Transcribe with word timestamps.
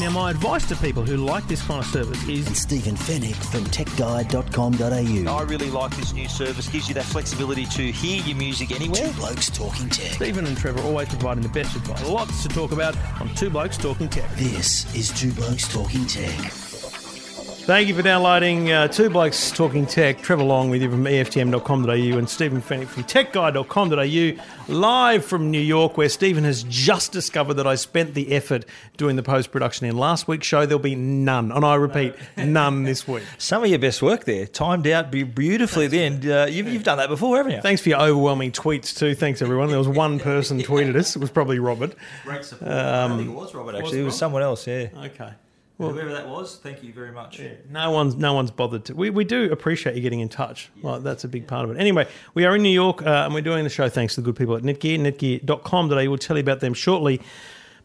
Now, 0.00 0.10
my 0.10 0.30
advice 0.30 0.66
to 0.68 0.76
people 0.76 1.04
who 1.04 1.16
like 1.16 1.46
this 1.48 1.62
kind 1.62 1.80
of 1.80 1.86
service 1.90 2.28
is 2.28 2.46
and 2.46 2.56
Stephen 2.56 2.96
Fenech 2.96 3.34
from 3.50 3.64
TechGuide.com.au. 3.64 5.32
I 5.36 5.42
really 5.42 5.70
like 5.70 5.96
this 5.96 6.12
new 6.12 6.28
service. 6.28 6.68
Gives 6.68 6.88
you 6.88 6.94
that 6.94 7.04
flexibility 7.04 7.64
to 7.66 7.90
hear 7.92 8.22
your 8.22 8.36
music 8.36 8.72
anywhere. 8.72 9.08
Two 9.08 9.12
Blokes 9.14 9.50
Talking 9.50 9.88
Tech. 9.88 10.12
Stephen 10.12 10.46
and 10.46 10.56
Trevor 10.56 10.82
always 10.82 11.08
providing 11.08 11.42
the 11.42 11.48
best 11.48 11.76
advice. 11.76 12.06
Lots 12.08 12.42
to 12.42 12.48
talk 12.48 12.72
about 12.72 12.96
on 13.20 13.28
Two 13.34 13.50
Blokes 13.50 13.76
Talking 13.76 14.08
Tech. 14.08 14.30
This 14.36 14.94
is 14.94 15.10
Two 15.18 15.32
Blokes 15.32 15.72
Talking 15.72 16.06
Tech. 16.06 16.75
Thank 17.66 17.88
you 17.88 17.96
for 17.96 18.02
downloading 18.02 18.70
uh, 18.70 18.86
Two 18.86 19.10
Blokes 19.10 19.50
Talking 19.50 19.86
Tech. 19.86 20.22
Trevor 20.22 20.44
Long 20.44 20.70
with 20.70 20.82
you 20.82 20.88
from 20.88 21.02
EFTM.com.au 21.04 22.16
and 22.16 22.30
Stephen 22.30 22.62
Fenech 22.62 22.86
from 22.86 23.02
TechGuide.com.au, 23.02 24.72
live 24.72 25.24
from 25.24 25.50
New 25.50 25.60
York, 25.60 25.96
where 25.96 26.08
Stephen 26.08 26.44
has 26.44 26.62
just 26.68 27.10
discovered 27.10 27.54
that 27.54 27.66
I 27.66 27.74
spent 27.74 28.14
the 28.14 28.30
effort 28.32 28.66
doing 28.96 29.16
the 29.16 29.24
post 29.24 29.50
production 29.50 29.84
in 29.84 29.96
last 29.96 30.28
week's 30.28 30.46
show. 30.46 30.64
There'll 30.64 30.78
be 30.78 30.94
none, 30.94 31.50
and 31.50 31.64
I 31.64 31.74
repeat, 31.74 32.14
none 32.36 32.84
this 32.84 33.08
week. 33.08 33.24
Some 33.36 33.64
of 33.64 33.68
your 33.68 33.80
best 33.80 34.00
work 34.00 34.26
there, 34.26 34.46
timed 34.46 34.86
out 34.86 35.10
be- 35.10 35.24
beautifully. 35.24 35.88
Then 35.88 36.20
uh, 36.30 36.46
you've, 36.46 36.68
you've 36.68 36.84
done 36.84 36.98
that 36.98 37.08
before, 37.08 37.36
haven't 37.36 37.50
you? 37.50 37.60
Thanks 37.62 37.82
for 37.82 37.88
your 37.88 38.00
overwhelming 38.00 38.52
tweets 38.52 38.96
too. 38.96 39.16
Thanks 39.16 39.42
everyone. 39.42 39.70
There 39.70 39.78
was 39.78 39.88
one 39.88 40.20
person 40.20 40.60
tweeted 40.60 40.94
us. 40.94 41.16
It 41.16 41.18
was 41.18 41.30
probably 41.32 41.58
Robert. 41.58 41.96
Great 42.22 42.44
support. 42.44 42.70
I 42.70 43.08
think 43.16 43.28
it 43.28 43.32
was 43.32 43.52
Robert 43.56 43.74
actually. 43.74 44.02
It 44.02 44.04
was 44.04 44.14
Rob? 44.14 44.18
someone 44.18 44.42
else. 44.42 44.68
Yeah. 44.68 44.86
Okay. 44.96 45.32
Well, 45.78 45.90
whoever 45.90 46.12
that 46.14 46.26
was, 46.26 46.56
thank 46.56 46.82
you 46.82 46.92
very 46.92 47.12
much. 47.12 47.40
No 47.70 47.90
one's 47.90 48.14
no 48.14 48.32
one's 48.32 48.50
bothered 48.50 48.86
to. 48.86 48.94
We, 48.94 49.10
we 49.10 49.24
do 49.24 49.52
appreciate 49.52 49.94
you 49.94 50.00
getting 50.00 50.20
in 50.20 50.30
touch. 50.30 50.70
Well, 50.80 51.00
that's 51.00 51.24
a 51.24 51.28
big 51.28 51.46
part 51.46 51.64
of 51.64 51.70
it. 51.70 51.78
Anyway, 51.78 52.08
we 52.32 52.46
are 52.46 52.56
in 52.56 52.62
New 52.62 52.70
York 52.70 53.02
uh, 53.02 53.24
and 53.24 53.34
we're 53.34 53.42
doing 53.42 53.64
the 53.64 53.70
show 53.70 53.88
thanks 53.88 54.14
to 54.14 54.22
the 54.22 54.24
good 54.24 54.36
people 54.36 54.56
at 54.56 54.62
Netgear. 54.62 54.98
Netgear.com 54.98 55.88
today. 55.90 56.08
We'll 56.08 56.18
tell 56.18 56.36
you 56.36 56.42
about 56.42 56.60
them 56.60 56.72
shortly. 56.72 57.20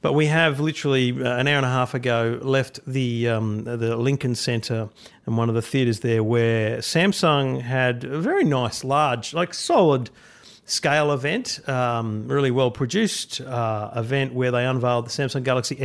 But 0.02 0.14
we 0.14 0.28
have 0.28 0.60
literally 0.60 1.12
uh, 1.12 1.38
an 1.38 1.48
hour 1.48 1.58
and 1.58 1.66
a 1.66 1.70
half 1.70 1.94
ago 1.94 2.40
left 2.42 2.80
the 2.88 3.28
um, 3.28 3.66
the 3.66 3.96
Lincoln 3.96 4.36
Center 4.36 4.90
and 5.26 5.38
one 5.38 5.50
of 5.50 5.56
the 5.56 5.62
theaters 5.62 6.00
there 6.00 6.24
where 6.24 6.78
Samsung 6.78 7.62
had 7.62 8.06
a 8.06 8.20
very 8.20 8.44
nice, 8.44 8.84
large, 8.84 9.34
like 9.34 9.54
solid 9.54 10.10
scale 10.66 11.12
event, 11.12 11.60
um, 11.70 12.28
really 12.28 12.50
well 12.50 12.72
produced 12.72 13.42
uh, 13.42 13.92
event 13.96 14.34
where 14.34 14.50
they 14.50 14.66
unveiled 14.66 15.06
the 15.06 15.10
Samsung 15.10 15.44
Galaxy 15.44 15.76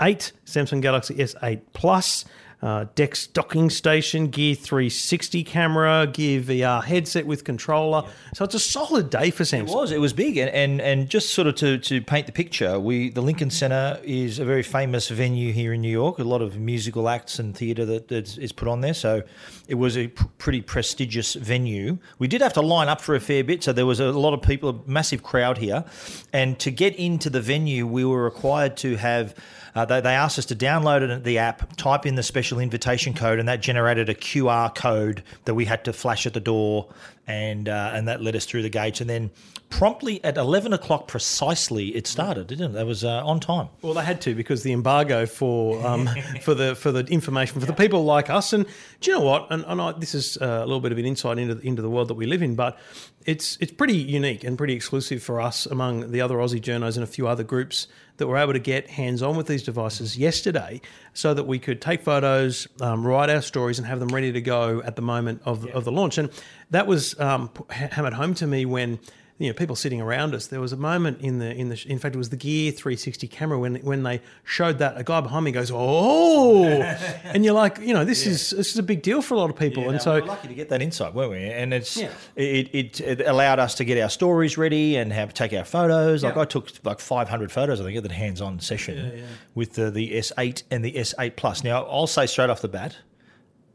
S8, 0.00 0.32
Samsung 0.44 0.80
Galaxy 0.80 1.14
S8 1.14 1.60
Plus, 1.72 2.24
uh, 2.62 2.86
Dex 2.94 3.26
docking 3.26 3.68
station, 3.68 4.28
Gear 4.28 4.54
360 4.54 5.44
camera, 5.44 6.06
Gear 6.06 6.40
VR 6.40 6.82
headset 6.82 7.26
with 7.26 7.44
controller. 7.44 8.02
So 8.34 8.44
it's 8.44 8.54
a 8.54 8.58
solid 8.58 9.10
day 9.10 9.30
for 9.30 9.44
Samsung. 9.44 9.68
It 9.68 9.74
was. 9.74 9.92
It 9.92 10.00
was 10.00 10.12
big, 10.12 10.38
and, 10.38 10.50
and 10.50 10.80
and 10.80 11.08
just 11.08 11.34
sort 11.34 11.48
of 11.48 11.54
to, 11.56 11.78
to 11.78 12.00
paint 12.00 12.26
the 12.26 12.32
picture, 12.32 12.80
we 12.80 13.10
the 13.10 13.20
Lincoln 13.20 13.50
Center 13.50 14.00
is 14.02 14.38
a 14.38 14.44
very 14.44 14.62
famous 14.62 15.08
venue 15.08 15.52
here 15.52 15.74
in 15.74 15.82
New 15.82 15.90
York. 15.90 16.18
A 16.18 16.24
lot 16.24 16.40
of 16.40 16.58
musical 16.58 17.08
acts 17.08 17.38
and 17.38 17.54
theatre 17.54 17.84
that 17.84 18.08
that 18.08 18.38
is 18.38 18.52
put 18.52 18.68
on 18.68 18.80
there, 18.80 18.94
so 18.94 19.22
it 19.68 19.74
was 19.74 19.98
a 19.98 20.08
pr- 20.08 20.24
pretty 20.38 20.62
prestigious 20.62 21.34
venue. 21.34 21.98
We 22.18 22.26
did 22.26 22.40
have 22.40 22.54
to 22.54 22.62
line 22.62 22.88
up 22.88 23.02
for 23.02 23.14
a 23.14 23.20
fair 23.20 23.44
bit, 23.44 23.64
so 23.64 23.72
there 23.72 23.86
was 23.86 24.00
a 24.00 24.12
lot 24.12 24.32
of 24.32 24.40
people, 24.40 24.70
a 24.70 24.90
massive 24.90 25.22
crowd 25.22 25.58
here, 25.58 25.84
and 26.32 26.58
to 26.60 26.70
get 26.70 26.96
into 26.96 27.28
the 27.28 27.40
venue, 27.40 27.86
we 27.86 28.04
were 28.04 28.24
required 28.24 28.76
to 28.78 28.96
have. 28.96 29.34
Uh, 29.76 29.84
they, 29.84 30.00
they 30.00 30.14
asked 30.14 30.38
us 30.38 30.46
to 30.46 30.56
download 30.56 31.22
the 31.22 31.36
app, 31.36 31.76
type 31.76 32.06
in 32.06 32.14
the 32.14 32.22
special 32.22 32.58
invitation 32.58 33.12
code, 33.12 33.38
and 33.38 33.46
that 33.46 33.60
generated 33.60 34.08
a 34.08 34.14
QR 34.14 34.74
code 34.74 35.22
that 35.44 35.54
we 35.54 35.66
had 35.66 35.84
to 35.84 35.92
flash 35.92 36.26
at 36.26 36.32
the 36.32 36.40
door, 36.40 36.88
and 37.26 37.68
uh, 37.68 37.90
and 37.92 38.08
that 38.08 38.22
led 38.22 38.34
us 38.34 38.46
through 38.46 38.62
the 38.62 38.70
gates. 38.70 39.02
And 39.02 39.10
then 39.10 39.30
promptly 39.70 40.22
at 40.24 40.36
eleven 40.36 40.72
o'clock 40.72 41.08
precisely, 41.08 41.88
it 41.88 42.06
started, 42.06 42.46
didn't 42.46 42.70
it? 42.70 42.72
That 42.74 42.86
was 42.86 43.04
uh, 43.04 43.24
on 43.24 43.40
time. 43.40 43.68
Well, 43.82 43.94
they 43.94 44.04
had 44.04 44.20
to 44.22 44.34
because 44.34 44.62
the 44.62 44.72
embargo 44.72 45.26
for 45.26 45.84
um, 45.86 46.08
for 46.42 46.54
the 46.54 46.74
for 46.74 46.92
the 46.92 47.04
information 47.04 47.60
for 47.60 47.66
the 47.66 47.72
people 47.72 48.04
like 48.04 48.30
us. 48.30 48.52
And 48.52 48.66
do 49.00 49.10
you 49.10 49.18
know 49.18 49.24
what? 49.24 49.46
And, 49.50 49.64
and 49.66 49.80
I, 49.80 49.92
this 49.92 50.14
is 50.14 50.38
uh, 50.38 50.60
a 50.62 50.66
little 50.66 50.80
bit 50.80 50.92
of 50.92 50.98
an 50.98 51.04
insight 51.06 51.38
into 51.38 51.58
into 51.60 51.82
the 51.82 51.90
world 51.90 52.08
that 52.08 52.14
we 52.14 52.26
live 52.26 52.42
in, 52.42 52.54
but 52.54 52.78
it's 53.24 53.58
it's 53.60 53.72
pretty 53.72 53.96
unique 53.96 54.44
and 54.44 54.56
pretty 54.56 54.74
exclusive 54.74 55.22
for 55.22 55.40
us 55.40 55.66
among 55.66 56.12
the 56.12 56.20
other 56.20 56.36
Aussie 56.36 56.60
journos 56.60 56.94
and 56.94 57.02
a 57.02 57.06
few 57.06 57.26
other 57.26 57.42
groups 57.42 57.88
that 58.18 58.26
were 58.26 58.38
able 58.38 58.52
to 58.52 58.58
get 58.58 58.88
hands 58.88 59.22
on 59.22 59.36
with 59.36 59.46
these 59.46 59.62
devices 59.62 60.16
yesterday, 60.16 60.80
so 61.12 61.34
that 61.34 61.44
we 61.44 61.58
could 61.58 61.82
take 61.82 62.02
photos, 62.02 62.66
um, 62.80 63.06
write 63.06 63.28
our 63.28 63.42
stories, 63.42 63.78
and 63.78 63.86
have 63.86 64.00
them 64.00 64.08
ready 64.08 64.32
to 64.32 64.40
go 64.40 64.80
at 64.84 64.96
the 64.96 65.02
moment 65.02 65.42
of 65.44 65.62
the, 65.62 65.72
of 65.74 65.84
the 65.84 65.92
launch. 65.92 66.16
And 66.18 66.30
that 66.70 66.86
was 66.86 67.18
um, 67.20 67.50
hammered 67.68 68.14
home 68.14 68.34
to 68.34 68.46
me 68.46 68.64
when 68.64 68.98
you 69.38 69.48
know 69.48 69.54
people 69.54 69.76
sitting 69.76 70.00
around 70.00 70.34
us. 70.34 70.46
There 70.46 70.60
was 70.60 70.72
a 70.72 70.76
moment 70.78 71.20
in 71.20 71.38
the 71.38 71.50
in 71.52 71.68
the 71.68 71.84
in 71.86 71.98
fact 71.98 72.14
it 72.14 72.18
was 72.18 72.30
the 72.30 72.36
Gear 72.36 72.72
360 72.72 73.28
camera 73.28 73.58
when 73.58 73.76
when 73.76 74.02
they 74.02 74.22
showed 74.44 74.78
that 74.78 74.96
a 74.96 75.04
guy 75.04 75.20
behind 75.20 75.44
me 75.44 75.52
goes 75.52 75.70
oh, 75.72 76.64
and 77.24 77.44
you're 77.44 77.52
like 77.54 77.78
you 77.78 77.92
know 77.92 78.04
this 78.04 78.26
is 78.26 78.50
this 78.50 78.70
is 78.70 78.78
a 78.78 78.82
big 78.82 79.02
deal 79.02 79.20
for 79.20 79.34
a 79.34 79.38
lot 79.38 79.50
of 79.50 79.56
people, 79.56 79.82
and 79.84 79.92
we 79.92 79.98
so 79.98 80.14
were 80.14 80.26
lucky 80.26 80.48
to 80.48 80.54
get 80.54 80.70
that 80.70 80.80
insight, 80.80 81.12
weren't 81.14 81.32
we? 81.32 81.44
And 81.44 81.74
it's 81.74 81.96
Yeah. 81.96 82.10
it, 82.34 82.74
it, 82.74 83.00
it 83.00 83.20
allowed 83.26 83.58
us 83.58 83.74
to 83.76 83.84
get 83.84 84.00
our 84.02 84.08
stories 84.08 84.56
ready 84.56 84.96
and 84.96 85.12
have 85.12 85.34
take 85.34 85.52
our 85.52 85.64
photos. 85.64 86.24
Like 86.24 86.36
Yeah. 86.36 86.42
I 86.42 86.44
took 86.46 86.70
like 86.84 87.00
500 87.00 87.52
photos, 87.52 87.80
I 87.80 87.84
think, 87.84 87.96
at 87.98 88.04
the 88.04 88.12
hands-on 88.14 88.60
session 88.60 89.22
with 89.54 89.74
the, 89.74 89.90
the 89.90 90.12
S8 90.12 90.62
and 90.70 90.84
the 90.84 90.92
S8 90.92 91.36
Plus. 91.36 91.62
Now 91.62 91.84
I'll 91.84 92.06
say 92.06 92.26
straight 92.26 92.48
off 92.50 92.62
the 92.62 92.68
bat, 92.68 92.96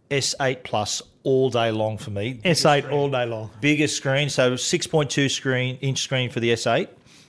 S8 0.09 0.63
Plus 0.63 1.01
all 1.23 1.49
day 1.49 1.71
long 1.71 1.97
for 1.97 2.09
me. 2.11 2.39
S8 2.43 2.91
all 2.91 3.09
day 3.09 3.25
long. 3.25 3.49
biggest 3.61 3.95
screen, 3.97 4.29
so 4.29 4.53
6.2 4.53 5.29
screen 5.29 5.77
inch 5.81 5.99
screen 6.01 6.29
for 6.29 6.39
the 6.39 6.51
S8, 6.53 6.87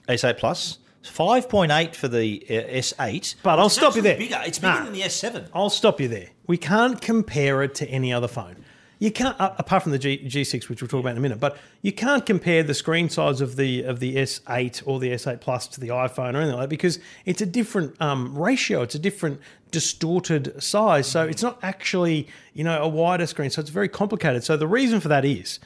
S8 0.08 0.38
Plus. 0.38 0.78
5.8 1.04 1.94
for 1.96 2.08
the 2.08 2.44
uh, 2.48 2.52
S8. 2.52 3.34
But 3.42 3.58
I'll 3.58 3.66
It's 3.66 3.74
stop 3.74 3.96
you 3.96 4.02
there. 4.02 4.16
Bigger. 4.16 4.40
It's 4.46 4.58
bigger 4.58 4.74
Nah. 4.74 4.84
than 4.84 4.92
the 4.92 5.00
S7. 5.02 5.48
I'll 5.52 5.68
stop 5.70 6.00
you 6.00 6.08
there. 6.08 6.28
We 6.46 6.56
can't 6.56 7.00
compare 7.00 7.62
it 7.62 7.74
to 7.76 7.88
any 7.88 8.12
other 8.12 8.28
phone. 8.28 8.56
You 9.00 9.10
can't, 9.10 9.38
uh, 9.40 9.52
apart 9.58 9.82
from 9.82 9.90
the 9.90 9.98
G, 9.98 10.16
G6, 10.24 10.68
which 10.68 10.80
we'll 10.80 10.86
talk 10.88 11.00
about 11.00 11.10
in 11.10 11.16
a 11.16 11.20
minute. 11.20 11.40
But 11.40 11.56
you 11.82 11.90
can't 11.92 12.24
compare 12.24 12.62
the 12.62 12.74
screen 12.74 13.08
size 13.08 13.40
of 13.40 13.56
the 13.56 13.82
of 13.82 13.98
the 13.98 14.14
S8 14.14 14.82
or 14.86 15.00
the 15.00 15.10
S8 15.10 15.40
Plus 15.40 15.66
to 15.68 15.80
the 15.80 15.88
iPhone 15.88 16.34
or 16.34 16.36
anything 16.36 16.52
like 16.52 16.60
that 16.64 16.68
because 16.68 17.00
it's 17.24 17.40
a 17.42 17.46
different 17.46 18.00
um, 18.00 18.38
ratio. 18.38 18.82
It's 18.82 18.94
a 18.94 19.00
different 19.00 19.40
distorted 19.72 20.62
size. 20.62 21.08
So 21.08 21.26
it's 21.26 21.42
not 21.42 21.58
actually 21.62 22.28
you 22.54 22.62
know 22.62 22.80
a 22.80 22.88
wider 22.88 23.26
screen. 23.26 23.50
So 23.50 23.60
it's 23.60 23.70
very 23.70 23.88
complicated. 23.88 24.44
So 24.44 24.56
the 24.56 24.68
reason 24.68 25.00
for 25.00 25.08
that 25.08 25.24
is 25.24 25.58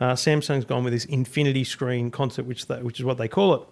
uh, 0.00 0.12
Samsung's 0.12 0.64
gone 0.64 0.84
with 0.84 0.92
this 0.92 1.04
infinity 1.06 1.64
screen 1.64 2.12
concept, 2.12 2.46
which 2.46 2.66
they, 2.66 2.80
which 2.82 3.00
is 3.00 3.04
what 3.04 3.18
they 3.18 3.28
call 3.28 3.54
it 3.54 3.68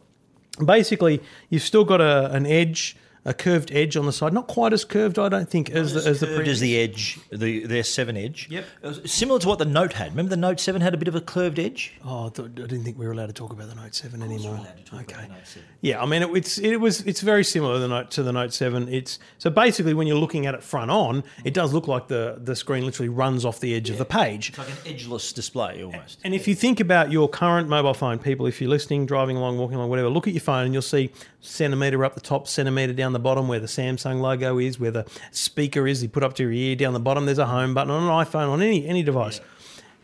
basically 0.65 1.21
you've 1.49 1.63
still 1.63 1.85
got 1.85 2.01
a, 2.01 2.31
an 2.33 2.47
edge 2.47 2.97
a 3.25 3.33
curved 3.34 3.71
edge 3.72 3.97
on 3.97 4.06
the 4.06 4.12
side 4.12 4.33
not 4.33 4.47
quite 4.49 4.72
as 4.72 4.84
curved 4.84 5.19
i 5.19 5.28
don't 5.28 5.49
think 5.49 5.71
as, 5.71 5.94
the 5.94 6.09
as 6.09 6.21
the 6.21 6.27
curved 6.27 6.37
previous. 6.37 6.56
as 6.56 6.60
the 6.60 6.78
edge, 6.78 7.19
the 7.31 7.66
the 7.66 7.81
S7 7.81 8.16
edge. 8.22 8.49
Yep. 8.50 8.65
Uh, 8.83 8.94
similar 9.05 9.38
to 9.41 9.49
what 9.49 9.59
the 9.59 9.65
Note 9.65 9.93
had. 9.94 10.10
Remember 10.10 10.31
the 10.31 10.37
Note 10.37 10.60
7 10.60 10.81
had 10.81 10.94
a 10.94 10.97
bit 10.97 11.09
of 11.09 11.15
a 11.15 11.21
curved 11.21 11.59
edge? 11.59 11.94
oh 12.05 12.27
I, 12.27 12.31
thought, 12.31 12.47
I 12.47 12.49
didn't 12.49 12.84
think 12.84 12.99
we 12.99 13.06
were 13.06 13.12
allowed 13.12 13.27
to 13.27 13.32
talk 13.32 13.53
about 13.53 13.69
the 13.69 13.75
note 13.75 13.94
7 13.94 14.22
anymore 14.22 14.56
allowed 14.56 14.77
to 14.77 14.82
talk 14.84 14.93
about 14.93 15.12
okay 15.12 15.22
the 15.28 15.34
Note 15.34 15.47
7. 15.47 15.69
yeah 15.81 16.03
i 16.03 16.06
mean 16.06 16.22
it, 16.22 16.31
it's 16.37 16.59
it 16.59 16.77
was 16.81 17.00
it's 17.03 17.21
very 17.21 17.44
similar 17.44 17.75
to 17.75 17.81
the 17.81 17.88
note 17.88 18.11
to 18.12 18.22
the 18.22 18.32
note 18.32 18.53
7 18.53 18.88
it's 18.88 19.19
so 19.38 19.50
basically 19.50 19.94
when 19.94 20.06
you're 20.06 20.16
looking 20.16 20.47
at 20.47 20.55
it 20.55 20.62
front 20.62 20.91
on 20.91 21.22
it 21.44 21.55
does 21.55 21.72
look 21.72 21.87
like 21.88 22.09
the 22.09 22.38
the 22.38 22.56
screen 22.56 22.84
literally 22.84 23.09
runs 23.09 23.44
off 23.44 23.61
the 23.61 23.75
edge 23.75 23.91
of 23.91 23.99
the 23.99 24.05
page 24.05 24.50
It's 24.50 24.59
like 24.59 24.69
an 24.69 24.77
edgeless 24.87 25.32
display 25.32 25.82
almost. 25.82 26.19
And 26.25 26.34
if 26.34 26.47
you 26.49 26.55
think 26.55 26.81
about 26.81 27.11
your 27.12 27.28
current 27.28 27.69
mobile 27.69 27.94
phone, 27.94 28.19
people, 28.19 28.47
if 28.47 28.61
you're 28.61 28.71
listening, 28.71 29.06
driving 29.06 29.37
along, 29.37 29.59
walking 29.59 29.76
along, 29.76 29.91
whatever, 29.91 30.08
look 30.08 30.26
at 30.26 30.32
your 30.32 30.41
phone 30.41 30.64
and 30.64 30.73
you'll 30.73 30.82
see 30.82 31.11
centimeter 31.41 32.05
up 32.05 32.14
the 32.14 32.20
top, 32.20 32.47
centimeter 32.49 32.93
down 32.93 33.12
the 33.12 33.19
bottom 33.19 33.49
where 33.49 33.61
the 33.61 33.67
Samsung 33.67 34.20
logo 34.20 34.59
is, 34.59 34.79
where 34.79 34.91
the 34.91 35.06
speaker 35.31 35.87
is. 35.87 36.03
You 36.03 36.09
put 36.09 36.23
up 36.23 36.35
to 36.35 36.43
your 36.43 36.53
ear. 36.53 36.76
Down 36.76 36.93
the 36.93 37.00
bottom, 37.00 37.26
there's 37.26 37.38
a 37.38 37.47
home 37.47 37.75
button 37.75 37.91
on 37.91 38.03
an 38.03 38.26
iPhone, 38.26 38.49
on 38.49 38.62
any 38.62 38.87
any 38.87 39.03
device. 39.03 39.41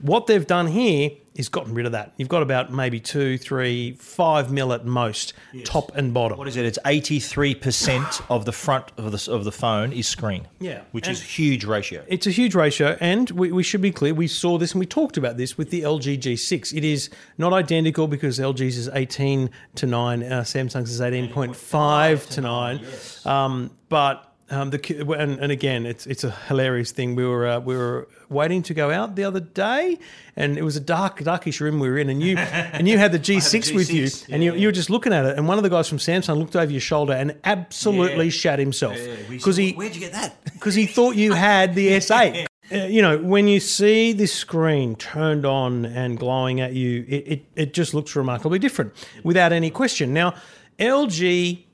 What 0.01 0.27
they've 0.27 0.47
done 0.47 0.69
here 0.69 1.11
is 1.39 1.49
gotten 1.49 1.73
rid 1.73 1.87
of 1.87 1.93
that. 1.93 2.13
You've 2.19 2.29
got 2.29 2.43
about 2.43 2.73
maybe 2.73 2.99
two, 3.01 3.39
three, 3.39 3.93
five 3.93 4.51
mil 4.53 4.73
at 4.73 4.85
most, 4.85 5.33
top 5.65 5.95
and 5.97 6.13
bottom. 6.13 6.37
What 6.37 6.49
is 6.49 6.57
it? 6.57 6.67
It's 6.67 6.79
83% 6.85 8.23
of 8.29 8.45
the 8.45 8.53
front 8.53 8.91
of 8.99 9.13
the, 9.13 9.33
of 9.33 9.45
the 9.45 9.53
phone 9.53 9.93
is 9.93 10.07
screen. 10.09 10.49
Yeah. 10.59 10.83
Which 10.93 11.09
is 11.09 11.21
And- 11.21 11.29
huge 11.29 11.65
ratio. 11.65 12.05
It's 12.09 12.27
a 12.27 12.31
huge 12.31 12.55
ratio, 12.55 12.99
and 13.01 13.31
we, 13.31 13.53
we 13.53 13.63
should 13.63 13.81
be 13.81 13.93
clear. 13.93 14.13
We 14.15 14.27
saw 14.27 14.59
this 14.59 14.73
and 14.73 14.81
we 14.81 14.87
talked 14.87 15.17
about 15.17 15.37
this 15.37 15.57
with 15.57 15.71
the 15.71 15.83
LG 15.83 16.19
G6. 16.19 16.77
It 16.77 16.85
is 16.85 17.09
not 17.39 17.53
identical 17.53 18.09
because 18.09 18.39
LG's 18.39 18.77
is 18.77 18.89
18 18.93 19.49
to 19.77 19.87
9, 19.87 20.23
uh, 20.25 20.41
Samsung's 20.41 20.91
is 20.91 21.01
18.5 21.01 22.29
to 22.31 22.41
9. 22.41 22.81
Um, 23.25 23.71
but 23.89 24.28
um, 24.51 24.71
the 24.71 25.15
and, 25.19 25.39
and 25.39 25.53
again, 25.53 25.85
it's 25.85 26.07
it's 26.07 26.25
a 26.25 26.31
hilarious 26.31 26.91
thing. 26.91 27.15
We 27.15 27.27
were 27.27 27.47
uh, 27.47 27.61
we 27.61 27.77
were 27.77 28.09
waiting 28.29 28.63
to 28.65 28.75
go 28.75 28.91
out 28.91 29.15
the 29.15 29.25
other 29.25 29.41
day, 29.41 29.99
and 30.37 30.57
it 30.57 30.63
was 30.63 30.77
a 30.77 30.81
dark 30.81 31.23
darkish 31.23 31.61
room 31.61 31.81
we 31.81 31.89
were 31.89 31.99
in, 31.99 32.09
and 32.09 32.23
you 32.23 32.37
and 32.73 32.89
you 32.89 32.99
had 32.99 33.13
the 33.13 33.19
G6, 33.19 33.75
with 33.75 33.93
you, 33.93 34.05
G6, 34.05 34.29
and 34.31 34.43
you, 34.43 34.55
you 34.55 34.69
were 34.69 34.73
just 34.73 34.91
looking 34.91 35.13
at 35.13 35.27
it, 35.27 35.37
and 35.37 35.47
one 35.47 35.59
of 35.59 35.65
the 35.65 35.71
guys 35.71 35.89
from 35.89 35.99
Samsung 35.99 36.39
looked 36.39 36.57
over 36.57 36.71
your 36.71 36.81
shoulder 36.81 37.13
and 37.13 37.37
absolutely 37.45 38.27
Yeah. 38.27 38.31
shat 38.31 38.59
himself 38.59 38.97
because 39.29 39.57
said, 39.57 39.63
he 39.65 39.73
Where'd 39.73 39.95
you 39.95 40.01
get 40.01 40.13
that? 40.13 40.43
because 40.53 40.75
he 40.75 40.87
thought 40.87 41.15
you 41.17 41.33
had 41.33 41.75
the 41.75 41.89
S8. 41.89 42.47
Uh, 42.71 42.85
you 42.85 43.01
know, 43.01 43.17
when 43.17 43.49
you 43.49 43.61
see 43.61 44.13
this 44.13 44.31
screen 44.31 44.95
turned 44.95 45.47
on 45.47 45.87
and 45.87 46.19
glowing 46.19 46.61
at 46.61 46.75
you, 46.75 47.03
it, 47.09 47.27
it, 47.27 47.45
it 47.57 47.73
just 47.73 47.95
looks 47.95 48.15
remarkably 48.15 48.59
different 48.59 48.93
without 49.25 49.55
any 49.55 49.71
question. 49.71 50.13
Now, 50.13 50.35
LG 50.79 51.65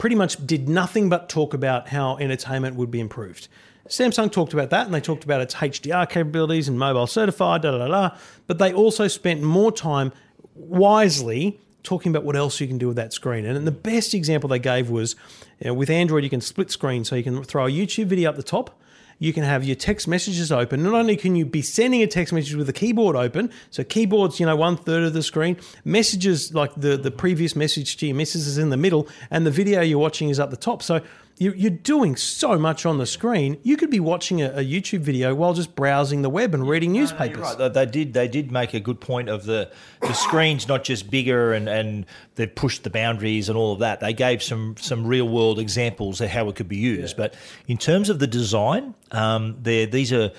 pretty 0.00 0.16
much 0.16 0.44
did 0.46 0.68
nothing 0.68 1.08
but 1.08 1.28
talk 1.28 1.54
about 1.54 1.88
how 1.88 2.16
entertainment 2.16 2.74
would 2.74 2.90
be 2.90 2.98
improved. 2.98 3.46
Samsung 3.86 4.32
talked 4.32 4.54
about 4.54 4.70
that 4.70 4.86
and 4.86 4.94
they 4.94 5.00
talked 5.00 5.24
about 5.24 5.42
its 5.42 5.54
HDR 5.54 6.08
capabilities 6.08 6.68
and 6.68 6.78
mobile 6.78 7.06
certified, 7.06 7.62
da 7.62 7.76
da 7.76 7.86
da. 7.86 8.16
But 8.46 8.58
they 8.58 8.72
also 8.72 9.08
spent 9.08 9.42
more 9.42 9.70
time 9.70 10.12
wisely 10.54 11.60
talking 11.82 12.10
about 12.10 12.24
what 12.24 12.34
else 12.34 12.60
you 12.60 12.66
can 12.66 12.78
do 12.78 12.88
with 12.88 12.96
that 12.96 13.12
screen. 13.12 13.44
And 13.44 13.66
the 13.66 13.72
best 13.72 14.14
example 14.14 14.48
they 14.48 14.58
gave 14.58 14.88
was 14.88 15.16
you 15.60 15.68
know, 15.68 15.74
with 15.74 15.90
Android, 15.90 16.24
you 16.24 16.30
can 16.30 16.40
split 16.40 16.70
screen, 16.70 17.04
so 17.04 17.14
you 17.14 17.22
can 17.22 17.42
throw 17.44 17.66
a 17.66 17.70
YouTube 17.70 18.06
video 18.06 18.30
up 18.30 18.36
the 18.36 18.42
top. 18.42 18.80
You 19.20 19.34
can 19.34 19.44
have 19.44 19.62
your 19.64 19.76
text 19.76 20.08
messages 20.08 20.50
open. 20.50 20.82
Not 20.82 20.94
only 20.94 21.14
can 21.14 21.36
you 21.36 21.44
be 21.44 21.60
sending 21.60 22.02
a 22.02 22.06
text 22.06 22.32
message 22.32 22.54
with 22.54 22.66
the 22.66 22.72
keyboard 22.72 23.16
open, 23.16 23.52
so 23.70 23.84
keyboard's 23.84 24.40
you 24.40 24.46
know 24.46 24.56
one 24.56 24.78
third 24.78 25.04
of 25.04 25.12
the 25.12 25.22
screen. 25.22 25.58
Messages 25.84 26.54
like 26.54 26.74
the 26.74 26.96
the 26.96 27.10
previous 27.10 27.54
message 27.54 27.98
to 27.98 28.06
your 28.06 28.16
missus 28.16 28.46
is 28.46 28.56
in 28.56 28.70
the 28.70 28.78
middle, 28.78 29.06
and 29.30 29.46
the 29.46 29.50
video 29.50 29.82
you're 29.82 29.98
watching 29.98 30.30
is 30.30 30.40
up 30.40 30.50
the 30.50 30.56
top. 30.56 30.82
So 30.82 31.02
you- 31.40 31.54
you're 31.56 31.70
doing 31.70 32.14
so 32.16 32.56
much 32.58 32.84
on 32.86 32.98
the 32.98 33.06
screen. 33.06 33.56
You 33.64 33.76
could 33.76 33.90
be 33.90 33.98
watching 33.98 34.40
a, 34.42 34.50
a 34.50 34.64
YouTube 34.64 35.00
video 35.00 35.34
while 35.34 35.54
just 35.54 35.74
browsing 35.74 36.22
the 36.22 36.28
web 36.30 36.54
and 36.54 36.68
reading 36.68 36.92
newspapers. 36.92 37.56
Right, 37.58 37.72
they- 37.74 37.86
did. 37.86 38.12
They 38.12 38.28
did 38.28 38.52
make 38.52 38.74
a 38.74 38.80
good 38.80 39.00
point 39.00 39.28
of 39.28 39.46
the 39.46 39.70
the 40.02 40.12
screen's 40.12 40.68
not 40.68 40.84
just 40.84 41.10
bigger 41.10 41.52
and 41.54 41.68
and 41.68 42.06
they 42.36 42.46
pushed 42.46 42.84
the 42.84 42.90
boundaries 42.90 43.48
and 43.48 43.58
all 43.58 43.72
of 43.72 43.78
that. 43.80 43.98
They 44.00 44.12
gave 44.12 44.42
some 44.42 44.76
some 44.78 45.04
real 45.06 45.28
world 45.28 45.58
examples 45.58 46.20
of 46.20 46.28
how 46.30 46.48
it 46.48 46.54
could 46.56 46.68
be 46.68 46.76
used. 46.76 47.16
But 47.16 47.34
in 47.66 47.78
terms 47.78 48.08
of 48.10 48.18
the 48.20 48.26
design, 48.28 48.94
um, 49.10 49.56
there 49.62 49.86
these 49.86 50.12
are. 50.12 50.30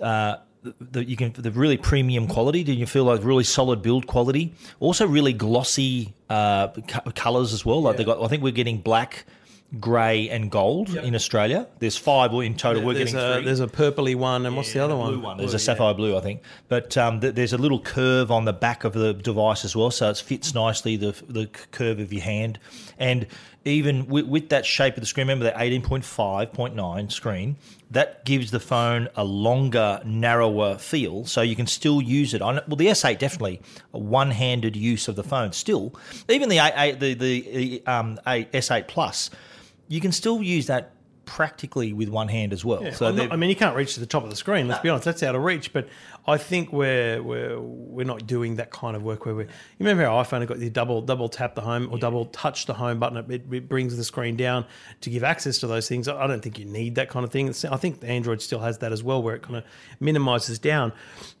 Uh, 0.00 0.36
the, 0.80 1.04
you 1.04 1.14
can 1.16 1.32
the 1.36 1.52
really 1.52 1.76
premium 1.76 2.26
quality. 2.26 2.64
Do 2.64 2.72
you 2.72 2.86
feel 2.86 3.04
like 3.04 3.22
really 3.22 3.44
solid 3.44 3.82
build 3.82 4.08
quality? 4.08 4.52
Also, 4.80 5.06
really 5.06 5.32
glossy 5.32 6.12
uh, 6.28 6.68
co- 6.88 7.08
colors 7.14 7.52
as 7.52 7.64
well. 7.64 7.80
Like 7.82 7.98
they 7.98 8.04
got. 8.04 8.20
I 8.20 8.26
think 8.26 8.42
we're 8.42 8.50
getting 8.52 8.78
black, 8.78 9.26
grey, 9.80 10.28
and 10.28 10.50
gold 10.50 10.90
in 10.94 11.14
Australia. 11.14 11.66
There's 11.78 11.96
five 11.96 12.32
in 12.32 12.54
total. 12.56 12.82
we're 12.82 12.94
There's 12.94 13.12
getting 13.12 13.28
a, 13.30 13.34
three. 13.36 13.44
there's 13.44 13.60
a 13.60 13.66
purpley 13.66 14.14
one, 14.14 14.46
and 14.46 14.56
what's 14.56 14.72
the 14.72 14.80
other 14.80 14.96
one? 14.96 15.22
one. 15.22 15.36
There's 15.38 15.54
a 15.54 15.58
sapphire 15.58 15.94
blue, 15.94 16.16
I 16.16 16.20
think. 16.20 16.42
But 16.68 16.96
um, 16.96 17.20
th- 17.20 17.34
there's 17.34 17.52
a 17.52 17.58
little 17.58 17.80
curve 17.80 18.30
on 18.30 18.44
the 18.44 18.52
back 18.52 18.84
of 18.84 18.92
the 18.92 19.12
device 19.14 19.64
as 19.64 19.74
well, 19.76 19.90
so 19.90 20.10
it 20.10 20.18
fits 20.18 20.54
nicely 20.54 20.96
the 20.96 21.12
the 21.28 21.46
curve 21.46 21.98
of 22.00 22.12
your 22.12 22.22
hand. 22.22 22.58
And 22.98 23.26
even 23.64 24.06
with, 24.06 24.26
with 24.26 24.48
that 24.50 24.64
shape 24.64 24.94
of 24.94 25.00
the 25.00 25.06
screen, 25.06 25.26
remember 25.26 25.44
that 25.44 25.56
18.5.9 25.56 27.10
screen, 27.12 27.56
that 27.90 28.24
gives 28.24 28.50
the 28.52 28.60
phone 28.60 29.08
a 29.16 29.24
longer, 29.24 30.00
narrower 30.04 30.78
feel, 30.78 31.24
so 31.26 31.42
you 31.42 31.56
can 31.56 31.66
still 31.66 32.00
use 32.00 32.32
it 32.34 32.42
on. 32.42 32.60
Well, 32.68 32.76
the 32.76 32.86
S8 32.86 33.18
definitely 33.18 33.60
a 33.92 33.98
one-handed 33.98 34.76
use 34.76 35.08
of 35.08 35.16
the 35.16 35.24
phone. 35.24 35.52
Still, 35.52 35.94
even 36.28 36.48
the 36.48 36.58
A8, 36.58 36.98
the 37.00 37.14
the 37.14 37.82
um, 37.86 38.18
A- 38.26 38.44
S8 38.44 38.86
Plus, 38.88 39.30
you 39.88 40.00
can 40.00 40.12
still 40.12 40.42
use 40.42 40.66
that 40.66 40.92
practically 41.24 41.92
with 41.92 42.08
one 42.08 42.28
hand 42.28 42.52
as 42.52 42.64
well. 42.64 42.92
so 42.92 43.06
I'm 43.06 43.16
not- 43.16 43.32
I 43.32 43.36
mean, 43.36 43.50
you 43.50 43.56
can't 43.56 43.74
reach 43.76 43.94
to 43.94 44.00
the 44.00 44.06
top 44.06 44.22
of 44.22 44.30
the 44.30 44.36
screen. 44.36 44.68
Let's 44.68 44.80
be 44.80 44.88
honest, 44.88 45.04
that's 45.06 45.22
out 45.24 45.34
of 45.34 45.42
reach. 45.42 45.72
But 45.72 45.88
I 46.28 46.38
think 46.38 46.72
we're 46.72 47.22
we're 47.22 47.60
we're 47.60 48.04
not 48.04 48.26
doing 48.26 48.56
that 48.56 48.70
kind 48.70 48.96
of 48.96 49.02
work 49.02 49.26
where 49.26 49.34
we. 49.34 49.44
You 49.44 49.50
remember 49.78 50.04
how 50.04 50.22
iPhone 50.22 50.40
had 50.40 50.48
got 50.48 50.58
the 50.58 50.70
double 50.70 51.00
double 51.02 51.28
tap 51.28 51.54
the 51.54 51.60
home 51.60 51.88
or 51.90 51.98
double 51.98 52.26
touch 52.26 52.66
the 52.66 52.74
home 52.74 52.98
button? 52.98 53.18
It, 53.30 53.44
it 53.50 53.68
brings 53.68 53.96
the 53.96 54.04
screen 54.04 54.36
down 54.36 54.66
to 55.02 55.10
give 55.10 55.22
access 55.22 55.58
to 55.58 55.66
those 55.66 55.88
things. 55.88 56.08
I 56.08 56.26
don't 56.26 56.42
think 56.42 56.58
you 56.58 56.64
need 56.64 56.96
that 56.96 57.08
kind 57.10 57.24
of 57.24 57.30
thing. 57.30 57.48
I 57.70 57.76
think 57.76 58.02
Android 58.02 58.42
still 58.42 58.60
has 58.60 58.78
that 58.78 58.92
as 58.92 59.02
well, 59.02 59.22
where 59.22 59.36
it 59.36 59.42
kind 59.42 59.56
of 59.56 59.64
minimizes 60.00 60.58
down. 60.58 60.92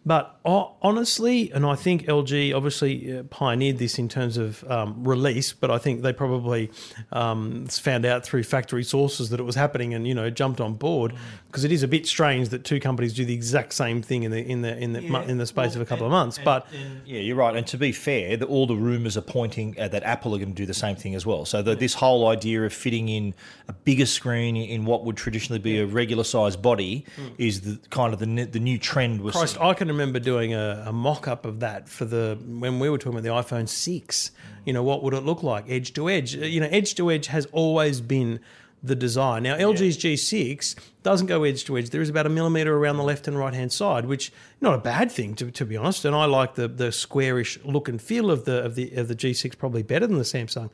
But 0.04 0.38
honestly, 0.44 1.50
and 1.50 1.66
I 1.66 1.74
think 1.74 2.04
LG 2.04 2.54
obviously 2.54 3.18
uh, 3.18 3.24
pioneered 3.24 3.78
this 3.78 3.98
in 3.98 4.08
terms 4.08 4.36
of 4.36 4.62
um, 4.70 5.02
release, 5.02 5.52
but 5.52 5.68
I 5.68 5.78
think 5.78 6.02
they 6.02 6.12
probably 6.12 6.70
um, 7.10 7.66
found 7.66 8.06
out 8.06 8.24
through 8.24 8.44
factory 8.44 8.84
sources 8.84 9.30
that 9.30 9.40
it 9.40 9.42
was 9.42 9.56
happening 9.56 9.94
and 9.94 10.06
you 10.06 10.14
know 10.14 10.30
jumped 10.30 10.60
on 10.60 10.74
board 10.74 11.12
because 11.48 11.64
it 11.64 11.72
is 11.72 11.82
a 11.82 11.88
bit 11.88 12.06
strange 12.06 12.50
that 12.50 12.64
two 12.64 12.78
companies 12.78 13.14
do 13.14 13.24
the 13.24 13.34
exact 13.34 13.72
same 13.72 14.00
thing 14.00 14.22
in 14.22 14.30
the 14.30 14.38
in 14.38 14.62
the 14.62 14.75
in 14.76 14.92
the 14.92 15.00
mo- 15.00 15.22
in 15.22 15.38
the 15.38 15.46
space 15.46 15.74
of 15.74 15.80
a 15.80 15.84
couple 15.84 16.06
of 16.06 16.12
months. 16.12 16.38
but 16.44 16.66
Yeah, 17.04 17.20
you're 17.20 17.36
right. 17.36 17.56
And 17.56 17.66
to 17.68 17.78
be 17.78 17.92
fair, 17.92 18.36
the, 18.36 18.46
all 18.46 18.66
the 18.66 18.76
rumours 18.76 19.16
are 19.16 19.22
pointing 19.22 19.78
at 19.78 19.92
that 19.92 20.02
Apple 20.02 20.34
are 20.34 20.38
going 20.38 20.50
to 20.50 20.54
do 20.54 20.66
the 20.66 20.74
same 20.74 20.96
thing 20.96 21.14
as 21.14 21.24
well. 21.24 21.44
So 21.44 21.62
the, 21.62 21.74
this 21.74 21.94
whole 21.94 22.28
idea 22.28 22.64
of 22.64 22.72
fitting 22.72 23.08
in 23.08 23.34
a 23.68 23.72
bigger 23.72 24.06
screen 24.06 24.56
in 24.56 24.84
what 24.84 25.04
would 25.04 25.16
traditionally 25.16 25.58
be 25.58 25.78
a 25.80 25.86
regular 25.86 26.24
sized 26.24 26.62
body 26.62 27.04
hmm. 27.16 27.28
is 27.38 27.62
the 27.62 27.78
kind 27.90 28.12
of 28.12 28.18
the 28.18 28.44
the 28.44 28.60
new 28.60 28.78
trend. 28.78 29.22
We're 29.22 29.32
Christ, 29.32 29.54
seeing. 29.54 29.66
I 29.66 29.74
can 29.74 29.88
remember 29.88 30.18
doing 30.18 30.54
a, 30.54 30.84
a 30.86 30.92
mock 30.92 31.28
up 31.28 31.44
of 31.44 31.60
that 31.60 31.88
for 31.88 32.04
the 32.04 32.38
when 32.46 32.78
we 32.78 32.88
were 32.88 32.98
talking 32.98 33.18
about 33.18 33.22
the 33.22 33.54
iPhone 33.54 33.68
six. 33.68 34.28
Hmm. 34.28 34.52
You 34.66 34.72
know, 34.72 34.82
what 34.82 35.02
would 35.02 35.14
it 35.14 35.20
look 35.20 35.42
like 35.42 35.64
edge 35.68 35.92
to 35.94 36.10
edge? 36.10 36.36
Uh, 36.36 36.40
You 36.40 36.60
know, 36.60 36.68
edge 36.70 36.94
to 36.96 37.10
edge 37.10 37.28
has 37.28 37.46
always 37.52 38.00
been 38.00 38.40
the 38.86 38.96
design. 38.96 39.42
Now, 39.42 39.56
LG's 39.56 39.96
G6 39.98 40.76
doesn't 41.02 41.26
go 41.26 41.44
edge 41.44 41.64
to 41.64 41.78
edge. 41.78 41.90
There 41.90 42.02
is 42.02 42.08
about 42.08 42.26
a 42.26 42.28
millimeter 42.28 42.76
around 42.76 42.96
the 42.96 43.04
left 43.04 43.28
and 43.28 43.38
right 43.38 43.54
hand 43.54 43.72
side, 43.72 44.06
which 44.06 44.32
not 44.60 44.74
a 44.74 44.78
bad 44.78 45.10
thing 45.10 45.34
to, 45.36 45.50
to 45.50 45.64
be 45.64 45.76
honest. 45.76 46.04
And 46.04 46.14
I 46.14 46.24
like 46.24 46.54
the 46.54 46.68
the 46.68 46.90
squarish 46.92 47.58
look 47.64 47.88
and 47.88 48.00
feel 48.00 48.30
of 48.30 48.44
the 48.44 48.64
of 48.64 48.74
the 48.74 48.92
of 48.94 49.08
the 49.08 49.16
G6 49.16 49.56
probably 49.58 49.82
better 49.82 50.06
than 50.06 50.18
the 50.18 50.24
Samsung. 50.24 50.70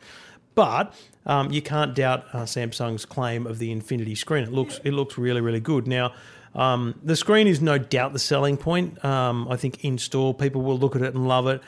But 0.54 0.94
um, 1.24 1.50
you 1.50 1.62
can't 1.62 1.94
doubt 1.94 2.26
uh, 2.32 2.42
Samsung's 2.42 3.06
claim 3.06 3.46
of 3.46 3.58
the 3.58 3.72
infinity 3.72 4.14
screen. 4.14 4.44
It 4.44 4.52
looks 4.52 4.80
it 4.84 4.92
looks 4.92 5.18
really 5.18 5.40
really 5.40 5.60
good. 5.60 5.86
Now, 5.86 6.12
um, 6.54 6.98
the 7.02 7.16
screen 7.16 7.46
is 7.46 7.60
no 7.62 7.78
doubt 7.78 8.12
the 8.12 8.18
selling 8.18 8.56
point. 8.56 9.02
Um, 9.04 9.48
I 9.48 9.56
think 9.56 9.84
in 9.84 9.96
store 9.98 10.34
people 10.34 10.62
will 10.62 10.78
look 10.78 10.94
at 10.94 11.02
it 11.02 11.14
and 11.14 11.26
love 11.26 11.46
it. 11.46 11.62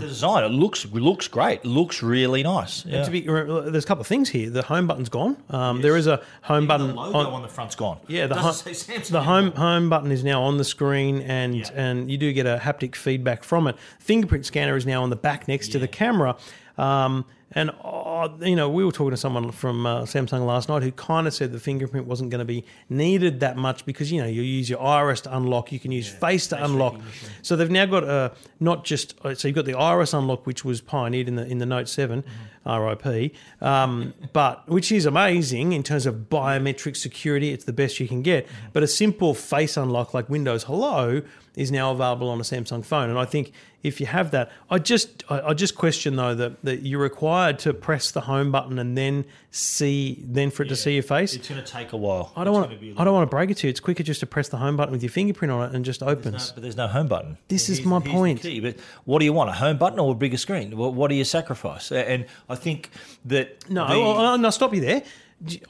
the 0.00 0.06
design 0.06 0.44
it 0.44 0.48
looks 0.48 0.86
looks 0.86 1.26
great. 1.28 1.60
It 1.60 1.66
looks 1.66 2.02
really 2.02 2.42
nice. 2.42 2.84
Yeah. 2.86 3.08
Be, 3.08 3.22
there's 3.22 3.84
a 3.84 3.86
couple 3.86 4.02
of 4.02 4.06
things 4.06 4.28
here. 4.28 4.50
The 4.50 4.62
home 4.62 4.86
button's 4.86 5.08
gone. 5.08 5.36
Um, 5.50 5.82
There 5.82 5.96
is 5.96 6.06
a 6.06 6.22
home 6.42 6.66
button 6.66 6.88
the 6.88 6.94
logo 6.94 7.18
on, 7.18 7.26
on, 7.26 7.42
the 7.42 7.48
front's 7.48 7.74
gone. 7.74 7.98
Yeah, 8.06 8.26
the, 8.26 8.36
home, 8.36 8.54
the 9.10 9.22
home 9.22 9.52
home 9.52 9.90
button 9.90 10.12
is 10.12 10.22
now 10.22 10.42
on 10.42 10.58
the 10.58 10.64
screen, 10.64 11.20
and 11.22 11.70
and 11.74 12.10
you 12.10 12.16
do 12.18 12.32
get 12.32 12.46
a 12.46 12.58
haptic 12.62 12.94
feedback 12.94 13.42
from 13.44 13.66
it. 13.66 13.76
Fingerprint 13.98 14.46
scanner 14.46 14.76
is 14.76 14.86
now 14.86 15.02
on 15.02 15.10
the 15.10 15.16
back 15.16 15.48
next 15.48 15.68
to 15.72 15.78
the 15.78 15.88
camera. 15.88 16.36
Um, 16.78 17.24
and 17.54 17.70
uh, 17.82 18.28
you 18.40 18.56
know, 18.56 18.68
we 18.68 18.84
were 18.84 18.92
talking 18.92 19.12
to 19.12 19.16
someone 19.16 19.50
from 19.52 19.86
uh, 19.86 20.02
Samsung 20.02 20.46
last 20.46 20.68
night 20.68 20.82
who 20.82 20.90
kind 20.92 21.26
of 21.26 21.34
said 21.34 21.52
the 21.52 21.60
fingerprint 21.60 22.06
wasn't 22.06 22.30
going 22.30 22.40
to 22.40 22.44
be 22.44 22.64
needed 22.88 23.40
that 23.40 23.56
much 23.56 23.86
because 23.86 24.10
you 24.10 24.20
know 24.20 24.26
you 24.26 24.42
use 24.42 24.68
your 24.68 24.80
iris 24.80 25.20
to 25.22 25.36
unlock, 25.36 25.70
you 25.72 25.78
can 25.78 25.92
use 25.92 26.08
face 26.08 26.46
to 26.48 26.64
unlock. 26.64 26.96
So 27.42 27.56
they've 27.56 27.70
now 27.70 27.86
got 27.86 28.04
a 28.04 28.32
not 28.60 28.84
just 28.84 29.14
uh, 29.24 29.34
so 29.34 29.48
you've 29.48 29.54
got 29.54 29.66
the 29.66 29.74
iris 29.74 30.12
unlock, 30.12 30.46
which 30.46 30.64
was 30.64 30.80
pioneered 30.80 31.28
in 31.28 31.36
the 31.36 31.46
in 31.46 31.58
the 31.58 31.66
Note 31.66 31.88
7 31.88 32.24
RIP, 32.66 33.34
um, 33.60 34.14
but 34.32 34.66
which 34.68 34.90
is 34.90 35.06
amazing 35.06 35.72
in 35.72 35.82
terms 35.82 36.06
of 36.06 36.28
biometric 36.30 36.96
security. 36.96 37.50
It's 37.50 37.64
the 37.64 37.72
best 37.72 38.00
you 38.00 38.08
can 38.08 38.22
get. 38.22 38.48
But 38.72 38.82
a 38.82 38.88
simple 38.88 39.34
face 39.34 39.76
unlock 39.76 40.14
like 40.14 40.28
Windows 40.28 40.64
Hello 40.64 41.22
is 41.56 41.70
now 41.70 41.92
available 41.92 42.30
on 42.30 42.40
a 42.40 42.42
Samsung 42.42 42.84
phone, 42.84 43.10
and 43.10 43.18
I 43.18 43.26
think 43.26 43.52
if 43.84 44.00
you 44.00 44.06
have 44.06 44.30
that, 44.32 44.50
I 44.70 44.78
just 44.78 45.22
I, 45.28 45.40
I 45.40 45.54
just 45.54 45.76
question 45.76 46.16
though 46.16 46.34
that, 46.34 46.64
that 46.64 46.82
you're 46.82 47.04
to 47.52 47.72
press 47.74 48.10
the 48.10 48.22
home 48.22 48.50
button 48.50 48.78
and 48.78 48.96
then 48.96 49.24
see 49.50 50.22
then 50.26 50.50
for 50.50 50.62
it 50.64 50.68
to 50.68 50.76
see 50.76 50.94
your 50.94 51.02
face. 51.02 51.34
It's 51.34 51.48
going 51.48 51.62
to 51.62 51.66
take 51.70 51.92
a 51.92 51.96
while. 51.96 52.32
I 52.36 52.44
don't 52.44 52.52
It's 52.54 52.58
want 52.58 52.70
gonna 52.70 52.80
be 52.80 52.90
a 52.90 53.00
I 53.00 53.04
don't 53.04 53.14
want 53.14 53.28
to 53.28 53.34
break 53.34 53.50
it 53.50 53.56
to 53.58 53.66
you. 53.66 53.70
It's 53.70 53.80
quicker 53.80 54.02
just 54.02 54.20
to 54.20 54.26
press 54.26 54.48
the 54.48 54.56
home 54.56 54.76
button 54.76 54.92
with 54.92 55.02
your 55.02 55.10
fingerprint 55.10 55.52
on 55.52 55.68
it 55.70 55.74
and 55.74 55.84
just 55.84 56.02
opens. 56.02 56.52
but 56.52 56.62
there's 56.62 56.76
no 56.76 56.86
home 56.88 57.06
button. 57.08 57.38
This 57.48 57.68
is 57.68 57.84
my 57.84 57.98
the 58.00 58.10
point. 58.10 58.40
key. 58.42 58.60
But 58.60 58.76
what 59.04 59.18
do 59.20 59.24
you 59.24 59.32
want? 59.32 59.50
A 59.50 59.54
home 59.54 59.78
button 59.78 59.98
or 59.98 60.12
a 60.12 60.14
bigger 60.14 60.36
screen? 60.38 60.76
What, 60.76 60.94
what 60.94 61.08
do 61.08 61.14
you 61.14 61.24
sacrifice? 61.24 61.90
A- 61.92 62.08
And 62.08 62.26
I 62.48 62.54
think 62.56 62.90
that 63.24 63.68
No, 63.70 63.86
the- 63.88 63.98
well, 64.00 64.18
uh, 64.18 64.36
no, 64.36 64.50
stop 64.50 64.74
you 64.74 64.80
there. 64.80 65.02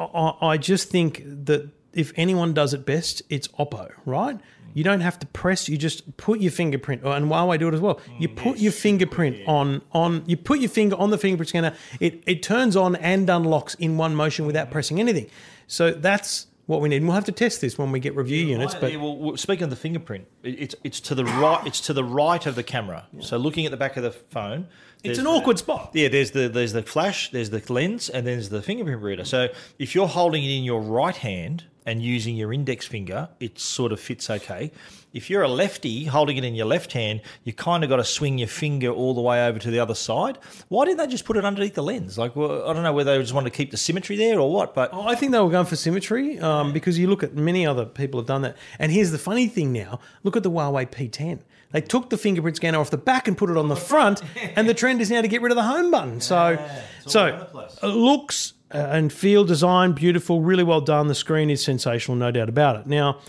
I, 0.00 0.04
I- 0.04 0.46
I 0.52 0.56
just 0.56 0.88
think 0.90 1.22
that 1.26 1.68
if 1.92 2.12
anyone 2.16 2.52
does 2.54 2.74
it 2.74 2.84
best, 2.84 3.22
it's 3.30 3.46
Oppo, 3.48 3.92
right? 4.04 4.38
You 4.74 4.84
don't 4.84 5.00
have 5.00 5.18
to 5.20 5.26
press. 5.28 5.68
You 5.68 5.78
just 5.78 6.16
put 6.16 6.40
your 6.40 6.50
fingerprint, 6.50 7.02
oh, 7.04 7.12
and 7.12 7.26
Huawei 7.26 7.58
do 7.58 7.68
it 7.68 7.74
as 7.74 7.80
well. 7.80 7.94
Mm, 7.94 8.20
you 8.20 8.28
put 8.28 8.58
your 8.58 8.72
fingerprint 8.72 9.38
on 9.46 9.82
on. 9.92 10.24
You 10.26 10.36
put 10.36 10.58
your 10.58 10.68
finger 10.68 10.96
on 10.96 11.10
the 11.10 11.18
fingerprint 11.18 11.48
scanner. 11.48 11.74
It 12.00 12.22
it 12.26 12.42
turns 12.42 12.76
on 12.76 12.96
and 12.96 13.30
unlocks 13.30 13.74
in 13.76 13.96
one 13.96 14.14
motion 14.14 14.46
without 14.46 14.68
mm. 14.68 14.72
pressing 14.72 15.00
anything. 15.00 15.30
So 15.68 15.92
that's 15.92 16.48
what 16.66 16.80
we 16.80 16.88
need. 16.88 16.96
And 16.96 17.06
we'll 17.06 17.14
have 17.14 17.24
to 17.26 17.32
test 17.32 17.60
this 17.60 17.78
when 17.78 17.92
we 17.92 18.00
get 18.00 18.16
review 18.16 18.44
units. 18.44 18.74
But 18.74 18.92
Yeah, 18.92 18.98
well, 18.98 19.36
speaking 19.36 19.64
of 19.64 19.70
the 19.70 19.76
fingerprint, 19.76 20.26
it, 20.42 20.60
it's 20.60 20.74
it's 20.82 21.00
to 21.00 21.14
the 21.14 21.24
right. 21.24 21.64
It's 21.66 21.80
to 21.82 21.92
the 21.92 22.04
right 22.04 22.44
of 22.44 22.56
the 22.56 22.62
camera. 22.62 23.06
So 23.20 23.36
looking 23.36 23.64
at 23.64 23.70
the 23.70 23.76
back 23.76 23.96
of 23.96 24.02
the 24.02 24.10
phone, 24.10 24.66
it's 25.04 25.18
an 25.18 25.26
awkward 25.26 25.58
spot. 25.58 25.90
Yeah, 25.92 26.08
there's 26.08 26.32
the 26.32 26.48
there's 26.48 26.72
the 26.72 26.82
flash, 26.82 27.30
there's 27.30 27.50
the 27.50 27.62
lens, 27.72 28.08
and 28.08 28.26
there's 28.26 28.48
the 28.48 28.62
fingerprint 28.62 29.02
reader. 29.02 29.24
So 29.24 29.48
if 29.78 29.94
you're 29.94 30.08
holding 30.08 30.42
it 30.42 30.50
in 30.50 30.64
your 30.64 30.80
right 30.80 31.16
hand 31.16 31.64
and 31.86 32.02
using 32.02 32.36
your 32.36 32.52
index 32.52 32.86
finger, 32.86 33.28
it 33.40 33.58
sort 33.58 33.92
of 33.92 34.00
fits 34.00 34.30
okay. 34.30 34.72
If 35.12 35.30
you're 35.30 35.42
a 35.42 35.48
lefty 35.48 36.04
holding 36.04 36.36
it 36.36 36.44
in 36.44 36.54
your 36.54 36.66
left 36.66 36.92
hand, 36.92 37.20
you 37.44 37.52
kind 37.52 37.84
of 37.84 37.90
got 37.90 37.96
to 37.96 38.04
swing 38.04 38.38
your 38.38 38.48
finger 38.48 38.88
all 38.88 39.14
the 39.14 39.20
way 39.20 39.46
over 39.46 39.58
to 39.60 39.70
the 39.70 39.78
other 39.78 39.94
side. 39.94 40.38
Why 40.68 40.86
didn't 40.86 40.98
they 40.98 41.06
just 41.06 41.24
put 41.24 41.36
it 41.36 41.44
underneath 41.44 41.74
the 41.74 41.82
lens? 41.84 42.18
Like, 42.18 42.34
well, 42.34 42.68
I 42.68 42.72
don't 42.72 42.82
know 42.82 42.92
whether 42.92 43.14
they 43.14 43.22
just 43.22 43.32
wanted 43.32 43.52
to 43.52 43.56
keep 43.56 43.70
the 43.70 43.76
symmetry 43.76 44.16
there 44.16 44.40
or 44.40 44.50
what, 44.52 44.74
but 44.74 44.90
Oh, 44.92 45.06
I 45.06 45.14
think 45.14 45.30
they 45.32 45.38
were 45.38 45.50
going 45.50 45.66
for 45.66 45.76
symmetry 45.76 46.38
um, 46.40 46.72
because 46.72 46.98
you 46.98 47.06
look 47.06 47.22
at 47.22 47.34
many 47.34 47.64
other 47.66 47.84
people 47.86 48.18
have 48.18 48.26
done 48.26 48.42
that. 48.42 48.56
And 48.78 48.90
here's 48.90 49.12
the 49.12 49.18
funny 49.18 49.46
thing 49.46 49.72
now 49.72 50.00
look 50.24 50.36
at 50.36 50.42
the 50.42 50.50
Huawei 50.50 50.88
P10. 50.90 51.40
They 51.70 51.80
took 51.80 52.08
the 52.10 52.16
fingerprint 52.18 52.56
scanner 52.56 52.78
off 52.78 52.90
the 52.90 52.96
back 52.96 53.26
and 53.28 53.36
put 53.36 53.50
it 53.50 53.56
on 53.56 53.68
the 53.68 53.74
front, 53.76 54.22
and 54.56 54.68
the 54.68 54.74
trend 54.74 55.00
is 55.00 55.10
now 55.10 55.20
to 55.22 55.26
get 55.28 55.42
rid 55.42 55.50
of 55.50 55.56
the 55.56 55.64
home 55.64 55.90
button. 55.90 56.20
So, 56.20 56.56
so 57.04 57.48
uh, 57.82 57.86
looks 57.88 58.52
Uh, 58.74 58.78
and 58.90 59.12
feel, 59.12 59.44
design, 59.44 59.92
beautiful, 59.92 60.40
really 60.40 60.64
well 60.64 60.80
done. 60.80 61.06
The 61.06 61.14
screen 61.14 61.48
is 61.48 61.62
sensational, 61.62 62.16
no 62.16 62.32
doubt 62.32 62.48
about 62.48 62.76
it. 62.76 62.86
Now, 62.86 63.20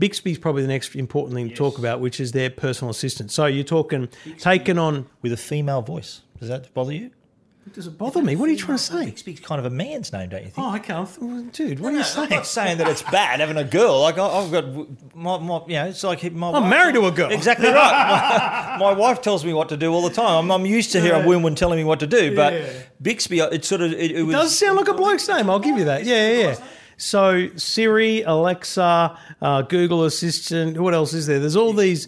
Bixby's 0.00 0.38
probably 0.38 0.62
the 0.62 0.68
next 0.68 0.96
important 0.96 1.34
thing 1.34 1.50
to 1.50 1.54
talk 1.54 1.78
about, 1.78 2.00
which 2.00 2.18
is 2.18 2.32
their 2.32 2.50
personal 2.50 2.90
assistant. 2.90 3.30
So 3.30 3.46
you're 3.46 3.64
talking 3.64 4.08
taken 4.38 4.78
on. 4.78 5.06
with 5.22 5.32
a 5.32 5.36
female 5.36 5.82
voice. 5.82 6.22
Does 6.40 6.48
that 6.48 6.72
bother 6.74 6.92
you? 6.92 7.10
Does 7.72 7.86
it 7.86 7.96
bother 7.98 8.22
me? 8.22 8.36
What 8.36 8.48
are 8.48 8.52
you 8.52 8.58
trying 8.58 8.76
to 8.76 8.82
say? 8.82 9.06
Bixby's 9.06 9.40
kind 9.40 9.58
of 9.58 9.64
a 9.64 9.70
man's 9.70 10.12
name, 10.12 10.28
don't 10.28 10.44
you 10.44 10.50
think? 10.50 10.58
Oh, 10.58 10.70
I 10.70 10.78
can't. 10.78 11.52
Dude, 11.52 11.80
what 11.80 11.94
are 11.94 11.96
you 11.96 12.04
saying? 12.04 12.24
I'm 12.24 12.28
saying? 12.28 12.38
not 12.38 12.46
saying 12.46 12.78
that 12.78 12.88
it's 12.88 13.02
bad 13.10 13.40
having 13.40 13.56
a 13.56 13.64
girl. 13.64 14.00
Like 14.02 14.18
I, 14.18 14.26
I've 14.26 14.52
got 14.52 14.66
my, 15.16 15.38
my, 15.38 15.60
you 15.66 15.74
know, 15.74 15.86
it's 15.86 16.04
like 16.04 16.22
my. 16.32 16.48
I'm 16.48 16.62
wife- 16.64 16.70
married 16.70 16.94
to 16.96 17.06
a 17.06 17.10
girl. 17.10 17.30
Exactly 17.30 17.68
right. 17.68 17.74
My, 18.78 18.92
my 18.92 18.92
wife 18.92 19.22
tells 19.22 19.44
me 19.44 19.52
what 19.54 19.68
to 19.70 19.76
do 19.76 19.92
all 19.92 20.02
the 20.02 20.14
time. 20.14 20.44
I'm, 20.44 20.50
I'm 20.50 20.66
used 20.66 20.92
to 20.92 21.00
hearing 21.00 21.24
women 21.26 21.54
telling 21.54 21.78
me 21.78 21.84
what 21.84 22.00
to 22.00 22.06
do, 22.06 22.34
but 22.36 22.52
Yeah. 22.52 22.72
Bixby, 23.00 23.38
it's 23.40 23.66
sort 23.68 23.80
of 23.80 23.92
it, 23.92 24.10
it 24.12 24.22
was. 24.22 24.34
does 24.34 24.58
sound 24.58 24.76
like 24.76 24.88
a 24.88 24.94
bloke's 24.94 25.28
name. 25.28 25.48
I'll 25.48 25.58
give 25.58 25.78
you 25.78 25.84
that. 25.84 26.04
Yeah, 26.04 26.28
yeah. 26.30 26.38
yeah. 26.50 26.64
So 26.96 27.48
Siri, 27.56 28.22
Alexa, 28.22 29.18
uh, 29.42 29.62
Google 29.62 30.04
Assistant. 30.04 30.78
What 30.78 30.94
else 30.94 31.12
is 31.12 31.26
there? 31.26 31.40
There's 31.40 31.56
all 31.56 31.72
these. 31.72 32.06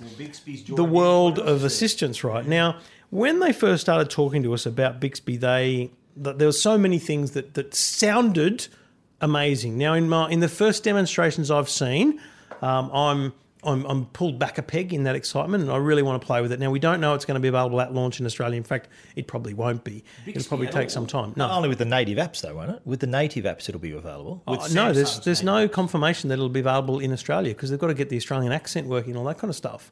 The 0.68 0.84
world 0.84 1.38
of 1.38 1.64
assistants 1.64 2.22
right 2.22 2.46
now. 2.46 2.78
When 3.10 3.40
they 3.40 3.52
first 3.52 3.82
started 3.82 4.10
talking 4.10 4.42
to 4.42 4.52
us 4.54 4.66
about 4.66 5.00
Bixby, 5.00 5.36
they 5.36 5.90
that 6.16 6.38
there 6.38 6.48
were 6.48 6.52
so 6.52 6.78
many 6.78 6.98
things 6.98 7.32
that 7.32 7.54
that 7.54 7.74
sounded 7.74 8.68
amazing. 9.20 9.78
Now 9.78 9.94
in 9.94 10.08
my 10.08 10.28
in 10.30 10.40
the 10.40 10.48
first 10.48 10.84
demonstrations 10.84 11.50
I've 11.50 11.68
seen, 11.68 12.20
um, 12.62 12.90
I'm. 12.92 13.32
I'm, 13.64 13.84
I'm 13.86 14.04
pulled 14.06 14.38
back 14.38 14.58
a 14.58 14.62
peg 14.62 14.94
in 14.94 15.04
that 15.04 15.16
excitement, 15.16 15.64
and 15.64 15.72
I 15.72 15.78
really 15.78 16.02
want 16.02 16.20
to 16.22 16.24
play 16.24 16.40
with 16.40 16.52
it. 16.52 16.60
Now 16.60 16.70
we 16.70 16.78
don't 16.78 17.00
know 17.00 17.14
it's 17.14 17.24
going 17.24 17.34
to 17.34 17.40
be 17.40 17.48
available 17.48 17.80
at 17.80 17.92
launch 17.92 18.20
in 18.20 18.26
Australia. 18.26 18.56
In 18.56 18.62
fact, 18.62 18.88
it 19.16 19.26
probably 19.26 19.54
won't 19.54 19.82
be. 19.82 20.04
It'll 20.24 20.44
probably 20.44 20.68
take 20.68 20.88
some 20.88 21.04
time. 21.08 21.32
No, 21.34 21.48
Not 21.48 21.56
only 21.56 21.68
with 21.68 21.78
the 21.78 21.84
native 21.84 22.16
apps, 22.16 22.42
though, 22.42 22.54
won't 22.54 22.70
it? 22.70 22.82
With 22.84 23.00
the 23.00 23.08
native 23.08 23.44
apps, 23.44 23.68
it'll 23.68 23.80
be 23.80 23.90
available. 23.90 24.40
Uh, 24.46 24.68
no, 24.72 24.92
there's 24.92 25.18
there's 25.20 25.42
no 25.42 25.66
confirmation 25.66 26.28
that 26.28 26.34
it'll 26.34 26.48
be 26.48 26.60
available 26.60 27.00
in 27.00 27.12
Australia 27.12 27.54
because 27.54 27.70
they've 27.70 27.78
got 27.78 27.88
to 27.88 27.94
get 27.94 28.08
the 28.08 28.16
Australian 28.16 28.52
accent 28.52 28.86
working 28.86 29.12
and 29.12 29.18
all 29.18 29.24
that 29.24 29.38
kind 29.38 29.48
of 29.48 29.56
stuff. 29.56 29.90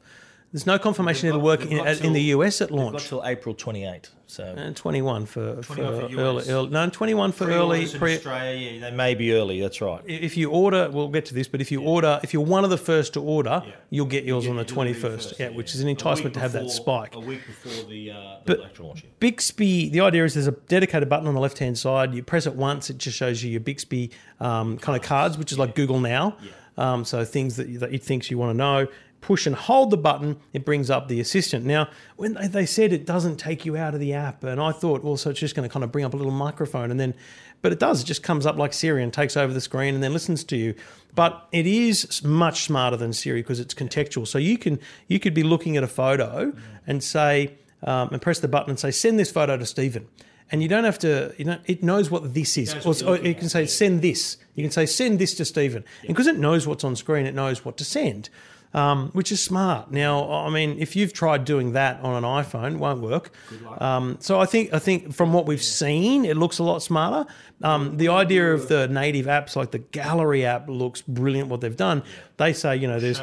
There's 0.55 0.65
no 0.65 0.79
confirmation 0.79 1.27
it'll 1.27 1.41
work 1.41 1.65
in, 1.65 1.85
in 1.85 2.13
the 2.13 2.21
US 2.31 2.61
at 2.61 2.69
Got 2.69 2.77
launch. 2.77 3.09
till 3.09 3.21
April 3.25 3.53
28. 3.53 4.09
So 4.25 4.45
And 4.45 4.73
21 4.73 5.25
for, 5.25 5.61
for, 5.61 5.75
21 5.75 5.93
for 6.11 6.17
early, 6.17 6.49
early. 6.49 6.69
No, 6.69 6.89
21 6.89 7.33
for 7.33 7.49
early. 7.51 7.85
Pre, 7.85 8.15
Australia, 8.15 8.71
yeah, 8.71 8.89
they 8.89 8.95
may 8.95 9.15
be 9.15 9.33
early. 9.33 9.59
That's 9.59 9.81
right. 9.81 10.01
if 10.05 10.37
you 10.37 10.49
order, 10.49 10.89
we'll 10.89 11.09
get 11.09 11.25
to 11.25 11.33
this, 11.33 11.49
but 11.49 11.59
if 11.59 11.73
you 11.73 11.81
order, 11.81 12.21
if 12.23 12.33
you're 12.33 12.41
one 12.41 12.63
of 12.63 12.69
the 12.69 12.77
first 12.77 13.15
to 13.15 13.21
order, 13.21 13.65
you'll 13.89 14.05
get 14.05 14.23
yours 14.23 14.47
on 14.47 14.55
the 14.55 14.63
21st. 14.63 15.39
yeah, 15.39 15.49
which 15.49 15.75
is 15.75 15.81
an 15.81 15.89
enticement 15.89 16.33
to 16.35 16.39
have 16.39 16.53
that 16.53 16.69
spike. 16.69 17.15
A 17.15 17.19
week 17.19 17.45
before 17.45 17.89
the, 17.89 18.11
uh, 18.11 18.35
But- 18.45 18.63
actual 18.63 18.87
launch. 18.87 19.03
Bixby, 19.19 19.89
the 19.89 19.99
idea 19.99 20.23
is 20.23 20.35
there's 20.35 20.47
a 20.47 20.53
dedicated 20.53 21.09
button 21.09 21.27
on 21.27 21.33
the 21.33 21.41
left 21.41 21.59
hand 21.59 21.77
side. 21.77 22.13
You 22.13 22.23
press 22.23 22.47
it 22.47 22.55
once, 22.55 22.89
it 22.89 22.97
just 22.97 23.17
shows 23.17 23.43
you 23.43 23.51
your 23.51 23.59
Bixby 23.59 24.09
um, 24.39 24.77
kind 24.77 24.95
of 24.95 25.03
cards, 25.03 25.37
which 25.37 25.51
is 25.51 25.59
like 25.59 25.75
Google 25.75 25.99
Now. 25.99 26.37
Um, 26.77 27.05
so 27.05 27.23
things 27.23 27.55
that, 27.55 27.79
that 27.79 27.93
it 27.93 28.03
thinks 28.03 28.29
you 28.29 28.37
want 28.37 28.51
to 28.51 28.57
know. 28.57 28.87
Push 29.25 29.47
and 29.47 29.55
hold 29.55 29.89
the 29.89 29.97
button, 29.97 30.37
it 30.53 30.63
brings 30.65 30.91
up 30.91 31.07
the 31.07 31.19
assistant. 31.19 31.65
Now, 31.65 31.89
when 32.15 32.37
they, 32.51 32.67
said 32.67 32.93
it 32.93 33.07
doesn't 33.07 33.37
take 33.37 33.65
you 33.65 33.75
out 33.75 33.95
of 33.95 33.99
the 33.99 34.13
app, 34.13 34.43
and 34.43 34.61
I 34.61 34.71
thought, 34.71 35.03
well, 35.03 35.17
so 35.17 35.31
it's 35.31 35.39
just 35.39 35.55
going 35.55 35.67
to 35.67 35.73
kind 35.73 35.83
of 35.83 35.91
bring 35.91 36.05
up 36.05 36.13
a 36.13 36.17
little 36.17 36.31
microphone, 36.31 36.91
and 36.91 36.99
then, 36.99 37.15
but 37.63 37.71
it 37.71 37.79
does. 37.79 38.03
It 38.03 38.05
just 38.05 38.21
comes 38.21 38.45
up 38.45 38.55
like 38.57 38.71
Siri 38.71 39.01
and 39.01 39.11
takes 39.11 39.35
over 39.35 39.51
the 39.51 39.61
screen 39.61 39.95
and 39.95 40.03
then 40.03 40.13
listens 40.13 40.43
to 40.43 40.55
you. 40.55 40.75
But 41.15 41.47
it 41.51 41.65
is 41.65 42.23
much 42.23 42.65
smarter 42.65 42.97
than 42.97 43.13
Siri 43.13 43.41
because 43.41 43.59
it's 43.59 43.73
contextual. 43.73 44.27
So 44.27 44.37
you 44.37 44.59
can 44.59 44.79
you 45.07 45.19
could 45.19 45.33
be 45.33 45.41
looking 45.41 45.75
at 45.75 45.83
a 45.83 45.87
photo 45.87 46.53
and 46.85 47.03
say, 47.03 47.55
um, 47.81 48.09
and 48.11 48.21
press 48.21 48.39
the 48.39 48.47
button 48.47 48.69
and 48.69 48.79
say, 48.79 48.91
send 48.91 49.17
this 49.17 49.31
photo 49.31 49.57
to 49.57 49.65
Stephen. 49.65 50.07
And 50.51 50.61
you 50.61 50.69
don't 50.69 50.83
have 50.83 50.99
to, 50.99 51.33
you 51.37 51.45
know, 51.45 51.57
it 51.65 51.81
knows 51.81 52.11
what 52.11 52.35
this 52.35 52.57
is. 52.57 52.73
Or, 52.85 52.93
or 53.09 53.17
you 53.17 53.33
can 53.33 53.49
say, 53.49 53.65
send 53.65 54.01
this. 54.01 54.37
You 54.53 54.63
can 54.63 54.71
say, 54.71 54.85
send 54.85 55.17
this 55.17 55.33
to 55.35 55.45
Stephen. 55.45 55.83
And 56.01 56.09
because 56.09 56.27
it 56.27 56.37
knows 56.37 56.67
what's 56.67 56.83
on 56.83 56.95
screen, 56.95 57.25
it 57.25 57.33
knows 57.33 57.65
what 57.65 57.77
to 57.77 57.83
send, 57.85 58.29
um, 58.75 59.09
which 59.13 59.31
is 59.31 59.41
smart. 59.41 59.89
Now, 59.89 60.29
I 60.29 60.49
mean, 60.49 60.75
if 60.79 60.95
you've 60.97 61.13
tried 61.13 61.45
doing 61.45 61.71
that 61.73 62.01
on 62.01 62.21
an 62.21 62.29
iPhone, 62.43 62.73
it 62.73 62.77
won't 62.77 62.99
work. 63.01 63.31
Um, 63.79 64.17
so 64.19 64.39
I 64.39 64.45
think, 64.45 64.73
I 64.73 64.79
think 64.79 65.13
from 65.15 65.31
what 65.31 65.45
we've 65.45 65.63
seen, 65.63 66.25
it 66.25 66.35
looks 66.35 66.59
a 66.59 66.63
lot 66.63 66.79
smarter. 66.83 67.25
Um, 67.63 67.95
the 67.95 68.09
idea 68.09 68.53
of 68.53 68.67
the 68.67 68.87
native 68.89 69.27
apps, 69.27 69.55
like 69.55 69.71
the 69.71 69.79
Gallery 69.79 70.45
app, 70.45 70.67
looks 70.67 71.01
brilliant. 71.01 71.47
What 71.47 71.61
they've 71.61 71.75
done, 71.75 72.03
they 72.35 72.51
say, 72.51 72.75
you 72.75 72.87
know, 72.87 72.99
there's, 72.99 73.19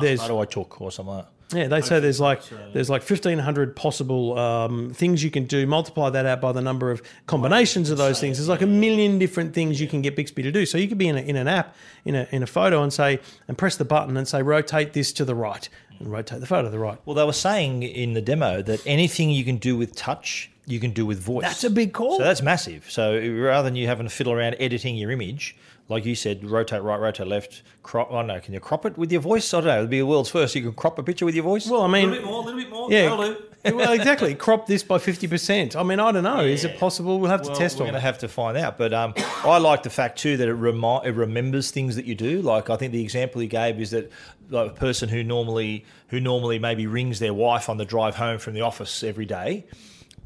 there's, 0.00 0.22
How 0.22 0.28
do 0.28 0.38
I 0.38 0.46
talk 0.46 0.80
or 0.80 0.90
something 0.90 1.14
like 1.14 1.26
that? 1.26 1.33
Yeah, 1.54 1.68
they 1.68 1.80
say 1.80 2.00
there's 2.00 2.20
like 2.20 2.42
there's 2.72 2.90
like 2.90 3.02
fifteen 3.02 3.38
hundred 3.38 3.76
possible 3.76 4.38
um, 4.38 4.92
things 4.92 5.22
you 5.22 5.30
can 5.30 5.46
do. 5.46 5.66
Multiply 5.66 6.10
that 6.10 6.26
out 6.26 6.40
by 6.40 6.52
the 6.52 6.62
number 6.62 6.90
of 6.90 7.02
combinations 7.26 7.90
of 7.90 7.98
those 7.98 8.20
things. 8.20 8.38
There's 8.38 8.48
like 8.48 8.62
a 8.62 8.66
million 8.66 9.18
different 9.18 9.54
things 9.54 9.80
you 9.80 9.88
can 9.88 10.02
get 10.02 10.16
Bixby 10.16 10.42
to 10.42 10.52
do. 10.52 10.66
So 10.66 10.78
you 10.78 10.88
could 10.88 10.98
be 10.98 11.08
in, 11.08 11.16
a, 11.16 11.20
in 11.20 11.36
an 11.36 11.48
app 11.48 11.74
in 12.04 12.14
a 12.14 12.28
in 12.30 12.42
a 12.42 12.46
photo 12.46 12.82
and 12.82 12.92
say 12.92 13.20
and 13.48 13.56
press 13.56 13.76
the 13.76 13.84
button 13.84 14.16
and 14.16 14.26
say 14.26 14.42
rotate 14.42 14.92
this 14.92 15.12
to 15.14 15.24
the 15.24 15.34
right 15.34 15.68
and 15.98 16.10
rotate 16.10 16.40
the 16.40 16.46
photo 16.46 16.64
to 16.64 16.70
the 16.70 16.78
right. 16.78 16.98
Well, 17.04 17.14
they 17.14 17.24
were 17.24 17.32
saying 17.32 17.82
in 17.82 18.14
the 18.14 18.22
demo 18.22 18.62
that 18.62 18.84
anything 18.86 19.30
you 19.30 19.44
can 19.44 19.56
do 19.56 19.76
with 19.76 19.94
touch, 19.94 20.50
you 20.66 20.80
can 20.80 20.90
do 20.90 21.06
with 21.06 21.20
voice. 21.20 21.42
That's 21.42 21.64
a 21.64 21.70
big 21.70 21.92
call. 21.92 22.18
So 22.18 22.24
that's 22.24 22.42
massive. 22.42 22.90
So 22.90 23.18
rather 23.18 23.68
than 23.68 23.76
you 23.76 23.86
having 23.86 24.06
to 24.06 24.12
fiddle 24.12 24.32
around 24.32 24.56
editing 24.58 24.96
your 24.96 25.10
image, 25.10 25.56
like 25.88 26.06
you 26.06 26.14
said, 26.14 26.44
rotate 26.44 26.82
right, 26.82 26.98
rotate 26.98 27.26
left, 27.26 27.62
crop. 27.82 28.10
I 28.10 28.14
don't 28.16 28.26
know. 28.28 28.40
Can 28.40 28.54
you 28.54 28.60
crop 28.60 28.86
it 28.86 28.96
with 28.96 29.12
your 29.12 29.20
voice? 29.20 29.52
I 29.52 29.58
don't 29.58 29.66
know. 29.66 29.78
It'd 29.78 29.90
be 29.90 29.98
the 29.98 30.06
world's 30.06 30.30
first. 30.30 30.54
You 30.54 30.62
can 30.62 30.72
crop 30.72 30.98
a 30.98 31.02
picture 31.02 31.26
with 31.26 31.34
your 31.34 31.44
voice. 31.44 31.66
Well, 31.66 31.82
I 31.82 31.88
mean, 31.88 32.08
a 32.08 32.12
little 32.12 32.22
bit 32.22 32.26
more, 32.26 32.42
a 32.42 32.44
little 32.44 32.60
bit 32.60 32.70
more. 32.70 32.92
yeah, 32.92 33.36
well, 33.72 33.92
exactly. 33.92 34.34
Crop 34.34 34.66
this 34.66 34.82
by 34.82 34.98
fifty 34.98 35.28
percent. 35.28 35.76
I 35.76 35.82
mean, 35.82 36.00
I 36.00 36.10
don't 36.10 36.24
know. 36.24 36.40
Is 36.40 36.64
it 36.64 36.78
possible? 36.78 37.20
We'll 37.20 37.30
have 37.30 37.42
to 37.42 37.54
test 37.54 37.76
we're 37.78 37.82
on 37.82 37.92
going 37.92 37.94
to 37.94 38.00
have 38.00 38.18
to 38.18 38.28
find 38.28 38.56
out. 38.56 38.78
But 38.78 38.94
um, 38.94 39.12
I 39.44 39.58
like 39.58 39.82
the 39.82 39.90
fact 39.90 40.18
too 40.18 40.38
that 40.38 40.48
it, 40.48 40.54
remi- 40.54 41.00
it 41.04 41.14
remembers 41.14 41.70
things 41.70 41.96
that 41.96 42.06
you 42.06 42.14
do. 42.14 42.40
Like 42.40 42.70
I 42.70 42.76
think 42.76 42.92
the 42.92 43.02
example 43.02 43.42
he 43.42 43.46
gave 43.46 43.78
is 43.78 43.90
that 43.90 44.10
like 44.48 44.70
a 44.70 44.74
person 44.74 45.10
who 45.10 45.22
normally 45.22 45.84
who 46.08 46.18
normally 46.18 46.58
maybe 46.58 46.86
rings 46.86 47.18
their 47.18 47.34
wife 47.34 47.68
on 47.68 47.76
the 47.76 47.84
drive 47.84 48.14
home 48.16 48.38
from 48.38 48.54
the 48.54 48.62
office 48.62 49.02
every 49.02 49.26
day, 49.26 49.66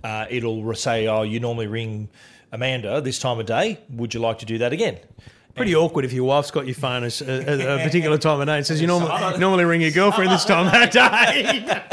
uh, 0.04 0.26
it'll 0.30 0.72
say, 0.74 1.08
"Oh, 1.08 1.22
you 1.22 1.40
normally 1.40 1.66
ring 1.66 2.08
Amanda 2.52 3.00
this 3.00 3.18
time 3.18 3.40
of 3.40 3.46
day. 3.46 3.80
Would 3.90 4.14
you 4.14 4.20
like 4.20 4.38
to 4.38 4.46
do 4.46 4.58
that 4.58 4.72
again?" 4.72 4.98
Pretty 5.58 5.74
awkward 5.76 6.04
if 6.06 6.12
your 6.12 6.24
wife's 6.24 6.50
got 6.50 6.64
your 6.66 6.74
phone 6.74 7.04
at 7.04 7.20
a, 7.20 7.74
a 7.80 7.82
particular 7.82 8.16
time 8.16 8.40
of 8.40 8.46
day 8.46 8.56
and 8.56 8.64
says 8.66 8.80
you 8.80 8.86
normally, 8.86 9.38
normally 9.38 9.64
ring 9.64 9.80
your 9.82 9.90
girlfriend 9.90 10.30
this 10.30 10.44
time 10.46 10.66
of 10.66 10.90
day. 10.90 11.82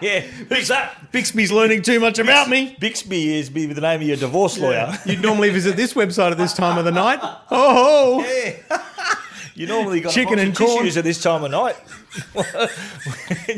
Yeah, 0.00 0.20
who's 0.20 0.68
that? 0.68 1.12
Bixby's 1.12 1.52
learning 1.52 1.82
too 1.82 2.00
much 2.00 2.18
about 2.18 2.48
me. 2.48 2.76
Bixby 2.80 3.36
is 3.38 3.48
be 3.48 3.66
the 3.66 3.80
name 3.80 4.00
of 4.02 4.06
your 4.06 4.16
divorce 4.16 4.58
lawyer. 4.58 4.92
You'd 5.06 5.22
normally 5.22 5.50
visit 5.50 5.76
this 5.76 5.94
website 5.94 6.30
at 6.32 6.38
this 6.38 6.52
time 6.52 6.78
of 6.78 6.84
the 6.84 6.92
night. 6.92 7.20
Oh, 7.50 8.20
yeah. 8.24 8.78
You 9.54 9.66
normally 9.66 10.00
got 10.00 10.12
Chicken 10.12 10.34
a 10.34 10.36
box 10.36 10.42
and 10.42 10.50
of 10.52 10.56
corn. 10.58 10.78
tissues 10.78 10.96
at 10.96 11.04
this 11.04 11.22
time 11.22 11.44
of 11.44 11.50
night. 11.50 11.76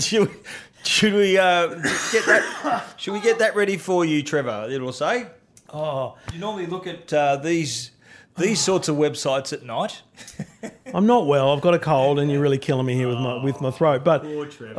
should 0.03 0.29
we, 0.29 0.35
should 0.85 1.15
we 1.15 1.39
uh, 1.39 1.69
get 2.13 2.27
that? 2.27 2.95
Should 2.97 3.15
we 3.15 3.21
get 3.21 3.39
that 3.39 3.55
ready 3.57 3.77
for 3.77 4.05
you, 4.05 4.23
Trevor? 4.23 4.69
It'll 4.71 4.93
say. 4.93 5.27
Oh, 5.73 6.17
you 6.33 6.39
normally 6.39 6.67
look 6.67 6.87
at 6.87 7.13
uh, 7.13 7.37
these 7.37 7.91
these 8.39 8.61
sorts 8.61 8.89
of 8.89 8.97
websites 8.97 9.53
at 9.53 9.63
night. 9.65 10.03
I'm 10.95 11.07
not 11.07 11.27
well. 11.27 11.53
I've 11.53 11.61
got 11.63 11.75
a 11.75 11.79
cold, 11.79 12.19
and 12.19 12.31
you're 12.31 12.41
really 12.41 12.59
killing 12.59 12.87
me 12.87 12.95
here 12.95 13.09
with 13.09 13.19
my 13.19 13.43
with 13.43 13.61
my 13.61 13.71
throat. 13.71 14.05
But 14.05 14.25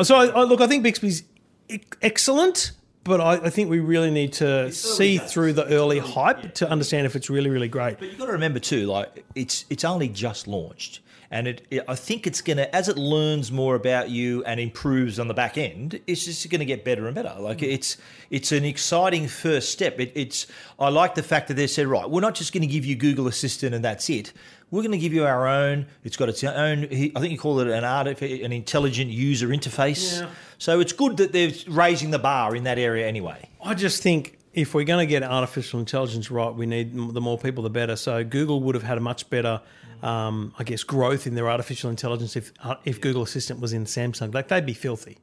so 0.04 0.16
I, 0.16 0.28
I, 0.28 0.44
look, 0.44 0.62
I 0.62 0.68
think 0.68 0.86
Bixby's 0.86 1.24
e- 1.70 1.80
excellent. 2.02 2.72
But 3.04 3.22
I, 3.22 3.34
I 3.36 3.50
think 3.50 3.70
we 3.70 3.80
really 3.80 4.12
need 4.12 4.34
to 4.34 4.70
see 4.74 5.18
through 5.18 5.54
the 5.54 5.66
early 5.68 6.00
hype 6.00 6.56
to 6.56 6.70
understand 6.70 7.06
if 7.06 7.16
it's 7.16 7.30
really, 7.30 7.50
really 7.50 7.70
great. 7.70 8.00
But 8.00 8.10
you've 8.10 8.18
got 8.18 8.26
to 8.26 8.34
remember 8.34 8.60
too, 8.60 8.86
like 8.88 9.24
it's 9.34 9.64
it's 9.70 9.86
only 9.86 10.10
just 10.10 10.46
launched, 10.46 11.00
and 11.31 11.48
it, 11.48 11.67
it 11.69 11.84
I 11.88 11.96
think 11.96 12.27
it's 12.27 12.41
gonna 12.41 12.69
as 12.74 12.89
it 12.89 12.98
learns 12.98 13.51
more 13.51 13.75
about 13.75 14.10
you 14.10 14.43
and 14.46 14.60
improves 14.60 15.19
on 15.19 15.27
the 15.27 15.34
back 15.34 15.57
end, 15.57 16.00
it's 16.07 16.25
just 16.25 16.50
gonna 16.50 16.65
get 16.65 16.86
better 16.86 17.05
and 17.07 17.15
better. 17.15 17.36
Like 17.39 17.60
mm. 17.60 17.72
it's 17.74 17.98
it's 18.29 18.51
an 18.51 18.65
exciting 18.65 19.27
first 19.27 19.72
step. 19.72 20.00
It, 20.00 20.12
it's 20.15 20.48
I 20.79 20.89
like 20.89 21.15
the 21.15 21.24
fact 21.24 21.48
that 21.48 21.55
they 21.55 21.67
said 21.67 21.88
right, 21.88 22.10
we're 22.10 22.22
not 22.22 22.36
just 22.36 22.53
going 22.53 22.62
to 22.62 22.67
give 22.67 22.86
you 22.86 22.96
Google 22.96 23.27
Assistant 23.27 23.74
and 23.74 23.84
that's 23.84 24.10
it. 24.10 24.34
We're 24.69 24.81
going 24.81 24.91
to 24.91 24.98
give 24.98 25.13
you 25.13 25.25
our 25.25 25.48
own. 25.48 25.86
It's 26.03 26.17
got 26.17 26.29
its 26.29 26.43
own. 26.43 26.84
I 26.86 26.88
think 26.88 27.31
you 27.31 27.38
call 27.38 27.60
it 27.62 27.67
an 27.67 27.84
art, 27.84 28.07
an 28.07 28.51
intelligent 28.51 29.10
user 29.10 29.48
interface. 29.48 30.19
Yeah. 30.19 30.29
So 30.57 30.79
it's 30.79 30.91
good 30.91 31.17
that 31.17 31.31
they're 31.31 31.53
raising 31.67 32.12
the 32.12 32.19
bar 32.19 32.55
in 32.55 32.63
that 32.63 32.77
area 32.77 33.07
anyway. 33.07 33.50
I 33.63 33.74
just 33.75 34.03
think 34.03 34.38
if 34.53 34.74
we're 34.74 34.84
going 34.84 35.05
to 35.05 35.10
get 35.10 35.24
artificial 35.24 35.79
intelligence 35.79 36.29
right, 36.29 36.53
we 36.53 36.65
need 36.65 36.93
the 36.93 37.22
more 37.22 37.38
people, 37.38 37.63
the 37.63 37.69
better. 37.69 37.96
So 37.96 38.24
Google 38.24 38.60
would 38.62 38.75
have 38.75 38.84
had 38.84 38.98
a 38.98 39.01
much 39.01 39.29
better, 39.29 39.62
um, 40.04 40.54
I 40.60 40.63
guess, 40.63 40.84
growth 40.84 41.27
in 41.27 41.36
their 41.36 41.50
artificial 41.50 41.89
intelligence 41.89 42.36
if 42.36 42.51
uh, 42.63 42.75
if 42.86 43.00
Google 43.01 43.24
Assistant 43.24 43.60
was 43.60 43.74
in 43.74 43.86
Samsung. 43.86 44.34
Like 44.34 44.48
they'd 44.48 44.66
be 44.66 44.74
filthy. 44.74 45.18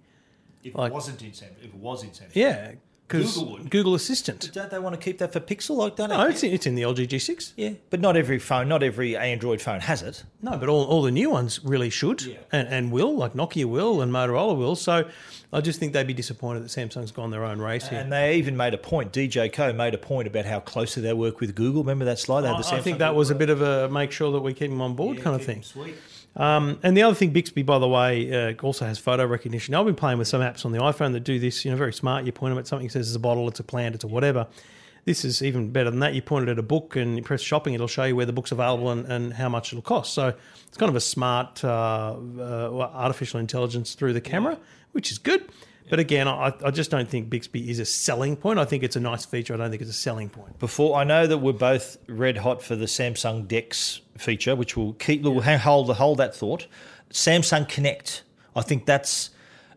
If 0.62 0.74
Like- 0.74 0.90
it 0.92 0.94
wasn't 0.94 1.22
in 1.22 1.30
Samsung, 1.30 1.58
if 1.62 1.64
it 1.66 1.74
was 1.74 2.02
in 2.02 2.10
Samsung, 2.10 2.30
Yeah, 2.34 2.72
because 3.06 3.36
Google 3.36 3.52
would. 3.52 3.70
Google 3.70 3.94
Assistant. 3.94 4.50
Don't 4.52 4.70
they 4.70 4.78
want 4.78 4.94
to 4.94 5.00
keep 5.00 5.18
that 5.18 5.32
for 5.32 5.40
Pixel? 5.40 5.76
Like, 5.76 5.96
don't 5.96 6.08
No, 6.10 6.24
they? 6.24 6.30
it's 6.30 6.42
in, 6.42 6.52
it's 6.52 6.66
in 6.66 6.74
the 6.74 6.82
LG 6.82 7.06
G6. 7.08 7.52
yeah, 7.56 7.70
but 7.90 8.00
not 8.00 8.16
every 8.16 8.38
phone, 8.38 8.68
not 8.68 8.82
every 8.82 9.16
Android 9.16 9.60
phone 9.60 9.80
has 9.80 10.02
it. 10.02 10.24
No, 10.42 10.56
but 10.56 10.68
all, 10.68 10.84
all 10.84 11.02
the 11.02 11.10
new 11.10 11.30
ones 11.30 11.60
really 11.64 11.90
should 11.90 12.22
Yeah. 12.22 12.36
and, 12.52 12.66
and 12.68 12.92
will, 12.92 13.14
like 13.16 13.34
Nokia 13.34 13.66
will 13.66 14.00
and 14.00 14.10
Motorola 14.12 14.56
will. 14.56 14.74
So 14.76 15.08
I 15.52 15.60
just 15.60 15.78
think 15.78 15.92
they'd 15.92 16.06
be 16.06 16.14
disappointed 16.14 16.60
that 16.64 16.68
Samsung's 16.68 17.12
gone 17.12 17.30
their 17.30 17.44
own 17.44 17.60
race 17.60 17.88
here. 17.88 17.98
And 18.00 18.10
they 18.12 18.36
even 18.36 18.56
made 18.56 18.74
a 18.74 18.78
point. 18.78 19.12
DJ 19.12 19.52
Koh 19.52 19.72
made 19.72 19.94
a 19.94 19.98
point 19.98 20.26
about 20.26 20.46
how 20.46 20.60
closely 20.60 21.02
they 21.02 21.12
work 21.12 21.40
with 21.40 21.54
Google. 21.54 21.82
Remember 21.82 22.04
that 22.06 22.18
slide? 22.18 22.40
They 22.42 22.48
had 22.48 22.62
the 22.62 22.66
I, 22.66 22.76
I 22.76 22.78
Samsung 22.78 22.82
think 22.82 22.98
that 22.98 23.14
was 23.14 23.30
a 23.30 23.34
bit 23.34 23.50
of 23.50 23.60
a 23.62 23.88
make 23.88 24.12
sure 24.12 24.32
that 24.32 24.40
we 24.40 24.54
keep 24.54 24.70
them 24.70 24.80
on 24.80 24.94
board 24.94 25.20
kind 25.20 25.36
of 25.36 25.44
thing. 25.44 25.62
Sweet. 25.62 25.94
Um, 26.36 26.80
and 26.82 26.96
the 26.96 27.02
other 27.02 27.14
thing, 27.14 27.30
Bixby, 27.30 27.62
by 27.62 27.78
the 27.78 27.88
way, 27.88 28.50
uh, 28.50 28.54
also 28.62 28.86
has 28.86 28.98
photo 28.98 29.24
recognition. 29.26 29.74
I've 29.74 29.86
been 29.86 29.94
playing 29.94 30.18
with 30.18 30.28
some 30.28 30.40
apps 30.40 30.64
on 30.64 30.72
the 30.72 30.78
iPhone 30.78 31.12
that 31.12 31.20
do 31.20 31.38
this. 31.38 31.64
You 31.64 31.70
know, 31.70 31.76
very 31.76 31.92
smart. 31.92 32.24
You 32.24 32.32
point 32.32 32.52
them 32.52 32.58
at 32.58 32.66
something, 32.66 32.86
it 32.86 32.92
says 32.92 33.08
it's 33.08 33.16
a 33.16 33.20
bottle, 33.20 33.46
it's 33.48 33.60
a 33.60 33.64
plant, 33.64 33.94
it's 33.94 34.04
a 34.04 34.08
whatever. 34.08 34.46
This 35.04 35.24
is 35.24 35.42
even 35.42 35.70
better 35.70 35.90
than 35.90 36.00
that. 36.00 36.14
You 36.14 36.22
point 36.22 36.48
it 36.48 36.52
at 36.52 36.58
a 36.58 36.62
book 36.62 36.96
and 36.96 37.16
you 37.16 37.22
press 37.22 37.42
shopping, 37.42 37.74
it'll 37.74 37.86
show 37.86 38.04
you 38.04 38.16
where 38.16 38.26
the 38.26 38.32
book's 38.32 38.52
available 38.52 38.90
and, 38.90 39.04
and 39.06 39.34
how 39.34 39.48
much 39.48 39.72
it'll 39.72 39.82
cost. 39.82 40.14
So 40.14 40.34
it's 40.66 40.78
kind 40.78 40.88
of 40.88 40.96
a 40.96 41.00
smart 41.00 41.62
uh, 41.62 42.16
uh, 42.38 42.90
artificial 42.94 43.38
intelligence 43.38 43.94
through 43.94 44.14
the 44.14 44.22
camera, 44.22 44.58
which 44.92 45.12
is 45.12 45.18
good. 45.18 45.46
But 45.90 45.98
again, 45.98 46.26
I, 46.26 46.52
I 46.64 46.70
just 46.70 46.90
don't 46.90 47.08
think 47.08 47.28
Bixby 47.28 47.70
is 47.70 47.78
a 47.78 47.84
selling 47.84 48.36
point. 48.36 48.58
I 48.58 48.64
think 48.64 48.82
it's 48.82 48.96
a 48.96 49.00
nice 49.00 49.24
feature. 49.26 49.54
I 49.54 49.58
don't 49.58 49.70
think 49.70 49.82
it's 49.82 49.90
a 49.90 49.94
selling 49.94 50.30
point. 50.30 50.58
Before 50.58 50.96
I 50.96 51.04
know 51.04 51.26
that 51.26 51.38
we're 51.38 51.52
both 51.52 51.98
red 52.08 52.38
hot 52.38 52.62
for 52.62 52.74
the 52.74 52.86
Samsung 52.86 53.46
Dex 53.46 54.00
feature, 54.16 54.56
which 54.56 54.76
will 54.76 54.94
keep 54.94 55.22
will 55.22 55.42
hold 55.42 55.94
hold 55.94 56.18
that 56.18 56.34
thought. 56.34 56.66
Samsung 57.10 57.68
Connect, 57.68 58.22
I 58.56 58.62
think 58.62 58.86
that's 58.86 59.30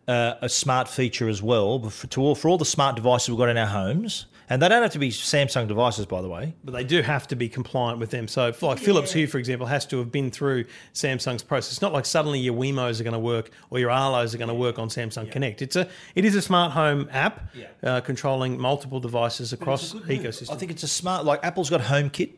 uh, 0.07 0.35
a 0.41 0.49
smart 0.49 0.87
feature 0.87 1.27
as 1.27 1.41
well. 1.41 1.79
But 1.79 1.91
for, 1.91 2.07
to 2.07 2.21
all, 2.21 2.35
for 2.35 2.49
all 2.49 2.57
the 2.57 2.65
smart 2.65 2.95
devices 2.95 3.29
we've 3.29 3.37
got 3.37 3.49
in 3.49 3.57
our 3.57 3.67
homes, 3.67 4.27
and 4.49 4.61
they 4.61 4.69
don't 4.69 4.81
have 4.81 4.91
to 4.93 4.99
be 4.99 5.09
Samsung 5.09 5.67
devices, 5.67 6.05
by 6.05 6.21
the 6.21 6.29
way. 6.29 6.55
But 6.63 6.71
they 6.71 6.83
do 6.83 7.01
have 7.01 7.27
to 7.27 7.35
be 7.35 7.49
compliant 7.49 7.99
with 7.99 8.11
them. 8.11 8.27
So, 8.27 8.53
like 8.61 8.79
Philips 8.79 9.11
Hue, 9.11 9.27
for 9.27 9.37
example, 9.39 9.67
has 9.67 9.85
to 9.87 9.97
have 9.99 10.11
been 10.11 10.31
through 10.31 10.65
Samsung's 10.93 11.43
process. 11.43 11.73
It's 11.73 11.81
not 11.81 11.91
like 11.93 12.05
suddenly 12.05 12.39
your 12.39 12.53
Wemos 12.53 12.99
are 12.99 13.03
going 13.03 13.13
to 13.13 13.19
work 13.19 13.49
or 13.69 13.79
your 13.79 13.89
Arlos 13.89 14.33
are 14.33 14.37
going 14.37 14.47
to 14.47 14.53
work 14.53 14.79
on 14.79 14.87
Samsung 14.89 15.31
Connect. 15.31 15.61
It's 15.61 15.75
a 15.75 15.89
it 16.15 16.23
is 16.25 16.35
a 16.35 16.41
smart 16.41 16.71
home 16.71 17.09
app 17.11 17.49
Yeah. 17.53 17.67
uh, 17.83 18.01
controlling 18.01 18.59
multiple 18.59 18.99
devices 18.99 19.51
across 19.53 19.93
ecosystems. 19.93 20.51
I 20.51 20.55
think 20.55 20.71
it's 20.71 20.83
a 20.83 20.87
smart 20.87 21.25
like 21.25 21.43
Apple's 21.43 21.69
got 21.69 21.81
HomeKit, 21.81 22.31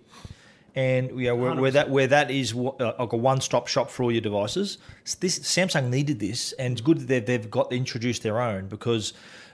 and 0.75 1.09
you 1.19 1.27
know 1.27 1.35
where, 1.35 1.55
where 1.55 1.71
that 1.71 1.89
where 1.89 2.07
that 2.07 2.31
is 2.31 2.53
uh, 2.53 2.93
like 2.99 3.13
a 3.13 3.17
one 3.17 3.41
stop 3.41 3.67
shop 3.67 3.89
for 3.89 4.03
all 4.03 4.11
your 4.11 4.21
devices. 4.21 4.77
This 5.19 5.39
Samsung 5.39 5.89
needed 5.89 6.19
this, 6.19 6.53
and 6.53 6.73
it's 6.73 6.81
good 6.81 6.99
that 6.99 7.07
they've, 7.07 7.25
they've 7.25 7.51
got 7.51 7.71
introduced 7.73 8.23
their 8.23 8.39
own 8.41 8.67
because 8.67 9.13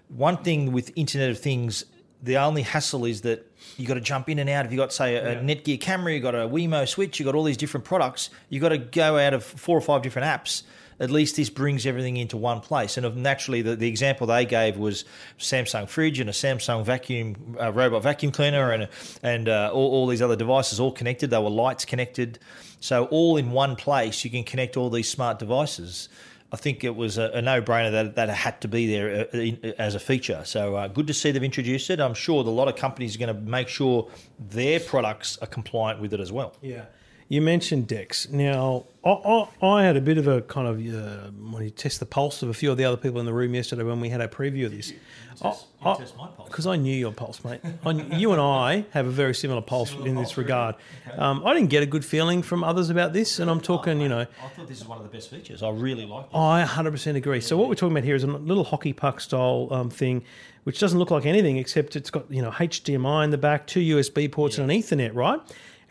one 0.09 0.37
thing 0.37 0.71
with 0.71 0.91
Internet 0.95 1.31
of 1.31 1.39
Things, 1.39 1.85
the 2.25 2.37
only 2.37 2.63
hassle 2.63 3.05
is 3.05 3.21
that 3.21 3.49
you 3.77 3.87
got 3.87 3.95
to 3.95 4.01
jump 4.01 4.29
in 4.29 4.39
and 4.39 4.49
out. 4.49 4.65
If 4.65 4.71
you 4.71 4.77
got 4.77 4.91
say 4.91 5.15
a, 5.15 5.39
a 5.39 5.43
Netgear 5.43 5.79
camera, 5.79 6.13
you 6.13 6.19
got 6.19 6.35
a 6.35 6.47
Wemo 6.47 6.87
switch, 6.87 7.19
you 7.19 7.25
got 7.25 7.35
all 7.35 7.43
these 7.43 7.57
different 7.57 7.85
products, 7.85 8.29
you 8.49 8.59
got 8.59 8.69
to 8.69 8.77
go 8.77 9.17
out 9.17 9.33
of 9.33 9.43
four 9.43 9.77
or 9.77 9.81
five 9.81 10.01
different 10.01 10.27
apps 10.27 10.63
at 10.99 11.11
least 11.11 11.35
this 11.35 11.49
brings 11.49 11.85
everything 11.85 12.17
into 12.17 12.37
one 12.37 12.61
place. 12.61 12.97
And 12.97 13.17
naturally, 13.17 13.61
the, 13.61 13.75
the 13.75 13.87
example 13.87 14.27
they 14.27 14.45
gave 14.45 14.77
was 14.77 15.05
Samsung 15.37 15.89
fridge 15.89 16.19
and 16.19 16.29
a 16.29 16.33
Samsung 16.33 16.85
vacuum 16.85 17.57
uh, 17.59 17.71
robot 17.71 18.03
vacuum 18.03 18.31
cleaner 18.31 18.71
and 18.71 18.87
and 19.21 19.49
uh, 19.49 19.71
all, 19.73 19.91
all 19.91 20.07
these 20.07 20.21
other 20.21 20.35
devices 20.35 20.79
all 20.79 20.91
connected. 20.91 21.29
They 21.29 21.39
were 21.39 21.49
lights 21.49 21.85
connected, 21.85 22.39
so 22.79 23.05
all 23.05 23.37
in 23.37 23.51
one 23.51 23.75
place. 23.75 24.23
You 24.23 24.31
can 24.31 24.43
connect 24.43 24.77
all 24.77 24.89
these 24.89 25.09
smart 25.09 25.39
devices. 25.39 26.09
I 26.51 26.57
think 26.57 26.83
it 26.83 26.95
was 26.95 27.17
a, 27.17 27.31
a 27.33 27.41
no-brainer 27.41 27.91
that 27.91 28.15
that 28.15 28.29
had 28.29 28.61
to 28.61 28.67
be 28.67 28.87
there 28.87 29.27
uh, 29.33 29.71
as 29.77 29.95
a 29.95 29.99
feature. 29.99 30.41
So 30.45 30.75
uh, 30.75 30.87
good 30.87 31.07
to 31.07 31.13
see 31.13 31.31
they've 31.31 31.43
introduced 31.43 31.89
it. 31.89 31.99
I'm 31.99 32.13
sure 32.13 32.43
that 32.43 32.49
a 32.49 32.51
lot 32.51 32.67
of 32.67 32.75
companies 32.75 33.15
are 33.15 33.19
going 33.19 33.35
to 33.35 33.41
make 33.41 33.67
sure 33.67 34.09
their 34.39 34.79
products 34.79 35.37
are 35.39 35.47
compliant 35.47 35.99
with 35.99 36.13
it 36.13 36.19
as 36.19 36.31
well. 36.31 36.53
Yeah. 36.61 36.85
You 37.27 37.41
mentioned 37.41 37.87
Dex. 37.87 38.29
Now, 38.29 38.85
I, 39.03 39.09
I, 39.09 39.67
I 39.67 39.83
had 39.83 39.97
a 39.97 40.01
bit 40.01 40.19
of 40.19 40.27
a 40.27 40.41
kind 40.41 40.67
of 40.67 40.77
uh, 40.77 41.31
when 41.31 41.63
you 41.63 41.71
test 41.71 41.99
the 41.99 42.05
pulse 42.05 42.43
of 42.43 42.49
a 42.49 42.53
few 42.53 42.69
of 42.69 42.77
the 42.77 42.85
other 42.85 42.97
people 42.97 43.19
in 43.19 43.25
the 43.25 43.33
room 43.33 43.55
yesterday 43.55 43.81
when 43.81 43.99
we 43.99 44.09
had 44.09 44.21
our 44.21 44.27
preview 44.27 44.65
of 44.67 44.71
this. 44.71 44.93
test- 45.41 45.65
you 45.83 45.95
test 45.97 46.17
my 46.17 46.27
pulse. 46.27 46.49
Because 46.49 46.67
I 46.67 46.75
knew 46.75 46.95
your 46.95 47.11
pulse, 47.11 47.43
mate. 47.43 47.61
I, 47.83 47.91
you 47.91 48.31
and 48.31 48.39
I 48.39 48.85
have 48.91 49.07
a 49.07 49.11
very 49.11 49.33
similar 49.33 49.61
pulse 49.61 49.91
in 49.93 50.15
this 50.15 50.37
regard. 50.37 50.75
Um, 51.17 51.43
I 51.45 51.55
didn't 51.55 51.69
get 51.69 51.81
a 51.81 51.87
good 51.87 52.05
feeling 52.05 52.43
from 52.43 52.63
others 52.63 52.91
about 52.91 53.13
this, 53.13 53.39
and 53.39 53.49
I'm 53.49 53.59
talking, 53.61 54.01
you 54.01 54.09
know, 54.09 54.21
I 54.21 54.47
thought 54.49 54.67
this 54.67 54.81
is 54.81 54.87
one 54.87 54.99
of 54.99 55.03
the 55.03 55.09
best 55.09 55.31
features. 55.31 55.63
I 55.63 55.71
really 55.71 56.05
like 56.05 56.25
it. 56.25 56.35
I 56.35 56.63
100% 56.63 57.15
agree. 57.15 57.41
So 57.41 57.57
what 57.57 57.69
we're 57.69 57.75
talking 57.75 57.97
about 57.97 58.03
here 58.03 58.15
is 58.15 58.23
a 58.23 58.27
little 58.27 58.63
hockey 58.63 58.93
puck 58.93 59.19
style 59.19 59.67
um, 59.71 59.89
thing, 59.89 60.23
which 60.63 60.79
doesn't 60.79 60.99
look 60.99 61.09
like 61.11 61.25
anything 61.25 61.57
except 61.57 61.95
it's 61.95 62.11
got 62.11 62.31
you 62.31 62.41
know 62.41 62.51
HDMI 62.51 63.23
in 63.23 63.31
the 63.31 63.37
back, 63.37 63.65
two 63.65 63.79
USB 63.97 64.31
ports, 64.31 64.57
and 64.59 64.69
an 64.69 64.77
Ethernet, 64.77 65.15
right? 65.15 65.39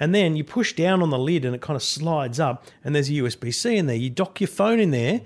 And 0.01 0.15
then 0.15 0.37
you 0.37 0.45
push 0.45 0.73
down 0.73 1.03
on 1.03 1.11
the 1.11 1.19
lid, 1.19 1.45
and 1.45 1.55
it 1.55 1.61
kind 1.61 1.77
of 1.77 1.83
slides 1.83 2.41
up, 2.41 2.67
and 2.83 2.95
there's 2.95 3.09
a 3.09 3.13
USB 3.13 3.55
C 3.55 3.77
in 3.77 3.87
there. 3.87 3.97
You 3.97 4.11
dock 4.11 4.41
your 4.41 4.49
phone 4.49 4.81
in 4.81 4.91
there, 4.91 5.21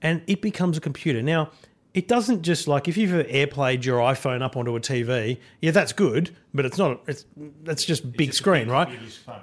and 0.00 0.22
it 0.26 0.40
becomes 0.42 0.76
a 0.76 0.80
computer. 0.80 1.22
Now. 1.22 1.50
It 1.94 2.08
doesn't 2.08 2.40
just 2.40 2.66
like 2.68 2.88
if 2.88 2.96
you've 2.96 3.10
airplayed 3.26 3.84
your 3.84 3.98
iPhone 3.98 4.40
up 4.40 4.56
onto 4.56 4.74
a 4.74 4.80
TV, 4.80 5.36
yeah, 5.60 5.72
that's 5.72 5.92
good, 5.92 6.34
but 6.54 6.64
it's 6.64 6.78
not. 6.78 7.02
It's 7.06 7.26
that's 7.64 7.84
just 7.84 8.12
big 8.12 8.32
screen, 8.32 8.70
right? 8.70 8.88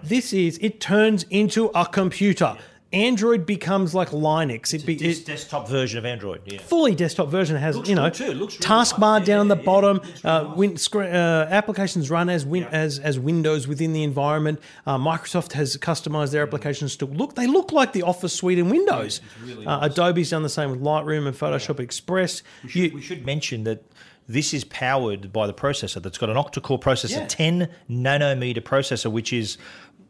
This 0.02 0.34
is 0.34 0.58
it 0.60 0.80
turns 0.80 1.28
into 1.30 1.68
a 1.76 1.86
computer. 1.86 2.58
Android 2.92 3.46
becomes 3.46 3.94
like 3.94 4.10
Linux. 4.10 4.74
It, 4.74 4.84
be, 4.86 4.96
it 4.96 5.24
desktop 5.26 5.68
version 5.70 6.00
of 6.00 6.06
Android. 6.06 6.42
Yeah. 6.46 6.58
fully 6.60 6.96
desktop 6.96 7.28
version 7.30 7.56
has 7.56 7.76
Looks 7.76 7.88
you 7.90 7.94
know 7.96 8.06
good 8.10 8.14
too. 8.16 8.34
Looks 8.34 8.56
really 8.60 8.68
taskbar 8.68 9.20
nice. 9.20 9.28
down 9.28 9.48
Yeah, 9.48 9.54
the 9.54 9.60
yeah, 9.60 9.66
bottom. 9.66 10.02
uh, 10.24 10.44
nice. 10.44 10.58
win, 10.58 10.78
screen, 10.78 11.14
uh, 11.14 11.48
applications 11.52 12.10
run 12.10 12.30
as 12.30 12.46
win, 12.46 12.64
as 12.66 12.98
as 12.98 13.20
Windows 13.20 13.68
within 13.68 13.94
the 13.94 14.02
environment. 14.04 14.60
Uh, 14.88 14.98
Microsoft 14.98 15.54
has 15.54 15.78
customized 15.78 16.32
their 16.32 16.42
applications 16.44 16.96
to 16.98 17.06
look. 17.06 17.36
They 17.36 17.46
look 17.48 17.72
like 17.72 17.94
the 17.94 18.02
Office 18.02 18.34
suite 18.34 18.58
in 18.58 18.70
Windows. 18.70 19.22
really 19.44 19.68
uh, 19.68 19.86
Adobe's 19.86 20.32
done 20.32 20.42
the 20.44 20.50
same 20.50 20.72
with 20.72 20.82
Lightroom 20.82 21.28
and 21.28 21.38
Photoshop 21.38 21.80
Express. 21.80 22.42
We 22.64 22.70
should, 22.70 22.82
You- 22.82 22.96
we 22.96 23.02
should 23.02 23.24
mention 23.26 23.66
that 23.66 23.84
this 24.28 24.54
is 24.54 24.64
powered 24.64 25.34
by 25.34 25.48
the 25.48 25.54
processor 25.56 26.00
that's 26.02 26.20
got 26.20 26.30
an 26.30 26.36
octa-core 26.38 26.80
processor, 26.80 27.18
Yeah. 27.18 27.26
10 27.28 27.68
nanometer 27.90 28.62
processor, 28.62 29.12
which 29.12 29.34
is 29.34 29.58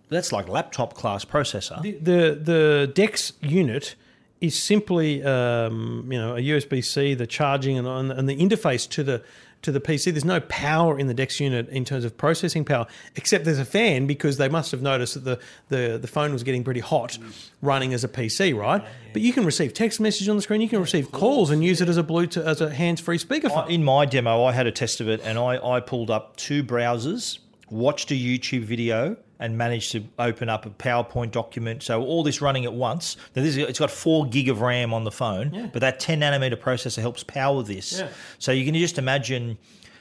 that's 0.10 0.32
like 0.32 0.48
laptop 0.48 0.93
class 0.95 1.26
processor. 1.26 1.82
the, 1.82 1.91
the 1.93 2.39
the 2.41 2.91
Dex 2.93 3.34
unit 3.41 3.95
is 4.41 4.62
simply 4.62 5.24
um, 5.24 6.08
you 6.12 6.17
know 6.17 6.36
a 6.36 6.39
USB 6.39 6.84
C, 6.84 7.13
the 7.13 7.28
charging 7.28 7.78
and, 7.78 7.88
and 7.88 8.12
and 8.12 8.30
the 8.30 8.38
interface 8.38 8.89
to 8.89 9.04
the 9.04 9.24
to 9.62 9.72
the 9.72 9.82
PC. 9.82 10.12
There's 10.12 10.26
no 10.26 10.39
power 10.41 10.98
in 10.98 11.08
the 11.08 11.13
Dex 11.13 11.39
unit 11.39 11.67
in 11.69 11.84
terms 11.84 12.06
of 12.06 12.17
processing 12.17 12.63
power, 12.63 12.88
except 13.15 13.45
there's 13.45 13.60
a 13.60 13.65
fan 13.65 14.08
because 14.08 14.38
they 14.38 14.48
must 14.48 14.72
have 14.72 14.82
noticed 14.82 15.15
that 15.15 15.24
the 15.26 15.39
the, 15.67 15.98
the 15.98 16.08
phone 16.08 16.32
was 16.32 16.43
getting 16.43 16.63
pretty 16.63 16.80
hot 16.80 17.17
running 17.62 17.93
as 17.93 18.04
a 18.04 18.08
PC, 18.08 18.56
right? 18.56 18.84
But 19.13 19.22
you 19.22 19.34
can 19.34 19.45
receive 19.45 19.74
text 19.74 20.00
message 20.00 20.30
on 20.30 20.36
the 20.36 20.41
screen, 20.41 20.62
you 20.62 20.69
can 20.69 20.80
receive 20.80 21.12
calls 21.12 21.50
and 21.50 21.63
use 21.63 21.82
it 21.82 21.89
as 21.89 21.98
a 21.98 22.04
Bluetooth 22.04 22.45
as 22.45 22.62
a 22.62 22.69
hands 22.69 23.02
free 23.02 23.17
speakerphone. 23.17 23.69
In 23.69 23.84
my 23.84 24.06
demo, 24.06 24.43
I 24.43 24.54
had 24.54 24.67
a 24.67 24.72
test 24.72 25.02
of 25.02 25.10
it, 25.10 25.22
and 25.24 25.38
I, 25.38 25.58
I 25.63 25.80
pulled 25.80 26.10
up 26.10 26.36
two 26.38 26.63
browsers, 26.63 27.39
watched 27.69 28.12
a 28.12 28.15
YouTube 28.15 28.63
video, 28.63 29.17
and 29.39 29.58
managed 29.58 29.91
to 29.93 30.04
open 30.19 30.49
up 30.49 30.65
a 30.65 30.69
PowerPoint 30.69 31.32
document. 31.32 31.82
So 31.82 32.04
all 32.04 32.23
this 32.23 32.41
running 32.41 32.65
at 32.65 32.73
once. 32.73 33.15
Now 33.36 33.41
this 33.41 33.56
is, 33.56 33.58
it's 33.58 33.80
got 33.80 33.89
four 33.89 34.25
gig 34.28 34.49
of 34.49 34.62
RAM 34.62 34.93
on 34.93 35.06
the 35.06 35.12
phone, 35.12 35.69
but 35.71 35.80
that 35.80 35.99
10 35.99 36.19
nanometer 36.19 36.56
processor 36.58 36.99
helps 36.99 37.23
power 37.23 37.63
this. 37.63 37.99
Yeah. 37.99 38.10
So 38.38 38.52
you 38.52 38.65
can 38.65 38.75
just 38.75 38.97
imagine, 38.97 39.58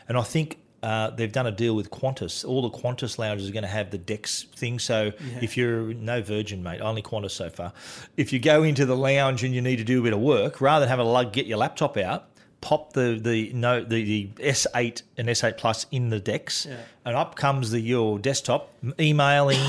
and 0.09 0.19
I 0.19 0.23
think. 0.23 0.59
Uh, 0.81 1.11
they've 1.11 1.33
done 1.33 1.49
a 1.49 1.51
deal 1.51 1.75
with 1.75 1.91
Qantas. 1.91 2.45
All 2.49 2.63
the 2.63 2.71
Qantas 2.71 3.19
lounges 3.19 3.49
are 3.49 3.53
going 3.53 3.65
to 3.65 3.69
have 3.69 3.91
the 3.91 3.99
Dex 3.99 4.45
thing. 4.55 4.79
So 4.79 5.11
if 5.43 5.57
you're 5.57 5.93
no 5.93 6.23
Virgin, 6.23 6.63
mate, 6.63 6.81
only 6.81 7.03
Qantas 7.03 7.33
so 7.33 7.51
far. 7.51 7.73
If 8.17 8.33
you 8.33 8.39
go 8.39 8.63
into 8.63 8.87
the 8.87 8.97
lounge 8.97 9.43
and 9.43 9.53
you 9.53 9.61
need 9.61 9.79
to 9.79 9.85
do 9.85 9.99
a 9.99 10.05
bit 10.05 10.13
of 10.13 10.21
work, 10.21 10.61
rather 10.61 10.85
than 10.85 10.89
having 10.89 11.05
a 11.05 11.11
lug, 11.11 11.33
get 11.33 11.47
your 11.47 11.59
laptop 11.59 11.97
out, 11.97 12.31
pop 12.61 12.93
the 12.93 13.19
the 13.23 13.53
no 13.53 13.83
the, 13.83 14.03
the 14.05 14.29
S8 14.43 15.03
and 15.17 15.29
S8 15.29 15.57
Plus 15.57 15.87
in 15.91 16.11
the 16.11 16.19
Dex, 16.21 16.67
and 17.05 17.17
up 17.17 17.37
comes 17.37 17.71
the 17.71 17.81
your 17.81 18.19
desktop 18.19 18.71
emailing. 19.01 19.61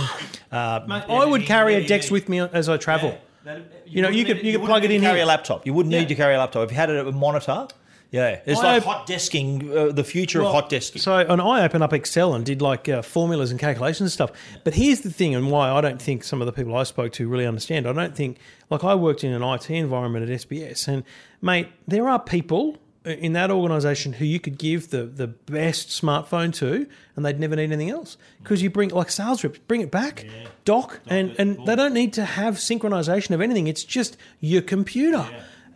Uh, 0.51 0.81
I 1.07 1.25
would 1.25 1.43
carry 1.43 1.75
a 1.75 1.85
Dex 1.87 2.09
with 2.09 2.27
me 2.27 2.39
as 2.39 2.67
I 2.69 2.77
travel. 2.77 3.15
You 3.85 4.01
know, 4.01 4.09
you 4.09 4.25
could- 4.25 4.43
you 4.43 4.57
could 4.57 4.65
plug 4.65 4.83
it 4.83 4.89
in 4.89 4.99
carry 5.01 5.17
here. 5.17 5.23
a 5.25 5.27
laptop. 5.27 5.63
You 5.65 5.75
wouldn't 5.75 5.93
Yeah. 5.93 5.99
need 5.99 6.07
to 6.09 6.15
carry 6.15 6.33
a 6.33 6.39
laptop 6.39 6.63
if 6.63 6.71
you 6.71 6.75
had 6.77 6.89
a 6.89 7.11
monitor. 7.11 7.67
Yeah, 8.11 8.39
it's 8.45 8.59
I 8.59 8.73
like 8.73 8.87
op- 8.87 8.95
hot 8.95 9.07
desking, 9.07 9.75
uh, 9.75 9.91
the 9.91 10.03
future 10.03 10.41
of 10.41 10.51
hot 10.51 10.69
desking. 10.69 10.99
So, 10.99 11.17
and 11.17 11.39
I 11.39 11.63
opened 11.63 11.83
up 11.83 11.93
Excel 11.93 12.33
and 12.33 12.43
did 12.43 12.61
like 12.61 12.89
uh, 12.89 13.03
formulas 13.03 13.51
and 13.51 13.59
calculations 13.59 14.01
and 14.01 14.11
stuff. 14.11 14.31
But 14.63 14.73
here's 14.73 15.01
the 15.01 15.11
thing, 15.11 15.35
and 15.35 15.51
why 15.51 15.69
I 15.69 15.79
don't 15.81 16.01
think 16.01 16.23
some 16.23 16.41
of 16.41 16.47
the 16.47 16.51
people 16.51 16.75
I 16.75 16.83
spoke 16.83 17.11
to 17.13 17.27
really 17.27 17.45
understand. 17.45 17.87
I 17.87 17.93
don't 17.93 18.15
think, 18.15 18.37
like, 18.71 18.83
I 18.83 18.95
worked 18.95 19.23
in 19.23 19.31
an 19.31 19.43
IT 19.43 19.69
environment 19.69 20.27
at 20.27 20.39
SBS, 20.41 20.87
and 20.87 21.03
mate, 21.41 21.67
there 21.87 22.09
are 22.09 22.19
people 22.19 22.77
in 23.05 23.33
that 23.33 23.49
organisation 23.49 24.13
who 24.13 24.25
you 24.25 24.39
could 24.39 24.57
give 24.57 24.89
the 24.89 25.03
the 25.03 25.27
best 25.27 25.89
smartphone 25.89 26.53
to, 26.55 26.87
and 27.15 27.25
they'd 27.25 27.39
never 27.39 27.55
need 27.55 27.63
anything 27.63 27.89
else 27.89 28.17
because 28.41 28.61
you 28.61 28.69
bring 28.69 28.89
like 28.89 29.09
sales 29.11 29.43
reps, 29.43 29.59
bring 29.67 29.81
it 29.81 29.91
back, 29.91 30.25
dock, 30.65 30.99
and 31.07 31.35
and 31.37 31.65
they 31.65 31.75
don't 31.75 31.93
need 31.93 32.13
to 32.13 32.25
have 32.25 32.55
synchronization 32.55 33.31
of 33.31 33.41
anything. 33.41 33.67
It's 33.67 33.83
just 33.83 34.17
your 34.39 34.61
computer 34.61 35.25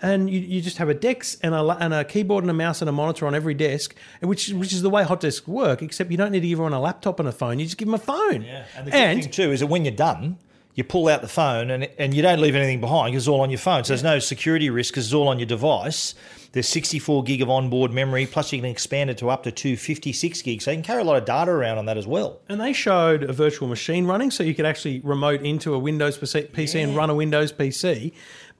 and 0.03 0.29
you, 0.29 0.39
you 0.39 0.61
just 0.61 0.77
have 0.77 0.89
a 0.89 0.93
desk 0.93 1.39
and 1.41 1.55
a, 1.55 1.61
and 1.79 1.93
a 1.93 2.03
keyboard 2.03 2.43
and 2.43 2.51
a 2.51 2.53
mouse 2.53 2.81
and 2.81 2.89
a 2.89 2.91
monitor 2.91 3.25
on 3.25 3.33
every 3.33 3.53
desk, 3.55 3.95
which 4.21 4.49
which 4.49 4.73
is 4.73 4.81
the 4.83 4.89
way 4.89 5.03
hot 5.03 5.21
desks 5.21 5.47
work. 5.47 5.81
Except 5.81 6.11
you 6.11 6.17
don't 6.17 6.31
need 6.31 6.41
to 6.41 6.47
give 6.47 6.57
everyone 6.57 6.73
a 6.73 6.81
laptop 6.81 7.19
and 7.19 7.27
a 7.27 7.31
phone. 7.31 7.57
You 7.57 7.65
just 7.65 7.77
give 7.77 7.87
them 7.87 7.95
a 7.95 7.97
phone. 7.97 8.43
Yeah, 8.43 8.65
and 8.75 8.85
the 8.87 8.91
good 8.91 9.23
thing 9.23 9.31
too 9.31 9.51
is 9.51 9.61
that 9.61 9.67
when 9.67 9.85
you're 9.85 9.95
done, 9.95 10.37
you 10.75 10.83
pull 10.83 11.07
out 11.07 11.21
the 11.21 11.27
phone 11.27 11.71
and 11.71 11.87
and 11.97 12.13
you 12.13 12.21
don't 12.21 12.41
leave 12.41 12.55
anything 12.55 12.81
behind 12.81 13.13
because 13.13 13.23
it's 13.23 13.27
all 13.29 13.41
on 13.41 13.49
your 13.49 13.59
phone. 13.59 13.83
So 13.85 13.93
there's 13.93 14.03
no 14.03 14.19
security 14.19 14.69
risk 14.69 14.93
because 14.93 15.05
it's 15.05 15.13
all 15.13 15.29
on 15.29 15.39
your 15.39 15.45
device. 15.47 16.13
There's 16.51 16.67
64 16.67 17.23
gig 17.23 17.41
of 17.41 17.49
onboard 17.49 17.91
memory, 17.91 18.27
plus 18.27 18.51
you 18.53 18.59
can 18.59 18.69
expand 18.69 19.09
it 19.09 19.17
to 19.19 19.29
up 19.31 19.41
to 19.43 19.51
256 19.51 20.41
gigs. 20.43 20.65
So 20.65 20.71
you 20.71 20.77
can 20.77 20.83
carry 20.83 21.01
a 21.01 21.03
lot 21.03 21.17
of 21.17 21.25
data 21.25 21.49
around 21.49 21.79
on 21.79 21.85
that 21.87 21.97
as 21.97 22.05
well. 22.05 22.41
and 22.47 22.61
they 22.61 22.73
showed 22.73 23.23
a 23.23 23.33
virtual 23.33 23.67
machine 23.67 24.05
running, 24.05 24.29
so 24.29 24.43
you 24.43 24.53
could 24.53 24.65
actually 24.65 24.99
remote 24.99 25.41
into 25.41 25.73
a 25.73 25.79
Windows 25.79 26.17
PC 26.17 26.49
PC 26.51 26.83
and 26.83 26.95
run 26.95 27.09
a 27.09 27.15
Windows 27.15 27.51
PC. 27.53 28.11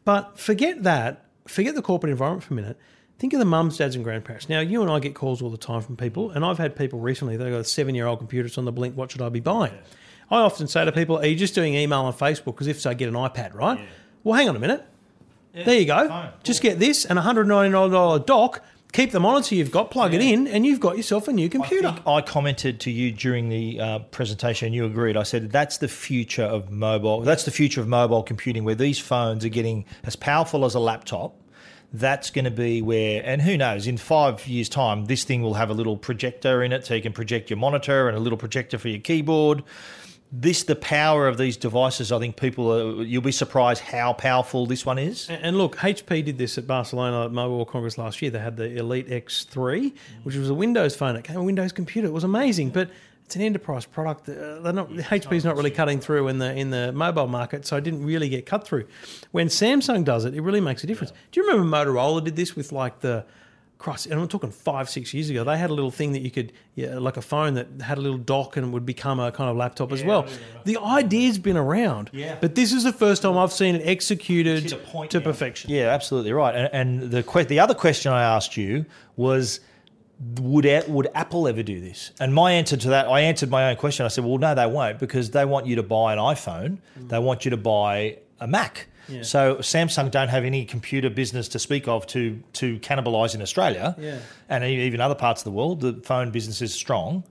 But 0.05 0.39
forget 0.39 0.83
that. 0.83 1.25
Forget 1.45 1.75
the 1.75 1.81
corporate 1.81 2.11
environment 2.11 2.43
for 2.43 2.53
a 2.53 2.55
minute. 2.55 2.77
Think 3.19 3.33
of 3.33 3.39
the 3.39 3.45
mums, 3.45 3.77
dads, 3.77 3.95
and 3.95 4.03
grandparents. 4.03 4.49
Now, 4.49 4.59
you 4.59 4.81
and 4.81 4.89
I 4.89 4.99
get 4.99 5.13
calls 5.15 5.41
all 5.41 5.49
the 5.49 5.57
time 5.57 5.81
from 5.81 5.95
people, 5.95 6.31
and 6.31 6.43
I've 6.43 6.57
had 6.57 6.75
people 6.75 6.99
recently, 6.99 7.37
they've 7.37 7.51
got 7.51 7.59
a 7.59 7.63
seven 7.63 7.95
year 7.95 8.07
old 8.07 8.19
computer, 8.19 8.47
it's 8.47 8.57
on 8.57 8.65
the 8.65 8.71
blink, 8.71 8.97
what 8.97 9.11
should 9.11 9.21
I 9.21 9.29
be 9.29 9.39
buying? 9.39 9.73
I 10.31 10.37
often 10.37 10.67
say 10.67 10.83
to 10.83 10.91
people, 10.91 11.17
Are 11.19 11.25
you 11.25 11.35
just 11.35 11.53
doing 11.53 11.75
email 11.75 12.07
and 12.07 12.17
Facebook? 12.17 12.45
Because 12.45 12.67
if 12.67 12.79
so, 12.81 12.93
get 12.95 13.07
an 13.07 13.15
iPad, 13.15 13.53
right? 13.53 13.79
Well, 14.23 14.35
hang 14.35 14.49
on 14.49 14.55
a 14.55 14.59
minute. 14.59 14.83
there 15.53 15.79
you 15.79 15.85
go. 15.85 16.07
fine. 16.07 16.31
Just 16.43 16.61
get 16.61 16.79
this 16.79 17.05
and 17.05 17.19
a 17.19 17.21
$199 17.21 18.25
dock, 18.25 18.63
keep 18.93 19.11
the 19.11 19.19
monitor 19.19 19.55
you've 19.55 19.71
got, 19.71 19.91
plug 19.91 20.13
it 20.13 20.21
in, 20.21 20.47
and 20.47 20.65
you've 20.65 20.79
got 20.79 20.95
yourself 20.95 21.27
a 21.27 21.33
new 21.33 21.49
computer. 21.49 21.87
I 21.87 21.91
think 21.93 22.07
I 22.07 22.21
commented 22.21 22.79
to 22.81 22.91
you 22.91 23.11
during 23.11 23.49
the 23.49 23.79
uh, 23.79 23.99
presentation, 23.99 24.67
and 24.67 24.75
you 24.75 24.85
agreed. 24.85 25.17
I 25.17 25.23
said 25.23 25.51
that's 25.51 25.79
the 25.79 25.87
future 25.87 26.43
of 26.43 26.71
mobile. 26.71 27.21
That's 27.21 27.43
the 27.43 27.51
future 27.51 27.81
of 27.81 27.87
mobile 27.87 28.23
computing, 28.23 28.63
where 28.63 28.75
these 28.75 28.99
phones 28.99 29.43
are 29.43 29.49
getting 29.49 29.85
as 30.03 30.15
powerful 30.15 30.63
as 30.63 30.75
a 30.75 30.79
laptop. 30.79 31.35
That's 31.95 32.31
going 32.31 32.45
to 32.45 32.51
be 32.51 32.81
where, 32.81 33.21
and 33.23 33.39
who 33.41 33.55
knows, 33.55 33.85
in 33.85 33.97
five 33.97 34.47
years' 34.47 34.69
time, 34.69 35.05
this 35.05 35.23
thing 35.23 35.43
will 35.43 35.53
have 35.53 35.69
a 35.69 35.75
little 35.75 35.95
projector 35.95 36.63
in 36.63 36.71
it, 36.71 36.85
so 36.85 36.95
you 36.95 37.01
can 37.01 37.13
project 37.13 37.49
your 37.51 37.57
monitor 37.57 38.07
and 38.07 38.17
a 38.17 38.19
little 38.19 38.37
projector 38.37 38.79
for 38.79 38.87
your 38.87 38.99
keyboard. 38.99 39.63
This, 40.35 40.63
the 40.63 40.75
power 40.75 41.27
of 41.27 41.37
these 41.37 41.57
devices, 41.57 42.11
I 42.11 42.17
think 42.17 42.37
people, 42.37 42.73
are, 42.73 43.03
you'll 43.03 43.21
be 43.21 43.31
surprised 43.31 43.83
how 43.83 44.13
powerful 44.13 44.65
this 44.65 44.83
one 44.83 44.97
is. 44.97 45.29
And 45.29 45.43
and 45.43 45.57
look, 45.59 45.75
HP 45.77 46.25
did 46.25 46.39
this 46.39 46.57
at 46.57 46.65
Barcelona 46.65 47.25
at 47.25 47.31
Mobile 47.31 47.57
World 47.57 47.67
Congress 47.67 47.99
last 47.99 48.19
year. 48.19 48.31
They 48.31 48.39
had 48.39 48.57
the 48.57 48.75
Elite 48.75 49.07
X3, 49.09 49.93
which 50.23 50.35
was 50.35 50.49
a 50.49 50.53
Windows 50.55 50.95
phone. 50.95 51.15
It 51.15 51.23
came 51.23 51.35
a 51.37 51.43
Windows 51.43 51.71
computer. 51.71 52.07
It 52.07 52.13
was 52.13 52.23
amazing, 52.23 52.71
but 52.71 52.89
it's 53.25 53.35
an 53.35 53.43
enterprise 53.43 53.85
product. 53.85 54.27
Uh, 54.27 54.59
They're 54.59 54.73
not 54.73 54.89
HP's 54.89 55.45
not 55.45 55.55
really 55.55 55.71
cutting 55.71 55.99
through 55.99 56.27
in 56.29 56.39
the 56.39 56.51
in 56.51 56.71
the 56.71 56.91
mobile 56.91 57.27
market, 57.27 57.67
so 57.67 57.77
it 57.77 57.83
didn't 57.83 58.03
really 58.03 58.27
get 58.27 58.47
cut 58.47 58.67
through. 58.67 58.87
When 59.31 59.47
Samsung 59.47 60.03
does 60.03 60.25
it, 60.25 60.33
it 60.33 60.41
really 60.41 60.61
makes 60.61 60.83
a 60.83 60.87
difference. 60.87 61.13
Do 61.31 61.39
you 61.39 61.47
remember 61.47 61.77
Motorola 61.77 62.23
did 62.23 62.35
this 62.35 62.55
with 62.55 62.71
like 62.71 63.01
the 63.01 63.25
Christ, 63.83 64.05
and 64.05 64.17
I'm 64.17 64.29
talking 64.29 64.49
five, 64.49 64.89
six 64.89 65.13
years 65.13 65.29
ago. 65.29 65.43
They 65.43 65.57
had 65.57 65.69
a 65.69 65.73
little 65.73 65.91
thing 65.91 66.13
that 66.13 66.21
you 66.21 66.31
could, 66.31 66.53
yeah, 66.75 66.97
like 66.99 67.17
a 67.17 67.21
phone 67.21 67.55
that 67.55 67.67
had 67.81 67.97
a 67.97 68.01
little 68.01 68.17
dock 68.17 68.55
and 68.55 68.71
would 68.71 68.85
become 68.85 69.19
a 69.19 69.29
kind 69.29 69.49
of 69.49 69.57
laptop 69.57 69.91
as 69.91 70.03
well. 70.05 70.25
The 70.63 70.77
idea's 70.77 71.37
been 71.37 71.57
around, 71.57 72.09
Yeah. 72.13 72.37
but 72.39 72.55
this 72.55 72.71
is 72.71 72.85
the 72.85 72.93
first 72.93 73.21
time 73.23 73.37
I've 73.37 73.51
seen 73.51 73.75
it 73.75 73.85
executed 73.85 74.63
Hit 74.63 74.71
a 74.71 74.77
point 74.77 75.11
to 75.11 75.19
perfection. 75.19 75.69
Yeah, 75.69 75.89
absolutely 75.89 76.31
right. 76.31 76.55
And, 76.55 76.69
and 77.01 77.11
the 77.11 77.23
que- 77.23 77.43
the 77.43 77.59
other 77.59 77.73
question 77.73 78.13
I 78.13 78.23
asked 78.23 78.55
you 78.55 78.85
was, 79.17 79.59
would 80.39 80.65
would 80.87 81.09
Apple 81.13 81.47
ever 81.49 81.61
do 81.63 81.81
this? 81.81 82.11
And 82.21 82.33
my 82.33 82.53
answer 82.53 82.77
to 82.77 82.89
that, 82.89 83.07
I 83.07 83.19
answered 83.19 83.49
my 83.49 83.69
own 83.69 83.75
question. 83.75 84.05
I 84.05 84.09
said, 84.09 84.23
well, 84.23 84.37
no, 84.37 84.55
they 84.55 84.65
won't 84.65 84.97
because 84.99 85.31
they 85.31 85.43
want 85.43 85.65
you 85.65 85.75
to 85.75 85.83
buy 85.83 86.13
an 86.13 86.19
iPhone. 86.19 86.77
They 86.95 87.19
want 87.19 87.43
you 87.43 87.51
to 87.51 87.57
buy 87.57 88.19
a 88.39 88.47
Mac. 88.47 88.87
So 89.21 89.55
Samsung 89.57 90.09
don't 90.11 90.29
have 90.29 90.43
any 90.45 90.65
computer 90.65 91.09
business 91.09 91.47
to 91.49 91.59
speak 91.59 91.87
of 91.87 92.07
to 92.07 92.41
to 92.53 92.79
cannibalise 92.79 93.35
in 93.35 93.41
Australia, 93.41 93.95
Yeah. 93.99 94.17
and 94.49 94.63
even 94.63 95.01
other 95.01 95.15
parts 95.15 95.41
of 95.41 95.45
the 95.45 95.51
world. 95.51 95.81
The 95.81 95.93
phone 96.03 96.31
business 96.31 96.61
is 96.61 96.73
strong. 96.73 97.23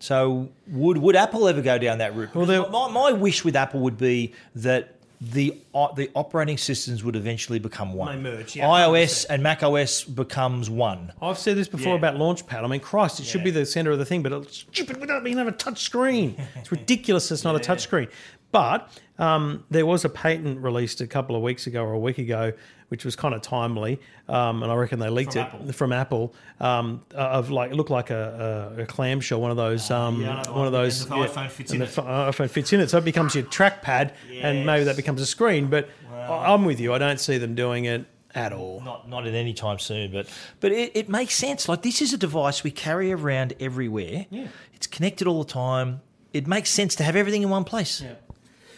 So 0.00 0.48
would 0.68 0.98
would 0.98 1.16
Apple 1.16 1.46
ever 1.48 1.62
go 1.62 1.78
down 1.78 1.98
that 1.98 2.14
route? 2.16 2.34
Well, 2.34 2.68
my, 2.70 2.88
my 2.90 3.12
wish 3.12 3.44
with 3.44 3.54
Apple 3.56 3.80
would 3.80 3.98
be 3.98 4.32
that 4.56 4.94
the 5.20 5.54
o- 5.74 5.92
the 5.94 6.10
operating 6.14 6.56
systems 6.56 7.04
would 7.04 7.14
eventually 7.14 7.58
become 7.58 7.92
one. 7.92 8.22
They 8.22 8.30
merge, 8.30 8.56
yeah, 8.56 8.66
iOS 8.66 9.26
and 9.28 9.42
Mac 9.42 9.62
OS 9.62 10.02
becomes 10.02 10.70
one. 10.70 11.12
I've 11.20 11.36
said 11.36 11.56
this 11.58 11.68
before 11.68 11.92
Yeah. 11.92 11.98
about 11.98 12.14
Launchpad. 12.16 12.64
I 12.64 12.66
mean, 12.66 12.80
Christ, 12.80 13.20
it 13.20 13.26
should 13.26 13.44
be 13.44 13.50
the 13.50 13.66
center 13.66 13.90
of 13.90 13.98
the 13.98 14.06
thing, 14.06 14.22
but 14.22 14.32
it's 14.32 14.64
stupid 14.72 14.96
without 14.98 15.22
being 15.22 15.36
have 15.36 15.46
a 15.46 15.52
touch 15.52 15.82
screen. 15.82 16.36
It's 16.56 16.72
ridiculous. 16.72 17.30
It's 17.30 17.44
not 17.44 17.54
a 17.54 17.58
touch 17.58 17.80
screen. 17.82 18.08
But 18.52 18.90
um, 19.18 19.64
there 19.70 19.86
was 19.86 20.04
a 20.04 20.08
patent 20.08 20.60
released 20.62 21.00
a 21.00 21.06
couple 21.06 21.36
of 21.36 21.42
weeks 21.42 21.66
ago 21.66 21.84
or 21.84 21.92
a 21.92 21.98
week 21.98 22.18
ago, 22.18 22.52
which 22.88 23.04
was 23.04 23.14
kind 23.14 23.32
of 23.34 23.42
timely, 23.42 24.00
um, 24.28 24.62
and 24.64 24.72
I 24.72 24.74
reckon 24.74 24.98
they 24.98 25.08
leaked 25.08 25.34
From 25.34 25.42
it 25.42 25.44
Apple. 25.54 25.72
from 25.72 25.92
Apple 25.92 26.34
um, 26.60 27.02
of 27.14 27.50
like 27.50 27.70
it 27.70 27.76
looked 27.76 27.90
like 27.90 28.10
a, 28.10 28.74
a, 28.78 28.82
a 28.82 28.86
clamshell, 28.86 29.40
one 29.40 29.52
of 29.52 29.56
those, 29.56 29.88
um, 29.92 30.20
yeah, 30.20 30.30
I 30.32 30.36
know 30.38 30.42
the 30.42 30.52
one 30.52 30.66
of 30.66 30.72
those. 30.72 31.02
and 31.02 31.10
the 31.12 31.16
iPhone 31.16 31.48
fits 31.50 31.72
in 31.72 31.82
it. 31.82 31.88
pho- 31.88 32.02
iPhone 32.02 32.50
fits 32.50 32.72
in 32.72 32.80
it, 32.80 32.90
so 32.90 32.98
it 32.98 33.04
becomes 33.04 33.34
your 33.36 33.44
trackpad, 33.44 34.12
and 34.32 34.66
maybe 34.66 34.84
that 34.84 34.96
becomes 34.96 35.20
a 35.20 35.26
screen. 35.26 35.68
But 35.68 35.88
I- 36.12 36.52
I'm 36.52 36.64
with 36.64 36.80
you. 36.80 36.92
I 36.92 36.98
don't 36.98 37.20
see 37.20 37.38
them 37.38 37.54
doing 37.54 37.84
it 37.84 38.04
at 38.34 38.52
all. 38.52 38.80
Not 38.84 39.08
not 39.08 39.26
at 39.28 39.34
any 39.34 39.54
time 39.54 39.78
soon, 39.78 40.10
but 40.10 40.26
but 40.58 40.72
it, 40.72 40.90
it 40.96 41.08
makes 41.08 41.34
sense. 41.34 41.68
Like 41.68 41.82
this 41.82 42.02
is 42.02 42.12
a 42.12 42.18
device 42.18 42.64
we 42.64 42.72
carry 42.72 43.12
around 43.12 43.54
everywhere. 43.60 44.26
Yeah. 44.30 44.48
It's 44.74 44.88
connected 44.88 45.28
all 45.28 45.44
the 45.44 45.52
time. 45.52 46.00
It 46.32 46.46
makes 46.48 46.70
sense 46.70 46.94
to 46.96 47.04
have 47.04 47.14
everything 47.14 47.42
in 47.42 47.50
one 47.50 47.64
place. 47.64 48.02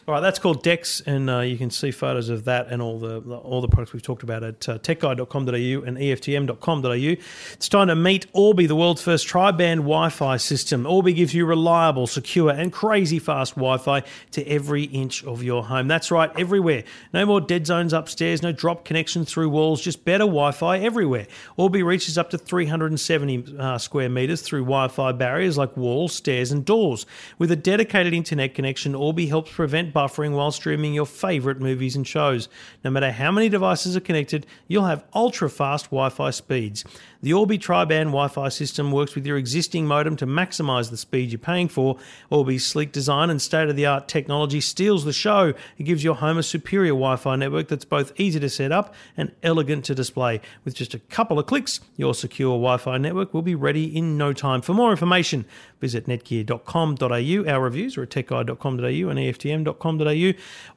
All 0.09 0.15
right, 0.15 0.21
that's 0.21 0.41
called 0.41 0.65
Dex, 0.65 1.01
and 1.07 1.31
uh, 1.31 1.41
you 1.41 1.57
can 1.57 1.71
see 1.71 1.93
photos 1.93 2.29
of 2.29 2.47
that 2.47 2.67
and 2.73 2.83
all 2.83 2.99
the, 2.99 3.21
the 3.21 3.37
all 3.37 3.61
the 3.61 3.69
products 3.69 3.93
we've 3.93 4.03
talked 4.03 4.25
about 4.25 4.43
at 4.43 4.69
uh, 4.69 4.79
techguide.com.au 4.79 5.87
and 5.87 5.97
EFTM.com.au. 5.97 7.23
It's 7.53 7.69
time 7.69 7.87
to 7.87 7.95
meet 7.95 8.27
Orbi, 8.33 8.67
the 8.67 8.75
world's 8.75 9.01
first 9.01 9.29
tri-band 9.29 9.83
Wi-Fi 9.83 10.39
system. 10.39 10.87
Orbi 10.87 11.13
gives 11.13 11.35
you 11.35 11.47
reliable, 11.47 12.09
secure, 12.09 12.51
and 12.51 12.73
crazy 12.73 13.21
fast 13.21 13.55
Wi-Fi 13.55 14.03
to 14.33 14.45
every 14.49 14.83
inch 14.87 15.23
of 15.23 15.45
your 15.45 15.63
home. 15.63 15.87
That's 15.87 16.11
right, 16.11 16.33
everywhere. 16.37 16.83
No 17.15 17.25
more 17.25 17.41
dead 17.41 17.69
zones 17.69 17.93
upstairs, 17.93 18.43
no 18.43 18.51
drop 18.51 18.85
connections 18.85 19.31
through 19.31 19.51
walls, 19.51 19.81
just 19.81 20.05
better 20.05 20.25
Wi-Fi 20.25 20.81
everywhere. 20.81 21.29
Orbi 21.57 21.85
reaches 21.85 22.19
up 22.19 22.31
to 22.31 22.39
370 22.39 23.57
uh, 23.57 23.79
square 23.79 24.09
meters 24.09 24.43
through 24.43 24.63
Wi-Fi 24.63 25.13
barriers 25.13 25.57
like 25.57 25.77
walls, 25.77 26.13
stairs, 26.13 26.51
and 26.51 26.65
doors. 26.65 27.07
With 27.39 27.53
a 27.53 27.57
dedicated 27.57 28.13
internet 28.13 28.57
connection, 28.57 28.97
Orbi 28.97 29.29
helps 29.29 29.53
prevent 29.53 29.92
buffering 29.93 30.33
while 30.33 30.51
streaming 30.51 30.95
your 30.95 31.07
favorite 31.07 31.61
movies 31.61 31.97
and 31.97 32.07
shows. 32.07 32.49
No 32.85 32.91
matter 32.91 33.11
how 33.11 33.31
many 33.31 33.49
devices 33.49 33.97
are 33.97 34.01
connected, 34.01 34.47
you'll 34.69 34.87
have 34.87 35.05
ultra 35.15 35.51
fast 35.51 35.87
Wi 35.87 36.09
Fi 36.09 36.31
speeds. 36.31 36.85
The 37.23 37.33
Orbi 37.33 37.57
tri 37.57 37.85
band 37.85 38.09
Wi 38.09 38.27
Fi 38.27 38.49
system 38.49 38.91
works 38.91 39.15
with 39.15 39.25
your 39.25 39.37
existing 39.37 39.87
modem 39.87 40.17
to 40.17 40.27
maximize 40.27 40.91
the 40.91 40.97
speed 40.97 41.31
you're 41.31 41.39
paying 41.39 41.69
for. 41.69 41.97
Orbi's 42.31 42.67
sleek 42.67 42.91
design 42.91 43.31
and 43.31 43.41
state 43.41 43.69
of 43.69 43.77
the 43.77 43.87
art 43.87 44.09
technology 44.09 44.61
steals 44.61 45.05
the 45.05 45.13
show. 45.13 45.55
It 45.79 45.85
gives 45.85 46.03
your 46.03 46.17
home 46.17 46.37
a 46.37 46.43
superior 46.43 46.95
Wi 46.95 47.15
Fi 47.15 47.37
network 47.37 47.69
that's 47.69 47.85
both 47.85 48.13
easy 48.19 48.41
to 48.41 48.49
set 48.49 48.73
up 48.73 48.93
and 49.17 49.31
elegant 49.45 49.85
to 49.85 49.95
display. 49.95 50.41
With 50.65 50.75
just 50.75 50.95
a 50.95 50.99
couple 50.99 51.39
of 51.39 51.47
clicks, 51.47 51.79
your 51.97 52.13
secure 52.13 52.59
Wi 52.59 52.77
Fi 52.79 52.99
network 52.99 53.33
will 53.33 53.43
be 53.43 53.55
ready 53.55 53.97
in 53.97 54.19
no 54.19 54.33
time. 54.33 54.61
For 54.61 54.75
more 54.75 54.91
information, 54.91 55.45
visit 55.81 56.07
netgear.com.au. 56.07 57.53
Our 57.53 57.63
reviews 57.63 57.97
are 57.97 58.03
at 58.03 58.11
techguide.com.au 58.11 59.09
and 59.09 59.19
EFTM.com.au. 59.21 60.33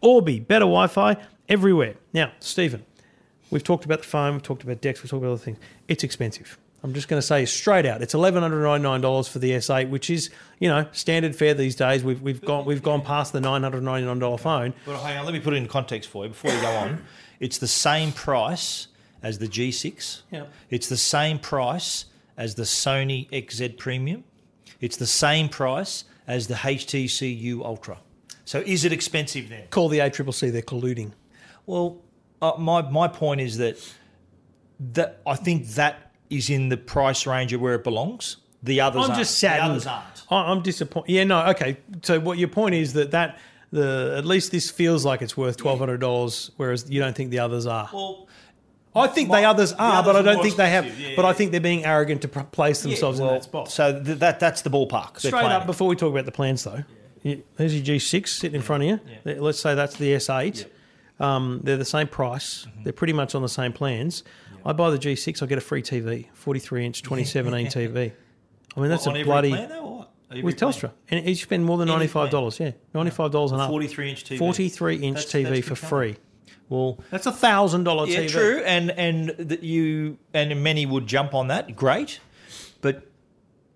Orbi, 0.07 0.39
better 0.41 0.65
Wi 0.65 0.85
Fi 0.85 1.17
everywhere. 1.49 1.95
Now, 2.13 2.33
Stephen, 2.39 2.85
we've 3.51 3.63
talked 3.63 3.85
about 3.85 3.99
the 3.99 4.07
phone, 4.07 4.33
we've 4.33 4.43
talked 4.43 4.63
about 4.63 4.81
Dex, 4.81 5.01
we've 5.03 5.09
talked 5.09 5.23
about 5.23 5.33
other 5.33 5.41
things. 5.43 5.57
It's 5.87 6.03
expensive. 6.03 6.57
I'm 6.83 6.93
just 6.93 7.07
going 7.07 7.19
to 7.19 7.25
say 7.25 7.45
straight 7.45 7.85
out, 7.87 8.03
it's 8.03 8.13
eleven 8.13 8.43
hundred 8.43 8.61
ninety 8.61 8.83
nine 8.83 9.01
dollars 9.01 9.27
for 9.27 9.39
the 9.39 9.51
S8, 9.51 9.89
which 9.89 10.09
is 10.09 10.29
you 10.59 10.69
know 10.69 10.87
standard 10.91 11.35
fare 11.35 11.55
these 11.55 11.75
days. 11.75 12.03
We've 12.03 12.21
we've 12.21 12.41
gone 12.41 12.65
we've 12.65 12.83
gone 12.83 13.01
past 13.01 13.33
the 13.33 13.41
nine 13.41 13.63
hundred 13.63 13.81
ninety 13.81 14.05
nine 14.05 14.19
dollar 14.19 14.37
phone. 14.37 14.73
But 14.85 14.99
hang 14.99 15.17
on, 15.17 15.25
let 15.25 15.33
me 15.33 15.39
put 15.39 15.53
it 15.53 15.57
in 15.57 15.67
context 15.67 16.09
for 16.09 16.25
you 16.25 16.29
before 16.29 16.51
you 16.51 16.61
go 16.61 16.71
on. 16.71 17.03
It's 17.37 17.57
the 17.57 17.67
same 17.67 18.13
price 18.13 18.87
as 19.21 19.39
the 19.39 19.47
G6. 19.47 20.21
Yeah. 20.31 20.45
It's 20.69 20.87
the 20.87 20.95
same 20.95 21.37
price 21.37 22.05
as 22.37 22.55
the 22.55 22.63
Sony 22.63 23.29
XZ 23.29 23.77
Premium. 23.77 24.23
It's 24.79 24.95
the 24.95 25.05
same 25.05 25.49
price 25.49 26.05
as 26.27 26.47
the 26.47 26.53
HTC 26.53 27.37
U 27.41 27.65
Ultra. 27.65 27.97
So 28.45 28.59
is 28.65 28.85
it 28.85 28.93
expensive 28.93 29.49
then? 29.49 29.67
Call 29.69 29.89
the 29.89 29.99
ACCC, 29.99 30.51
they're 30.51 30.61
colluding. 30.61 31.11
Well, 31.65 32.01
uh, 32.41 32.53
my 32.57 32.81
my 32.81 33.07
point 33.07 33.41
is 33.41 33.57
that 33.57 33.77
that 34.79 35.21
I 35.25 35.35
think 35.35 35.67
that 35.69 36.11
is 36.29 36.49
in 36.49 36.69
the 36.69 36.77
price 36.77 37.25
range 37.25 37.53
of 37.53 37.61
where 37.61 37.75
it 37.75 37.83
belongs. 37.83 38.37
The 38.63 38.81
others 38.81 39.03
I'm 39.03 39.11
aren't. 39.11 39.19
just 39.19 39.31
The 39.33 39.47
saddened. 39.47 39.71
others 39.71 39.87
aren't. 39.87 40.23
I- 40.29 40.51
I'm 40.51 40.61
disappointed. 40.63 41.11
Yeah, 41.11 41.23
no, 41.23 41.45
okay. 41.47 41.77
So 42.01 42.19
what 42.19 42.37
your 42.37 42.47
point 42.47 42.75
is 42.75 42.93
that 42.93 43.11
that 43.11 43.37
the 43.71 44.15
at 44.17 44.25
least 44.25 44.51
this 44.51 44.71
feels 44.71 45.05
like 45.05 45.21
it's 45.21 45.37
worth 45.37 45.57
twelve 45.57 45.79
hundred 45.79 45.99
dollars, 45.99 46.51
whereas 46.57 46.89
you 46.89 46.99
don't 46.99 47.15
think 47.15 47.29
the 47.31 47.39
others 47.39 47.65
are. 47.65 47.89
Well, 47.93 48.27
I 48.95 49.07
think 49.07 49.29
the 49.29 49.43
others 49.43 49.73
are, 49.73 49.99
others 49.99 50.13
but 50.13 50.15
I 50.15 50.21
don't 50.21 50.41
think 50.41 50.55
they 50.55 50.69
have. 50.69 50.99
yeah, 50.99 51.15
but 51.17 51.25
I 51.25 51.33
think 51.33 51.51
they're 51.51 51.59
being 51.59 51.83
arrogant 51.83 52.21
to 52.21 52.27
place 52.29 52.81
themselves 52.81 53.19
in 53.19 53.25
well, 53.25 53.35
that 53.35 53.43
spot. 53.43 53.69
So 53.69 54.01
th- 54.01 54.19
that 54.19 54.39
that's 54.39 54.61
the 54.61 54.69
ballpark. 54.69 55.19
Straight 55.19 55.33
up, 55.33 55.63
in. 55.63 55.67
before 55.67 55.87
we 55.89 55.97
talk 55.97 56.11
about 56.11 56.25
the 56.25 56.31
plans, 56.31 56.63
though, 56.63 56.83
there's 57.57 57.75
your 57.75 57.97
G6 57.97 58.27
sitting 58.27 58.55
in 58.55 58.61
front 58.61 58.83
of 58.83 58.89
you. 58.89 58.99
Let's 59.41 59.59
say 59.59 59.75
that's 59.75 59.97
the 59.97 60.13
S8. 60.13 60.65
Um, 61.19 61.61
they're 61.63 61.77
the 61.77 61.85
same 61.85 62.07
price. 62.07 62.65
Mm-hmm. 62.65 62.83
They're 62.83 62.93
pretty 62.93 63.13
much 63.13 63.35
on 63.35 63.41
the 63.41 63.49
same 63.49 63.71
plans. 63.73 64.23
I 64.65 64.73
buy 64.73 64.89
the 64.89 64.97
G6, 64.97 65.41
I 65.43 65.45
get 65.45 65.57
a 65.57 65.61
free 65.61 65.81
TV, 65.81 66.27
43 66.33 66.85
inch 66.85 67.03
2017 67.03 67.67
TV. 67.93 68.11
I 68.75 68.79
mean, 68.79 68.89
that's 68.89 69.07
on 69.07 69.15
a 69.15 69.23
bloody 69.23 69.49
plan, 69.51 69.69
though, 69.69 69.85
what? 70.29 70.43
With 70.43 70.57
plan? 70.57 70.71
Telstra, 70.73 70.91
and 71.09 71.25
you 71.25 71.35
spend 71.35 71.63
more 71.63 71.77
than 71.77 71.87
ninety 71.87 72.07
five 72.07 72.29
dollars. 72.31 72.59
Yeah, 72.59 72.71
ninety 72.93 73.11
five 73.11 73.31
dollars 73.31 73.51
and 73.53 73.61
up. 73.61 73.69
43 73.69 74.09
inch 74.09 74.23
TV. 74.25 74.37
43 74.39 74.95
inch 74.97 75.15
That's- 75.27 75.31
TV 75.31 75.49
that's 75.55 75.67
for 75.67 75.75
free. 75.75 76.15
Well, 76.67 76.99
That's 77.11 77.27
a 77.27 77.31
thousand 77.31 77.83
dollar 77.83 78.07
TV. 78.07 78.23
yeah, 78.23 78.27
true, 78.27 78.63
and 78.65 78.89
and 78.91 79.29
that 79.29 79.61
you 79.63 80.17
and 80.33 80.63
many 80.63 80.85
would 80.87 81.05
jump 81.05 81.35
on 81.35 81.49
that. 81.49 81.75
Great, 81.75 82.19
but 82.81 83.07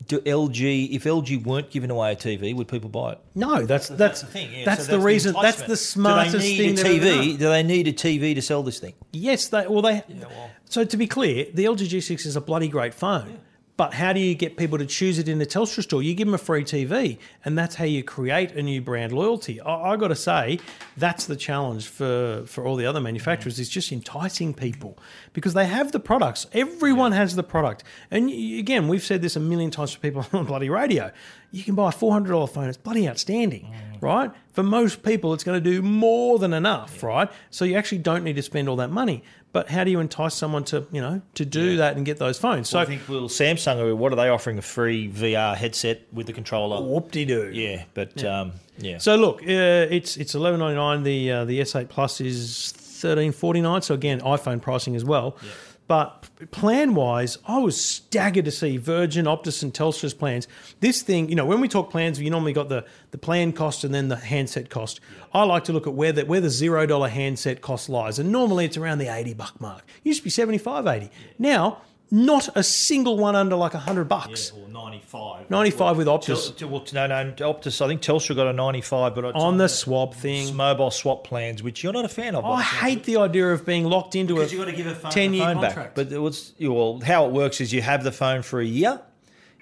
do 0.08 0.20
LG 0.22 0.92
if 0.92 1.04
LG 1.04 1.44
weren't 1.46 1.70
giving 1.70 1.92
away 1.92 2.14
a 2.14 2.16
TV, 2.16 2.56
would 2.56 2.68
people 2.68 2.90
buy 2.90 3.14
it? 3.14 3.20
No, 3.36 3.66
that's 3.66 3.88
that's 3.90 4.22
the 4.22 4.28
thing. 4.28 4.50
yeah. 4.54 4.66
that's 4.66 4.86
So 4.86 4.94
the 4.94 5.00
reason. 5.00 5.36
That's 5.42 5.62
the 5.62 5.78
smartest 5.78 6.34
do 6.34 6.40
they 6.40 6.76
thing. 6.76 6.80
a 6.80 6.84
TV? 7.00 7.38
Do 7.38 7.50
they 7.50 7.64
need 7.64 7.88
a 7.88 7.94
TV 7.94 8.34
to 8.36 8.42
sell 8.42 8.64
this 8.64 8.80
thing? 8.80 8.94
Yes, 9.12 9.48
they 9.48 9.68
well 9.68 9.82
they. 9.82 10.04
well. 10.10 10.50
So 10.66 10.84
to 10.84 10.98
be 10.98 11.08
clear, 11.08 11.48
the 11.54 11.66
LG 11.66 11.88
G6 11.88 12.26
is 12.26 12.36
a 12.36 12.42
bloody 12.42 12.68
great 12.68 12.94
phone. 12.94 13.40
But 13.80 13.94
how 13.94 14.12
do 14.12 14.20
you 14.20 14.36
get 14.36 14.58
people 14.58 14.78
to 14.78 14.86
choose 14.86 15.20
it 15.20 15.30
in 15.30 15.40
the 15.40 15.46
Telstra 15.46 15.82
store? 15.84 16.04
You 16.04 16.14
give 16.14 16.28
them 16.28 16.34
a 16.34 16.38
free 16.38 16.66
TV, 16.66 17.18
and 17.46 17.58
that's 17.58 17.76
how 17.76 17.86
you 17.86 18.04
create 18.04 18.52
a 18.52 18.62
new 18.62 18.82
brand 18.82 19.14
loyalty. 19.14 19.62
I, 19.62 19.94
I 19.94 19.96
got 19.96 20.10
to 20.10 20.18
say, 20.18 20.60
that's 20.98 21.28
the 21.28 21.38
challenge 21.38 21.88
for 21.88 22.44
for 22.46 22.66
all 22.66 22.76
the 22.76 22.86
other 22.86 23.00
manufacturers 23.00 23.58
is 23.58 23.70
just 23.70 23.94
enticing 23.94 24.54
people 24.54 25.00
because 25.32 25.54
they 25.54 25.66
have 25.66 25.94
the 25.94 26.00
products. 26.02 26.46
Everyone 26.52 27.14
has 27.14 27.38
the 27.38 27.44
product, 27.44 27.86
and 28.12 28.30
again, 28.30 28.90
we've 28.90 29.02
said 29.02 29.22
this 29.22 29.38
a 29.38 29.40
million 29.40 29.72
times 29.72 29.94
to 29.94 30.00
people 30.02 30.28
on 30.34 30.44
bloody 30.44 30.70
radio. 30.70 31.10
You 31.52 31.64
can 31.64 31.76
buy 31.76 31.90
a 31.90 31.92
four 31.92 32.12
hundred 32.12 32.32
dollar 32.32 32.48
phone; 32.48 32.70
it's 32.70 32.78
bloody 32.78 33.08
outstanding, 33.08 33.74
right? 34.02 34.32
For 34.54 34.64
most 34.64 35.02
people, 35.04 35.34
it's 35.34 35.44
going 35.44 35.62
to 35.62 35.70
do 35.70 35.82
more 35.82 36.38
than 36.38 36.54
enough, 36.54 37.02
right? 37.02 37.30
So 37.50 37.66
you 37.66 37.76
actually 37.76 38.00
don't 38.00 38.24
need 38.24 38.36
to 38.36 38.42
spend 38.44 38.70
all 38.70 38.76
that 38.78 38.92
money. 38.92 39.24
But 39.52 39.68
how 39.68 39.84
do 39.84 39.90
you 39.90 40.00
entice 40.00 40.36
someone 40.36 40.64
to 40.66 40.86
you 40.92 41.02
know 41.02 41.22
to 41.34 41.46
do 41.46 41.78
that 41.78 41.98
and 41.98 42.06
get 42.06 42.20
those 42.20 42.38
phones? 42.38 42.70
So 42.70 42.78
I 42.78 42.86
think 42.86 43.08
will 43.10 43.30
Samsung 43.30 43.98
what 43.98 44.14
are 44.14 44.16
they 44.16 44.30
offering 44.30 44.60
a 44.60 44.62
free 44.62 45.10
VR 45.10 45.56
headset 45.56 46.02
with 46.14 46.28
the 46.28 46.34
controller? 46.34 46.82
whoop 46.82 47.12
de 47.12 47.26
doo. 47.26 47.50
Yeah, 47.52 47.86
but 47.96 48.24
um, 48.24 48.52
yeah. 48.78 49.00
So 49.00 49.16
look, 49.16 49.42
uh, 49.42 49.88
it's 49.90 50.18
it's 50.18 50.36
eleven 50.36 50.60
ninety 50.60 50.76
nine. 50.76 51.02
The 51.02 51.32
uh, 51.32 51.46
the 51.46 51.62
S8 51.62 51.90
Plus 51.90 52.22
is 52.22 52.72
thirteen 52.74 53.32
forty 53.32 53.62
nine. 53.62 53.82
So 53.82 53.96
again, 53.96 54.22
iPhone 54.22 54.62
pricing 54.62 54.96
as 54.96 55.04
well. 55.04 55.36
But 55.90 56.30
plan 56.52 56.94
wise, 56.94 57.40
I 57.48 57.58
was 57.58 57.84
staggered 57.84 58.46
to 58.46 58.52
see 58.52 58.78
Virgin, 58.78 59.26
Optus, 59.26 59.64
and 59.64 59.74
Telstra's 59.74 60.14
plans. 60.14 60.48
This 60.82 61.02
thing, 61.02 61.30
you 61.30 61.36
know, 61.36 61.48
when 61.48 61.62
we 61.62 61.68
talk 61.68 61.90
plans, 61.90 62.22
you 62.22 62.30
normally 62.30 62.54
got 62.54 62.70
the 62.70 62.86
the 63.10 63.18
plan 63.18 63.54
cost 63.54 63.84
and 63.84 63.92
then 63.92 64.08
the 64.08 64.16
handset 64.16 64.70
cost. 64.70 65.00
I 65.34 65.46
like 65.46 65.64
to 65.64 65.74
look 65.74 65.88
at 65.88 65.96
where 65.96 66.12
the 66.12 66.26
where 66.26 66.42
the 66.42 66.52
zero 66.52 66.86
dollar 66.86 67.10
handset 67.10 67.62
cost 67.62 67.90
lies, 67.90 68.20
and 68.20 68.32
normally 68.32 68.66
it's 68.66 68.78
around 68.78 69.00
the 69.00 69.08
eighty 69.08 69.34
buck 69.34 69.60
mark. 69.60 69.84
used 70.04 70.20
to 70.20 70.24
be 70.26 70.30
75, 70.30 70.86
80. 70.86 71.10
Now, 71.40 71.82
not 72.12 72.50
a 72.56 72.64
single 72.64 73.18
one 73.18 73.36
under 73.36 73.56
like 73.56 73.74
hundred 73.74 74.06
bucks. 74.06 74.52
Yeah, 74.56 74.64
or 74.64 74.70
95. 74.70 75.50
95 75.50 75.98
with 75.98 76.08
Optus. 76.08 76.56
Tel- 76.56 76.70
well, 76.70 76.86
no, 76.94 77.08
no, 77.08 77.32
Optus. 77.34 77.82
I 77.84 77.88
think 77.88 78.02
Telstra 78.02 78.36
got 78.36 78.48
a 78.48 78.54
95, 78.54 79.16
but 79.16 79.36
On 79.36 79.58
the 79.58 79.68
swap 79.68 80.14
thing, 80.14 80.56
mobile 80.56 80.92
swap 80.92 81.24
plans, 81.24 81.62
which 81.64 81.84
you're 81.84 81.94
not 81.94 82.06
a 82.06 82.10
fan 82.10 82.36
of. 82.36 82.46
I 82.46 82.62
hate 82.62 83.04
the 83.04 83.18
idea 83.18 83.52
of 83.52 83.66
being 83.66 83.86
locked 83.86 84.16
into 84.16 84.34
a 84.36 84.38
because 84.38 84.52
you've 84.54 84.62
got 84.66 84.72
to 84.72 84.78
give 84.78 84.88
a 84.88 84.96
phone, 84.96 85.12
10 85.12 85.32
the 85.32 85.38
year 85.38 85.46
contract. 85.54 85.76
back. 85.76 85.96
But 85.96 86.12
it 86.12 86.20
was, 86.20 86.54
well, 86.60 87.00
how 87.00 87.26
it 87.26 87.32
works 87.32 87.62
is 87.62 87.72
you 87.74 87.82
have 87.82 88.04
the 88.04 88.12
phone 88.12 88.42
for 88.42 88.60
a 88.60 88.66
year, 88.66 89.00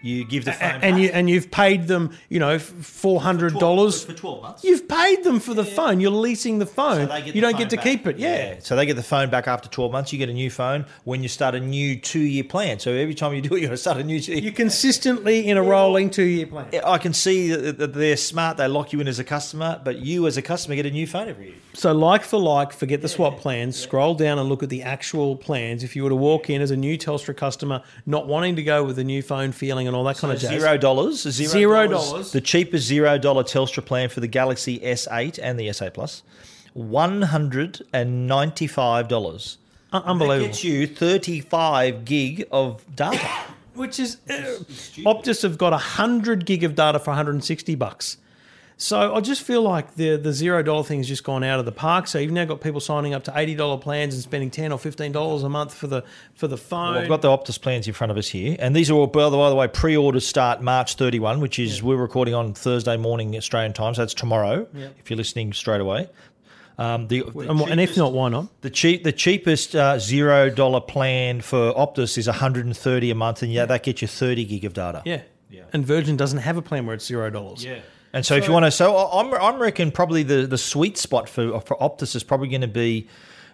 you 0.02 0.24
give 0.26 0.46
the 0.46 0.52
phone 0.54 0.70
and 0.82 0.82
back. 0.82 1.00
you 1.02 1.10
and 1.10 1.30
you've 1.30 1.50
paid 1.50 1.88
them, 1.88 2.12
you 2.30 2.40
know, 2.40 2.60
four 2.60 3.20
hundred 3.20 3.54
dollars. 3.60 4.04
for 4.04 4.14
12 4.14 4.42
months. 4.42 4.64
You've 4.64 4.88
paid 4.88 5.24
them 5.24 5.40
for 5.40 5.54
the 5.54 5.66
phone. 5.66 6.00
You're 6.00 6.12
leasing 6.12 6.60
the 6.60 6.66
phone. 6.66 7.08
they 7.10 7.22
get 7.22 7.28
you 7.28 7.34
the 7.34 7.42
don't 7.42 7.52
phone 7.54 7.60
get 7.62 7.70
to 7.72 7.76
back. 7.78 7.86
keep 7.86 8.08
it. 8.08 8.18
Yeah. 8.20 8.56
So 8.60 8.76
they 8.76 8.86
get 8.86 8.96
the 8.96 9.04
phone 9.04 9.30
back 9.30 9.48
after 9.48 9.68
12 9.70 9.92
months. 9.92 10.14
You 10.14 10.20
get 10.20 10.30
a 10.30 10.34
new 10.34 10.50
phone 10.52 10.86
when 11.04 11.24
you 11.24 11.30
start 11.30 11.56
a 11.56 11.60
new 11.60 11.96
two 12.00 12.20
year 12.20 12.44
plan. 12.44 12.80
So 12.80 12.92
every 12.94 13.16
time 13.16 13.34
you 13.34 13.42
do 13.42 13.56
it, 13.56 13.60
you've 13.62 13.70
got 13.70 13.74
to 13.74 13.78
start 13.78 13.98
a 13.98 14.04
new 14.04 14.18
You're 14.18 14.52
consistently 14.54 15.48
in 15.48 15.58
a 15.58 15.64
rolling 15.64 16.10
two 16.10 16.24
year 16.24 16.46
plan. 16.48 16.68
I 16.86 16.98
can 17.00 17.14
see 17.14 17.50
that 17.50 17.78
that 17.80 17.94
they're 17.94 18.18
smart. 18.18 18.58
They 18.58 18.68
lock 18.68 18.94
you 18.94 19.02
in 19.02 19.08
as 19.08 19.20
a 19.20 19.24
customer, 19.24 19.82
but 19.84 19.98
you 19.98 20.28
as 20.28 20.38
a 20.38 20.42
customer 20.42 20.76
get 20.76 20.86
a 20.86 20.92
new 20.92 21.08
phone 21.08 21.28
every 21.28 21.46
year. 21.48 21.56
So 21.74 21.92
like 21.94 22.24
for 22.24 22.40
like, 22.40 22.72
forget 22.74 23.02
the 23.02 23.10
swap 23.10 23.38
plans. 23.40 23.76
Scroll 23.78 24.16
down 24.16 24.40
and 24.40 24.48
look 24.50 24.64
at 24.64 24.70
the 24.70 24.84
actual 24.84 25.36
plans. 25.36 25.84
If 25.84 25.96
you 25.96 26.04
were 26.04 26.10
to 26.10 26.16
walk 26.16 26.50
in 26.50 26.62
as 26.62 26.72
a 26.72 26.78
new 26.78 26.98
Telstra 26.98 27.36
customer, 27.36 27.82
not 28.06 28.28
wanting 28.28 28.56
to 28.56 28.64
go 28.64 28.84
with 28.84 28.98
a 29.00 29.04
new 29.04 29.22
phone 29.22 29.52
feeling 29.52 29.87
and 29.88 29.96
all 29.96 30.04
that 30.04 30.18
kind 30.18 30.34
of 30.34 30.40
jazz. 30.40 30.50
Zero 30.50 30.78
dollars. 30.78 31.22
Zero 31.22 31.88
dollars. 31.88 32.32
The 32.32 32.42
cheapest 32.42 32.86
zero 32.86 33.18
dollar 33.18 33.44
Telstra 33.44 33.84
plan 33.84 34.10
for 34.10 34.20
the 34.20 34.28
Galaxy 34.28 34.80
S8 34.80 35.40
and 35.42 35.60
the 35.60 35.68
S8 35.68 35.94
Plus, 35.94 36.24
one 36.74 37.24
hundred 37.24 37.82
and 37.94 38.28
ninety 38.28 38.68
five 38.68 39.08
dollars. 39.08 39.58
That 39.92 40.04
unbelievable. 40.04 40.48
gets 40.48 40.64
you 40.64 40.86
thirty 40.88 41.40
five 41.42 42.06
gig 42.06 42.46
of 42.52 42.84
data. 42.96 43.28
Which 43.74 44.00
is 44.00 44.18
uh, 44.28 44.34
Optus 45.06 45.44
have 45.44 45.58
got 45.58 45.72
hundred 45.80 46.46
gig 46.48 46.64
of 46.64 46.74
data 46.74 46.98
for 46.98 47.12
160 47.12 47.76
bucks. 47.76 48.18
So 48.80 49.16
I 49.16 49.22
just 49.22 49.42
feel 49.42 49.64
like 49.64 49.96
the 49.96 50.18
the 50.18 50.32
zero 50.32 50.62
dollar 50.62 50.84
thing 50.84 51.00
has 51.00 51.08
just 51.08 51.24
gone 51.24 51.44
out 51.44 51.60
of 51.60 51.66
the 51.66 51.72
park. 51.72 52.06
So 52.06 52.20
you've 52.20 52.32
now 52.32 52.46
got 52.46 52.62
people 52.62 52.80
signing 52.80 53.16
up 53.16 53.24
to 53.24 53.34
eighty 53.36 53.56
dollar 53.56 53.80
plans 53.80 54.14
and 54.14 54.22
spending 54.22 54.52
ten 54.52 54.72
or 54.72 54.78
fifteen 54.78 55.12
dollars 55.12 55.42
a 55.42 55.50
month 55.50 55.74
for 55.74 55.88
the 55.88 56.04
for 56.36 56.48
the 56.48 56.58
phone. 56.58 56.94
Well, 56.94 57.02
I've 57.02 57.10
got 57.10 57.24
the 57.24 57.30
Optus 57.30 57.60
plans 57.60 57.88
in 57.88 57.94
front 57.96 58.12
of 58.12 58.18
us 58.18 58.28
here, 58.28 58.56
and 58.60 58.76
these 58.76 58.92
are 58.92 58.94
all, 58.94 59.08
by 59.08 59.30
the 59.32 59.38
by 59.38 59.50
the 59.50 59.56
way, 59.56 59.68
pre-orders 59.68 60.28
start 60.28 60.62
March 60.62 60.94
31, 60.94 61.40
which 61.40 61.58
is 61.58 61.82
we're 61.82 61.96
recording 61.96 62.36
on 62.36 62.54
Thursday 62.54 62.98
morning 62.98 63.36
Australian 63.36 63.74
time, 63.74 63.96
so 63.96 64.04
that's 64.04 64.14
tomorrow. 64.14 64.68
If 65.00 65.10
you're 65.10 65.18
listening 65.18 65.54
straight 65.54 65.82
away, 65.82 66.08
um, 66.78 67.08
the, 67.08 67.24
the 67.24 67.50
and, 67.50 67.60
wh- 67.60 67.72
and 67.72 67.80
if 67.82 67.98
not, 67.98 68.14
why 68.14 68.30
not? 68.30 68.62
The 68.62 68.70
cheap, 68.70 69.04
the 69.04 69.12
cheapest 69.12 69.76
uh, 69.76 69.98
zero 69.98 70.52
dollar 70.52 70.82
plan 70.82 71.42
for 71.42 71.74
Optus 71.74 72.16
is 72.20 72.28
130 72.28 73.10
a 73.10 73.16
month, 73.16 73.42
and 73.42 73.52
yeah, 73.52 73.66
that 73.66 73.82
gets 73.82 74.04
you 74.04 74.08
30 74.08 74.46
gig 74.46 74.66
of 74.66 74.74
data. 74.76 75.02
Yeah. 75.04 75.22
And 75.74 75.84
Virgin 75.84 76.16
doesn't 76.16 76.40
have 76.40 76.58
a 76.58 76.62
plan 76.62 76.86
where 76.86 76.94
it's 76.94 77.06
zero 77.06 77.32
dollars. 77.32 77.66
Yeah. 77.66 77.80
And 78.14 78.26
so, 78.26 78.36
if 78.36 78.48
you 78.48 78.54
want 78.54 78.66
to, 78.66 78.72
so 78.72 78.96
I- 78.96 79.20
I'm, 79.22 79.34
I'm 79.34 79.62
reckon 79.62 79.92
probably 79.92 80.24
the, 80.24 80.48
the 80.48 80.58
sweet 80.58 80.98
spot 80.98 81.28
for 81.30 81.60
for 81.62 81.78
Optus 81.78 82.16
is 82.16 82.24
probably 82.24 82.48
going 82.48 82.62
to 82.62 82.68
be 82.68 83.08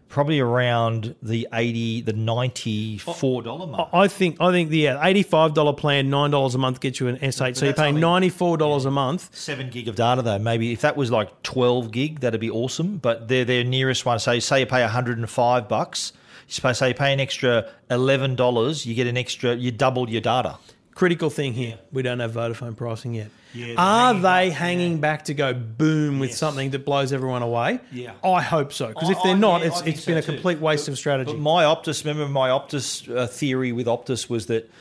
probably 0.10 0.40
around 0.40 1.16
the 1.24 1.48
80, 1.52 2.02
the 2.02 2.14
94 2.14 3.42
dollar 3.42 3.66
mark. 3.66 3.90
I 3.94 4.08
think 4.08 4.38
I 4.40 4.52
think 4.52 4.70
the 4.70 4.78
yeah, 4.78 5.04
eighty-five 5.04 5.54
dollar 5.56 5.74
plan, 5.74 6.10
nine 6.12 6.30
dollars 6.32 6.54
a 6.56 6.60
month 6.60 6.80
gets 6.82 7.00
you 7.00 7.08
an 7.08 7.18
S8. 7.18 7.56
So 7.58 7.66
you're 7.66 7.74
paying 7.74 8.00
ninety-four 8.00 8.58
dollars 8.58 8.86
a 8.86 8.92
month. 8.92 9.36
Seven 9.36 9.70
gig 9.70 9.88
of 9.88 9.96
data 9.96 10.22
though. 10.22 10.40
Maybe 10.40 10.72
if 10.72 10.82
that 10.82 10.96
was 10.96 11.12
like 11.12 11.42
twelve 11.44 11.92
gig, 11.92 12.20
that'd 12.20 12.40
be 12.40 12.52
awesome. 12.52 12.98
But 12.98 13.28
they're 13.28 13.46
their 13.46 13.64
nearest 13.64 14.06
one. 14.06 14.20
So 14.20 14.38
say 14.40 14.62
you 14.62 14.66
pay 14.66 14.84
hundred 14.84 15.18
and 15.18 15.30
five 15.30 15.68
bucks. 15.68 16.14
You 16.48 16.54
suppose 16.54 16.78
say 16.78 16.90
you 16.90 16.94
pay 16.94 17.12
an 17.14 17.20
extra 17.20 17.70
eleven 17.90 18.36
dollars, 18.36 18.86
you 18.86 18.94
get 18.96 19.08
an 19.08 19.18
extra. 19.18 19.56
You 19.56 19.72
double 19.72 20.10
your 20.10 20.22
data. 20.22 20.58
Critical 20.96 21.30
thing 21.30 21.54
here: 21.54 21.80
we 21.92 22.02
don't 22.04 22.20
have 22.20 22.34
Vodafone 22.34 22.76
pricing 22.78 23.16
yet. 23.16 23.30
Yeah, 23.54 23.76
hanging 23.78 24.22
they 24.22 24.50
back, 24.50 24.58
hanging 24.58 25.00
back 25.00 25.26
to 25.26 25.34
go 25.34 25.54
boom 25.54 26.20
with 26.20 26.30
Yes. 26.32 26.40
something 26.40 26.72
that 26.72 26.86
blows 26.86 27.12
everyone 27.14 27.42
away? 27.44 27.80
Yeah. 27.92 28.14
I 28.24 28.42
hope 28.42 28.74
so. 28.74 28.88
Because 28.88 29.10
if 29.10 29.18
they're 29.24 29.36
not, 29.38 29.62
yeah, 29.62 29.68
it's 29.68 29.82
it's 29.82 30.06
been 30.06 30.16
so 30.16 30.20
a 30.20 30.22
too. 30.22 30.32
complete 30.34 30.60
waste 30.60 30.88
of 30.88 30.98
strategy. 30.98 31.32
But 31.32 31.40
my 31.40 31.64
Optus, 31.64 32.04
remember 32.06 32.28
my 32.32 32.50
Optus 32.50 33.16
uh, 33.16 33.28
theory 33.28 33.72
with 33.72 33.88
Optus 33.88 34.30
was 34.30 34.48
that 34.48 34.72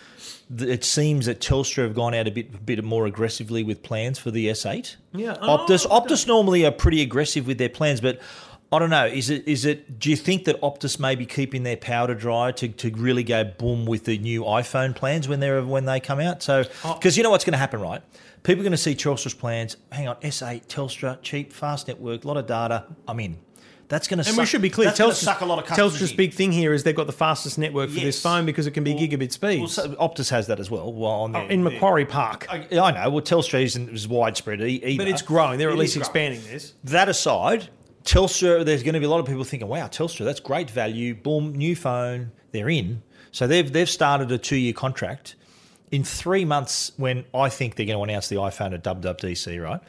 it 0.59 0.85
seems 0.85 1.27
that 1.27 1.41
Telstra 1.41 1.83
have 1.85 1.95
gone 1.95 2.15
out 2.15 2.27
a 2.29 2.31
bit, 2.31 2.65
bit 2.67 2.83
more 2.85 3.07
aggressively 3.07 3.63
with 3.63 3.83
plans 3.83 4.19
for 4.19 4.31
the 4.31 4.49
S8. 4.49 4.97
Yeah. 5.15 5.35
Optus, 5.41 5.87
Oh, 5.91 6.01
Optus 6.01 6.27
normally 6.27 6.65
are 6.67 6.71
pretty 6.73 7.01
aggressive 7.01 7.47
with 7.47 7.57
their 7.59 7.71
plans, 7.71 8.01
but 8.03 8.21
I 8.73 8.79
don't 8.79 8.89
know. 8.89 9.05
Is 9.05 9.29
it? 9.29 9.47
Is 9.47 9.67
it? 9.67 9.99
Do 9.99 10.09
you 10.09 10.17
think 10.17 10.47
that 10.47 10.59
Optus 10.63 10.99
may 10.99 11.15
be 11.15 11.27
keeping 11.27 11.63
their 11.63 11.77
powder 11.77 12.15
dry 12.15 12.53
to, 12.53 12.69
to 12.69 12.91
really 12.97 13.23
go 13.23 13.45
boom 13.45 13.85
with 13.85 14.07
the 14.07 14.17
new 14.17 14.45
iPhone 14.45 14.97
plans 14.97 15.29
when 15.29 15.41
they're 15.41 15.63
when 15.63 15.85
they 15.85 16.01
come 16.01 16.21
out? 16.21 16.43
So 16.43 16.65
Oh. 16.83 16.95
because 16.95 17.19
you 17.19 17.23
know 17.23 17.31
what's 17.31 17.45
going 17.45 17.53
to 17.53 17.59
happen, 17.59 17.81
right? 17.81 18.01
People 18.43 18.63
are 18.63 18.65
going 18.65 18.73
to 18.73 18.79
see 18.79 18.95
Telstra's 18.95 19.35
plans. 19.35 19.77
Hang 19.93 20.09
on, 20.09 20.17
S8, 20.17 20.67
Telstra, 20.67 21.19
cheap, 21.23 21.53
fast 21.53 21.87
network, 21.87 22.25
a 22.25 22.27
lot 22.27 22.39
of 22.39 22.47
data. 22.47 22.87
I'm 23.07 23.21
in. 23.21 23.37
That's 23.89 24.09
going 24.09 24.23
to. 24.23 24.29
and 24.29 24.39
we 24.39 24.47
should 24.47 24.63
be 24.63 24.71
clear: 24.71 24.89
Telstra's, 24.91 25.19
suck 25.19 25.43
a 25.43 25.45
lot 25.45 25.59
of 25.59 25.67
customers 25.67 25.93
Telstra's 25.93 26.11
in. 26.13 26.17
big 26.17 26.33
thing 26.33 26.51
here 26.51 26.73
is 26.73 26.83
they've 26.83 26.97
got 26.97 27.07
the 27.07 27.13
fastest 27.13 27.59
network 27.59 27.91
for 27.91 28.01
this 28.01 28.23
phone 28.23 28.47
because 28.47 28.67
it 28.67 28.71
can 28.71 28.85
be 28.85 28.95
gigabit 28.95 29.19
Well, 29.43 29.69
speeds 29.69 29.75
so 29.75 29.89
Optus 29.97 30.31
has 30.31 30.47
that 30.47 30.59
as 30.59 30.71
well. 30.71 30.91
Well, 30.91 31.11
on 31.11 31.37
oh, 31.37 31.41
their, 31.41 31.51
in 31.51 31.63
Macquarie 31.63 32.07
Park. 32.07 32.47
I, 32.49 32.67
I 32.73 32.91
know. 32.91 33.11
Well, 33.11 33.21
Telstra 33.21 33.63
isn't 33.63 33.93
as 33.93 34.09
widespread 34.09 34.63
either. 34.63 34.97
But 34.97 35.09
it's 35.09 35.21
growing. 35.21 35.59
They're 35.59 35.69
at 35.69 35.77
least 35.77 35.95
growing. 35.95 36.05
expanding 36.05 36.41
this. 36.51 36.73
That 36.85 37.11
aside, 37.11 37.69
Telstra, 38.05 38.65
there's 38.65 38.83
going 38.83 38.95
to 38.95 39.01
be 39.01 39.07
a 39.07 39.11
lot 39.11 39.21
of 39.21 39.27
people 39.27 39.45
thinking, 39.45 39.69
"Wow, 39.69 39.87
Telstra, 39.87 40.25
that's 40.25 40.41
great 40.41 40.71
value. 40.71 41.15
Boom, 41.15 41.55
new 41.55 41.77
phone, 41.77 42.33
they're 42.51 42.69
in." 42.69 43.03
So 43.31 43.47
they've 43.47 43.73
they've 43.73 43.89
started 43.89 44.31
a 44.33 44.39
two 44.39 44.57
year 44.57 44.73
contract. 44.73 45.37
In 45.91 46.05
three 46.05 46.45
months, 46.45 46.93
when 46.97 47.25
I 47.35 47.49
think 47.51 47.77
they're 47.77 47.87
going 47.87 47.99
to 47.99 48.03
announce 48.03 48.29
the 48.29 48.37
iPhone 48.37 48.73
at 48.73 48.83
WWDC, 48.83 49.63
right? 49.63 49.81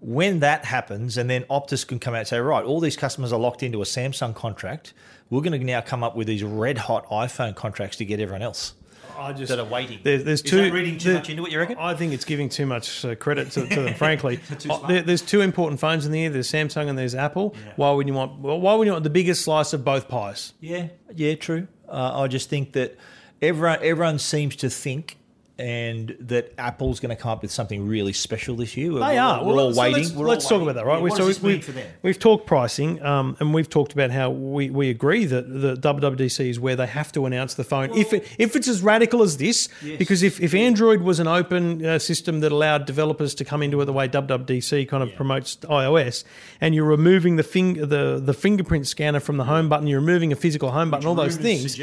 When 0.00 0.40
that 0.40 0.64
happens, 0.64 1.18
and 1.18 1.28
then 1.28 1.44
Optus 1.44 1.86
can 1.86 1.98
come 1.98 2.14
out 2.14 2.20
and 2.20 2.28
say, 2.28 2.38
right, 2.38 2.64
all 2.64 2.80
these 2.80 2.96
customers 2.96 3.32
are 3.32 3.38
locked 3.38 3.62
into 3.62 3.82
a 3.82 3.84
Samsung 3.84 4.34
contract. 4.34 4.94
We're 5.28 5.42
going 5.42 5.58
to 5.58 5.64
now 5.64 5.82
come 5.82 6.02
up 6.02 6.16
with 6.16 6.26
these 6.26 6.42
red 6.42 6.78
hot 6.78 7.06
iPhone 7.08 7.54
contracts 7.54 7.98
to 7.98 8.04
get 8.06 8.20
everyone 8.20 8.42
else. 8.42 8.74
I 9.18 9.32
just 9.32 9.48
that 9.50 9.58
are 9.58 9.64
waiting. 9.64 10.00
There, 10.02 10.18
there's 10.18 10.42
Is 10.42 10.50
two. 10.50 10.56
that 10.62 10.72
reading 10.72 10.98
too 10.98 11.10
there- 11.10 11.18
much 11.18 11.30
into 11.30 11.44
it, 11.46 11.52
you 11.52 11.58
reckon? 11.58 11.76
I 11.78 11.94
think 11.94 12.12
it's 12.12 12.24
giving 12.24 12.48
too 12.48 12.66
much 12.66 13.04
uh, 13.04 13.14
credit 13.14 13.50
to, 13.52 13.66
to 13.66 13.82
them. 13.82 13.94
Frankly, 14.04 14.38
Too 14.58 14.70
Uh, 14.72 14.86
there, 14.86 15.02
there's 15.02 15.22
two 15.22 15.40
important 15.40 15.80
phones 15.80 16.06
in 16.06 16.12
the 16.12 16.18
year. 16.20 16.30
There's 16.30 16.50
Samsung 16.50 16.88
and 16.88 16.98
there's 16.98 17.14
Apple. 17.14 17.54
Why 17.76 17.90
would 17.92 18.06
you 18.08 18.14
want? 18.14 18.40
Well, 18.40 18.60
why 18.60 18.74
would 18.74 18.86
you 18.86 18.92
want 18.92 19.04
the 19.04 19.10
biggest 19.10 19.42
slice 19.42 19.72
of 19.72 19.84
both 19.84 20.08
pies? 20.08 20.52
Yeah, 20.60 20.88
yeah, 21.14 21.34
true. 21.34 21.68
Uh, 21.88 22.20
I 22.22 22.28
just 22.28 22.48
think 22.48 22.72
that 22.72 22.96
everyone 23.42 23.78
everyone 23.82 24.18
seems 24.18 24.56
to 24.56 24.70
think 24.70 25.18
and 25.56 26.16
that 26.18 26.52
Apple's 26.58 26.98
going 26.98 27.14
to 27.14 27.20
come 27.22 27.30
up 27.30 27.42
with 27.42 27.52
something 27.52 27.86
really 27.86 28.12
special 28.12 28.56
this 28.56 28.76
year. 28.76 28.90
They 28.90 28.98
We're- 28.98 29.16
are. 29.18 29.44
We're 29.44 29.54
Well, 29.54 29.66
all 29.66 29.74
so 29.74 29.80
waiting. 29.82 30.02
Let's, 30.02 30.12
We're 30.12 30.26
let's 30.26 30.44
talk 30.44 30.52
waiting. 30.62 30.68
about 30.70 30.74
that, 30.80 30.86
right? 30.86 30.96
Yeah, 30.96 31.02
We- 31.24 31.32
so 31.32 31.46
we, 31.46 31.58
them? 31.58 31.86
We've 32.02 32.18
talked 32.18 32.46
pricing, 32.46 33.00
um, 33.04 33.36
and 33.38 33.54
we've 33.54 33.70
talked 33.70 33.92
about 33.92 34.10
how 34.10 34.30
we, 34.30 34.70
we 34.70 34.90
agree 34.90 35.26
that 35.26 35.48
the 35.48 35.76
WWDC 35.76 36.48
is 36.50 36.58
where 36.58 36.74
they 36.74 36.86
have 36.88 37.12
to 37.12 37.24
announce 37.26 37.54
the 37.54 37.62
phone. 37.62 37.96
if 37.96 38.12
it, 38.12 38.26
if 38.36 38.56
it's 38.56 38.66
as 38.66 38.82
radical 38.82 39.22
as 39.22 39.36
this, 39.36 39.68
because 39.98 40.24
if, 40.24 40.40
if 40.40 40.54
Android 40.54 41.02
was 41.02 41.20
an 41.20 41.28
open 41.28 41.84
uh, 41.86 41.98
system 42.00 42.40
that 42.40 42.50
allowed 42.50 42.84
developers 42.84 43.32
to 43.36 43.44
come 43.44 43.62
into 43.62 43.80
it 43.80 43.84
the 43.84 43.92
way 43.92 44.08
WWDC 44.08 44.88
kind 44.88 45.04
of 45.04 45.14
promotes 45.14 45.54
iOS, 45.56 46.24
and 46.60 46.74
you're 46.74 46.84
removing 46.84 47.36
the 47.36 47.44
fing- 47.44 47.74
the 47.74 48.20
the 48.24 48.34
fingerprint 48.34 48.88
scanner 48.88 49.20
from 49.20 49.36
the 49.36 49.44
home 49.44 49.68
button, 49.68 49.86
you're 49.86 50.00
removing 50.00 50.32
a 50.32 50.36
physical 50.36 50.72
home 50.72 50.90
button, 50.90 51.06
all 51.06 51.14
those 51.14 51.36
things 51.36 51.78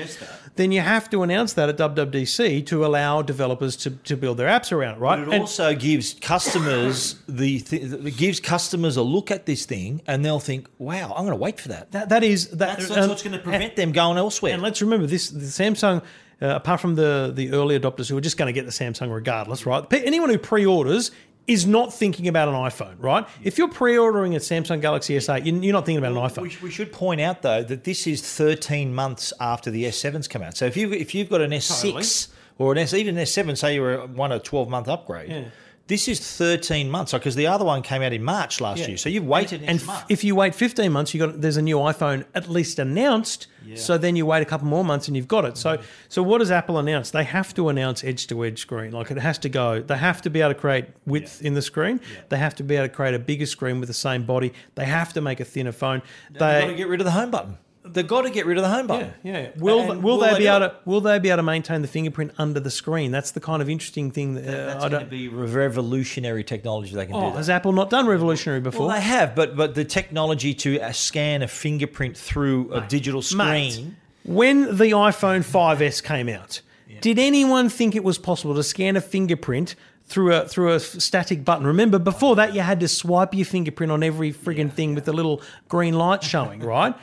then 0.57 0.71
you 0.73 0.81
have 0.81 1.09
to 1.09 1.23
announce 1.23 1.53
that 1.53 1.69
at 1.69 1.77
WWDC 1.77 2.65
to 2.65 2.85
allow 2.85 3.21
developers 3.21 3.60
to, 3.69 3.91
to 3.91 4.17
build 4.17 4.37
their 4.37 4.47
apps 4.47 4.71
around 4.71 4.95
it, 4.95 4.99
right? 4.99 5.17
But 5.17 5.27
it 5.29 5.33
And- 5.33 5.41
also 5.41 5.73
gives 5.75 6.13
customers 6.15 7.15
the 7.27 7.59
th- 7.59 8.17
gives 8.17 8.39
customers 8.39 8.97
a 8.97 9.01
look 9.03 9.31
at 9.31 9.45
this 9.45 9.65
thing 9.65 10.01
and 10.07 10.23
they'll 10.25 10.39
think, 10.39 10.67
"Wow, 10.77 11.13
I'm 11.15 11.23
going 11.25 11.29
to 11.29 11.35
wait 11.35 11.59
for 11.59 11.69
that." 11.69 11.91
that, 11.91 12.09
that 12.09 12.23
is 12.23 12.49
that, 12.49 12.57
That's, 12.57 12.87
that's 12.87 12.97
and- 12.99 13.09
what's 13.09 13.23
going 13.23 13.37
to 13.37 13.39
prevent 13.43 13.75
them 13.75 13.91
going 13.91 14.17
elsewhere. 14.17 14.53
And 14.53 14.61
let's 14.61 14.81
remember 14.81 15.07
this: 15.07 15.29
the 15.29 15.39
Samsung, 15.45 16.01
uh, 16.41 16.47
apart 16.55 16.81
from 16.81 16.95
the 16.95 17.31
the 17.33 17.51
early 17.51 17.79
adopters 17.79 18.09
who 18.09 18.17
are 18.17 18.21
just 18.21 18.37
going 18.37 18.47
to 18.47 18.53
get 18.53 18.65
the 18.65 18.71
Samsung 18.71 19.13
regardless, 19.13 19.65
right? 19.65 19.85
Anyone 19.93 20.29
who 20.29 20.37
pre-orders 20.37 21.11
is 21.47 21.65
not 21.65 21.91
thinking 21.91 22.27
about 22.27 22.47
an 22.47 22.53
iPhone, 22.53 22.95
right? 22.99 23.25
If 23.43 23.57
you're 23.57 23.67
pre-ordering 23.67 24.35
a 24.35 24.39
Samsung 24.39 24.79
Galaxy 24.79 25.15
S8, 25.17 25.43
you- 25.43 25.59
you're 25.59 25.73
not 25.73 25.85
thinking 25.87 26.03
about 26.05 26.11
an 26.11 26.29
iPhone. 26.29 26.43
We, 26.43 26.55
we 26.67 26.71
should 26.71 26.91
point 26.91 27.19
out 27.19 27.41
though 27.41 27.63
that 27.63 27.83
this 27.83 28.05
is 28.05 28.21
13 28.21 28.93
months 28.93 29.33
after 29.39 29.71
the 29.71 29.85
S7's 29.85 30.27
come 30.27 30.43
out. 30.43 30.55
So 30.55 30.65
if 30.65 30.77
you 30.77 30.91
if 30.93 31.15
you've 31.15 31.29
got 31.29 31.41
an 31.41 31.51
S6 31.51 32.27
or 32.57 32.71
an 32.71 32.77
S 32.77 32.93
even 32.93 33.17
an 33.17 33.23
S7, 33.25 33.57
say 33.57 33.75
you 33.75 33.81
were 33.81 34.05
one 34.07 34.31
a 34.31 34.39
12 34.39 34.69
month 34.69 34.87
upgrade, 34.87 35.51
this 35.87 36.07
is 36.07 36.19
13 36.37 36.89
months 36.89 37.11
because 37.11 37.35
the 37.35 37.47
other 37.47 37.65
one 37.65 37.81
came 37.81 38.01
out 38.01 38.13
in 38.13 38.23
March 38.23 38.61
last 38.61 38.79
Yeah. 38.79 38.87
year. 38.89 38.97
So 38.97 39.09
you've 39.09 39.25
waited 39.25 39.61
an 39.63 39.67
and 39.69 39.79
f- 39.81 40.05
if 40.07 40.23
you 40.23 40.35
wait 40.35 40.55
15 40.55 40.89
months, 40.89 41.13
you 41.13 41.19
got 41.25 41.41
there's 41.41 41.57
a 41.57 41.61
new 41.61 41.77
iPhone 41.77 42.23
at 42.33 42.47
least 42.49 42.79
announced. 42.79 43.47
So 43.75 43.97
then 43.97 44.15
you 44.15 44.25
wait 44.25 44.41
a 44.41 44.45
couple 44.45 44.67
more 44.67 44.83
months 44.85 45.07
and 45.07 45.15
you've 45.17 45.27
got 45.27 45.43
it. 45.45 45.57
So 45.57 45.77
Mm-hmm. 45.77 45.85
so 46.09 46.23
what 46.23 46.37
does 46.37 46.49
Apple 46.51 46.77
announce? 46.77 47.11
They 47.11 47.23
have 47.25 47.53
to 47.55 47.67
announce 47.69 48.03
edge 48.05 48.27
to 48.27 48.45
edge 48.45 48.59
screen. 48.59 48.91
Like 48.91 49.11
it 49.11 49.17
has 49.17 49.37
to 49.39 49.49
go. 49.49 49.81
They 49.81 49.97
have 49.97 50.21
to 50.21 50.29
be 50.29 50.39
able 50.41 50.53
to 50.53 50.59
create 50.59 50.85
width 51.05 51.41
in 51.41 51.55
the 51.55 51.61
screen. 51.61 51.99
They 52.29 52.37
have 52.37 52.55
to 52.55 52.63
be 52.63 52.75
able 52.77 52.87
to 52.87 52.93
create 52.93 53.13
a 53.15 53.19
bigger 53.19 53.45
screen 53.45 53.79
with 53.81 53.87
the 53.87 53.93
same 53.93 54.23
body. 54.25 54.53
They 54.75 54.85
have 54.85 55.11
to 55.13 55.21
make 55.21 55.39
a 55.41 55.45
thinner 55.45 55.71
phone. 55.73 56.01
They've 56.31 56.39
got 56.39 56.67
to 56.67 56.73
get 56.75 56.87
rid 56.87 57.01
of 57.01 57.05
the 57.05 57.11
home 57.11 57.31
button. 57.31 57.57
They've 57.83 58.07
got 58.07 58.21
to 58.21 58.29
get 58.29 58.45
rid 58.45 58.57
of 58.57 58.63
the 58.63 58.69
home 58.69 58.81
yeah, 58.81 58.87
button. 58.87 59.13
yeah. 59.23 59.49
Will 59.57 59.91
And 59.91 60.03
will, 60.03 60.19
they, 60.19 60.37
be 60.37 60.47
able 60.47 60.59
to 60.69 60.75
will 60.85 61.01
they 61.01 61.17
be 61.19 61.29
able 61.29 61.37
to 61.37 61.43
maintain 61.43 61.81
the 61.81 61.87
fingerprint 61.87 62.31
under 62.37 62.59
the 62.59 62.69
screen? 62.69 63.11
That's 63.11 63.31
the 63.31 63.39
kind 63.39 63.61
of 63.61 63.69
interesting 63.69 64.11
thing 64.11 64.35
that 64.35 64.43
uh, 64.47 64.65
That's 64.73 64.83
I 64.85 64.89
going 64.89 65.03
to 65.03 65.09
be 65.09 65.27
revolutionary 65.27 66.43
technology. 66.43 66.93
They 66.93 67.05
can 67.07 67.15
Oh, 67.15 67.31
do 67.31 67.37
has. 67.37 67.49
Apple 67.49 67.71
not 67.71 67.89
done 67.89 68.05
revolutionary 68.07 68.61
before? 68.61 68.87
Well, 68.87 68.95
they 68.95 69.01
have, 69.01 69.33
but 69.35 69.55
but 69.55 69.73
the 69.75 69.83
technology 69.85 70.53
to 70.55 70.79
uh, 70.79 70.91
scan 70.91 71.41
a 71.41 71.47
fingerprint 71.47 72.15
through 72.17 72.71
a 72.73 72.81
digital 72.81 73.21
screen. 73.21 73.39
Mate, 73.47 73.71
screen. 73.73 73.97
when 74.25 74.77
the 74.77 74.91
iPhone 74.91 75.39
5S 75.43 76.03
came 76.03 76.29
out, 76.29 76.61
did 77.01 77.17
anyone 77.17 77.67
think 77.69 77.95
it 77.95 78.03
was 78.03 78.19
possible 78.19 78.53
to 78.55 78.63
scan 78.63 78.95
a 78.95 79.01
fingerprint 79.01 79.75
through 80.11 80.35
a 80.35 80.47
through 80.47 80.73
a 80.73 80.79
static 80.79 81.45
button? 81.45 81.65
Remember, 81.65 81.97
before 81.97 82.35
that, 82.35 82.53
you 82.53 82.61
had 82.61 82.79
to 82.81 82.87
swipe 82.87 83.33
your 83.33 83.45
fingerprint 83.45 83.91
on 83.91 84.03
every 84.03 84.33
frigging 84.33 84.71
thing 84.71 84.93
with 84.93 85.05
the 85.05 85.13
little 85.13 85.41
green 85.69 85.93
light 85.93 86.23
showing, 86.23 86.59
right? 86.59 86.93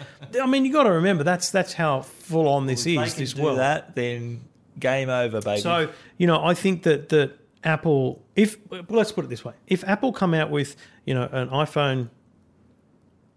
I 0.40 0.46
mean, 0.46 0.64
you 0.64 0.72
got 0.72 0.84
to 0.84 0.92
remember 0.92 1.24
that's 1.24 1.50
that's 1.50 1.72
how 1.72 2.02
full 2.02 2.48
on 2.48 2.66
this 2.66 2.84
they 2.84 2.96
is. 2.96 3.14
This 3.14 3.32
do 3.32 3.42
world. 3.42 3.58
that, 3.58 3.94
then 3.94 4.42
game 4.78 5.08
over, 5.08 5.40
baby. 5.40 5.60
So 5.60 5.90
you 6.18 6.26
know, 6.26 6.44
I 6.44 6.54
think 6.54 6.82
that 6.82 7.08
that 7.08 7.38
Apple, 7.64 8.22
if 8.36 8.56
well, 8.70 8.84
let's 8.90 9.12
put 9.12 9.24
it 9.24 9.28
this 9.28 9.44
way, 9.44 9.54
if 9.66 9.82
Apple 9.84 10.12
come 10.12 10.34
out 10.34 10.50
with 10.50 10.76
you 11.04 11.14
know 11.14 11.28
an 11.32 11.48
iPhone 11.48 12.10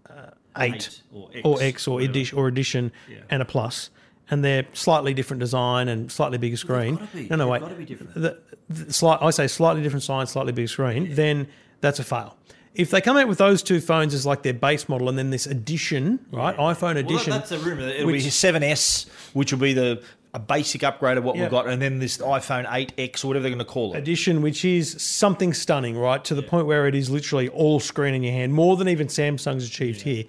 uh, 0.10 0.32
eight, 0.58 0.74
Eight 0.74 1.02
or 1.14 1.30
X, 1.34 1.42
or 1.44 1.62
X 1.62 1.88
or 1.88 2.02
edition 2.02 2.38
or 2.38 2.48
edition 2.48 2.92
and 3.30 3.42
a 3.42 3.46
plus, 3.46 3.90
and 4.32 4.44
they're 4.44 4.66
slightly 4.74 5.14
different 5.14 5.42
design 5.42 5.88
and 5.90 6.12
slightly 6.12 6.38
bigger 6.40 6.58
screen. 6.58 6.98
No, 7.30 7.36
no, 7.36 7.48
wait. 7.48 7.62
be 7.78 7.86
different. 7.86 8.14
The, 8.16 8.40
the 8.70 8.92
slight, 8.94 9.20
I 9.22 9.30
say 9.32 9.48
slightly 9.48 9.84
different 9.84 10.04
size, 10.04 10.32
slightly 10.32 10.54
bigger 10.54 10.68
screen. 10.70 11.14
Then 11.14 11.48
that's 11.82 12.00
a 12.00 12.04
fail. 12.04 12.38
If 12.74 12.90
they 12.90 13.02
come 13.02 13.18
out 13.18 13.28
with 13.28 13.38
those 13.38 13.62
two 13.62 13.82
phones 13.82 14.14
as 14.14 14.26
like 14.26 14.44
their 14.44 14.54
base 14.54 14.88
model, 14.88 15.10
and 15.10 15.18
then 15.18 15.30
this 15.30 15.46
edition, 15.46 16.26
right, 16.32 16.56
iPhone 16.56 16.82
Well, 16.96 16.98
edition, 17.00 17.32
that's 17.32 17.52
a 17.52 17.60
rumor. 17.60 17.88
It'll 17.90 18.08
which- 18.08 18.24
be 18.24 18.30
7S, 18.30 19.08
which 19.34 19.52
will 19.52 19.60
be 19.60 19.74
the 19.74 20.02
a 20.34 20.40
basic 20.40 20.82
upgrade 20.82 21.18
of 21.18 21.26
what 21.26 21.36
Yeah. 21.36 21.42
we've 21.42 21.52
got, 21.52 21.68
and 21.68 21.82
then 21.82 22.00
this 22.00 22.20
iPhone 22.20 22.66
8X 22.66 23.26
or 23.26 23.28
whatever 23.28 23.44
they're 23.44 23.50
going 23.50 23.60
to 23.60 23.66
call 23.66 23.94
it. 23.94 23.98
edition, 23.98 24.42
which 24.42 24.64
is 24.64 24.96
something 25.04 25.54
stunning, 25.54 25.98
right? 25.98 26.24
To 26.24 26.34
the 26.34 26.42
point 26.42 26.68
where 26.68 26.88
it 26.88 26.96
is 26.96 27.10
literally 27.10 27.50
all 27.50 27.82
screen 27.82 28.14
in 28.14 28.24
your 28.24 28.32
hand, 28.32 28.54
more 28.54 28.78
than 28.78 28.88
even 28.88 29.08
Samsung's 29.08 29.68
achieved 29.68 30.00
here. 30.04 30.24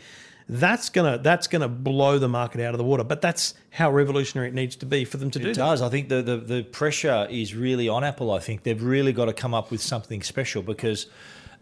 That's 0.49 0.89
gonna 0.91 1.19
that's 1.19 1.47
gonna 1.47 1.69
blow 1.69 2.19
the 2.19 2.29
market 2.29 2.61
out 2.63 2.75
of 2.75 2.79
the 2.79 2.85
water. 2.85 3.05
But 3.05 3.21
that's 3.23 3.55
how 3.71 3.91
revolutionary 3.91 4.49
it 4.49 4.55
needs 4.55 4.77
to 4.77 4.87
be 4.87 5.05
for 5.05 5.17
them 5.17 5.31
to 5.31 5.39
do 5.39 5.47
It 5.47 5.55
that. 5.55 5.61
does. 5.61 5.83
I 5.83 5.89
think 5.89 6.09
the, 6.09 6.23
the, 6.23 6.37
the 6.37 6.63
pressure 6.63 7.27
is 7.31 7.55
really 7.55 7.89
on 7.89 8.05
Apple. 8.05 8.31
I 8.31 8.39
think 8.39 8.63
they've 8.65 8.83
really 8.83 9.13
got 9.13 9.27
to 9.27 9.33
come 9.33 9.55
up 9.55 9.71
with 9.71 9.81
something 9.81 10.23
special 10.23 10.63
because 10.63 11.07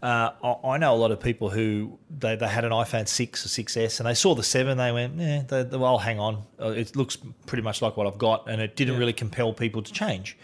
uh, 0.03 0.31
I, 0.65 0.77
know 0.79 0.95
a 0.95 0.97
lot 0.97 1.11
of 1.11 1.19
people 1.19 1.51
who 1.51 1.99
they, 2.09 2.35
they 2.35 2.47
had 2.47 2.65
an 2.65 2.71
iPhone 2.71 3.07
6 3.07 3.45
or 3.45 3.49
6S 3.63 3.99
and 3.99 4.09
they 4.09 4.15
saw 4.15 4.33
the 4.33 4.41
7, 4.41 4.75
they 4.77 4.91
went, 4.91 5.21
eh, 5.21 5.43
they, 5.47 5.63
they, 5.63 5.77
well, 5.77 5.99
hang 5.99 6.19
on. 6.19 6.41
Uh, 6.59 6.69
It 6.69 6.95
looks 6.95 7.17
pretty 7.45 7.61
much 7.61 7.83
like 7.83 7.97
what 7.97 8.07
I've 8.07 8.17
got, 8.17 8.49
and 8.49 8.59
it 8.61 8.75
didn't 8.75 8.97
really 8.97 9.13
compel 9.13 9.53
people 9.53 9.83
to 9.83 9.93
change. 9.93 10.37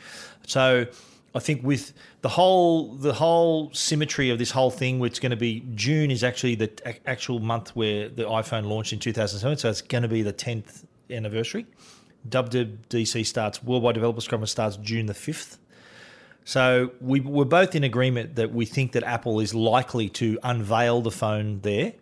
So 0.46 0.86
I 1.36 1.40
think 1.40 1.64
with 1.64 1.94
the 2.22 2.30
whole 2.30 2.94
the 2.96 3.14
whole 3.14 3.72
symmetry 3.74 4.30
of 4.30 4.40
this 4.40 4.52
whole 4.52 4.72
thing, 4.72 5.00
which 5.00 5.14
is 5.14 5.20
going 5.20 5.32
to 5.32 5.36
be 5.36 5.64
June 5.76 6.10
is 6.10 6.24
actually 6.24 6.56
the 6.56 6.72
ac- 6.86 7.00
actual 7.06 7.40
month 7.40 7.76
where 7.76 8.10
the 8.10 8.24
iPhone 8.24 8.66
launched 8.66 8.94
in 8.94 9.00
2007, 9.00 9.58
so 9.58 9.70
it's 9.70 9.82
going 9.82 10.02
to 10.02 10.08
be 10.08 10.22
the 10.22 10.34
10th 10.34 10.86
anniversary. 11.10 11.66
WWDC 12.30 13.26
starts, 13.26 13.64
Worldwide 13.64 13.96
Developers 13.96 14.28
Conference 14.28 14.52
starts 14.52 14.78
June 14.78 15.06
the 15.06 15.14
5th. 15.14 15.58
So 16.44 16.92
we, 17.02 17.20
we're 17.20 17.46
both 17.46 17.76
in 17.76 17.84
agreement 17.84 18.36
that 18.36 18.54
we 18.54 18.66
think 18.66 18.94
that 18.94 19.04
Apple 19.04 19.40
is 19.40 19.54
likely 19.54 20.10
to 20.10 20.40
unveil 20.44 21.02
the 21.02 21.12
phone 21.12 21.60
there, 21.62 21.94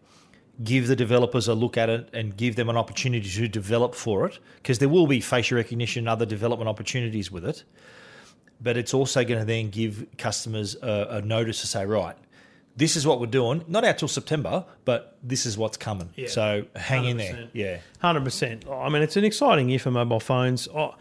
give 0.64 0.88
the 0.88 0.96
developers 0.96 1.48
a 1.48 1.54
look 1.54 1.78
at 1.78 1.90
it, 1.90 2.10
and 2.14 2.38
give 2.38 2.56
them 2.56 2.70
an 2.70 2.78
opportunity 2.78 3.28
to 3.28 3.48
develop 3.48 3.96
for 3.96 4.28
it, 4.28 4.40
because 4.58 4.80
there 4.80 4.90
will 4.90 5.08
be 5.08 5.20
facial 5.20 5.58
recognition 5.58 6.02
and 6.02 6.10
other 6.10 6.26
development 6.26 6.70
opportunities 6.70 7.32
with 7.32 7.44
it. 7.44 7.64
But 8.62 8.78
it's 8.78 8.94
also 8.94 9.24
going 9.24 9.40
to 9.40 9.46
then 9.46 9.70
give 9.70 10.06
customers 10.18 10.76
a, 10.82 11.08
a 11.12 11.22
notice 11.22 11.62
to 11.62 11.68
say, 11.68 11.86
right, 11.86 12.16
this 12.76 12.96
is 12.96 13.08
what 13.08 13.20
we're 13.20 13.28
doing. 13.28 13.64
Not 13.68 13.86
out 13.86 13.98
till 13.98 14.08
September, 14.08 14.66
but 14.84 15.18
this 15.24 15.46
is 15.46 15.58
what's 15.58 15.78
coming. 15.78 16.10
Yeah. 16.16 16.28
So 16.28 16.66
hang 16.76 17.06
in 17.06 17.18
there. 17.18 17.50
Yeah. 17.54 17.80
Hundred 18.00 18.24
percent. 18.24 18.66
I 18.70 18.90
mean, 18.90 19.02
it's 19.02 19.18
an 19.18 19.24
exciting 19.24 19.70
year 19.70 19.80
for 19.80 19.92
mobile 19.92 20.20
phones. 20.20 20.68
I, 20.76 20.92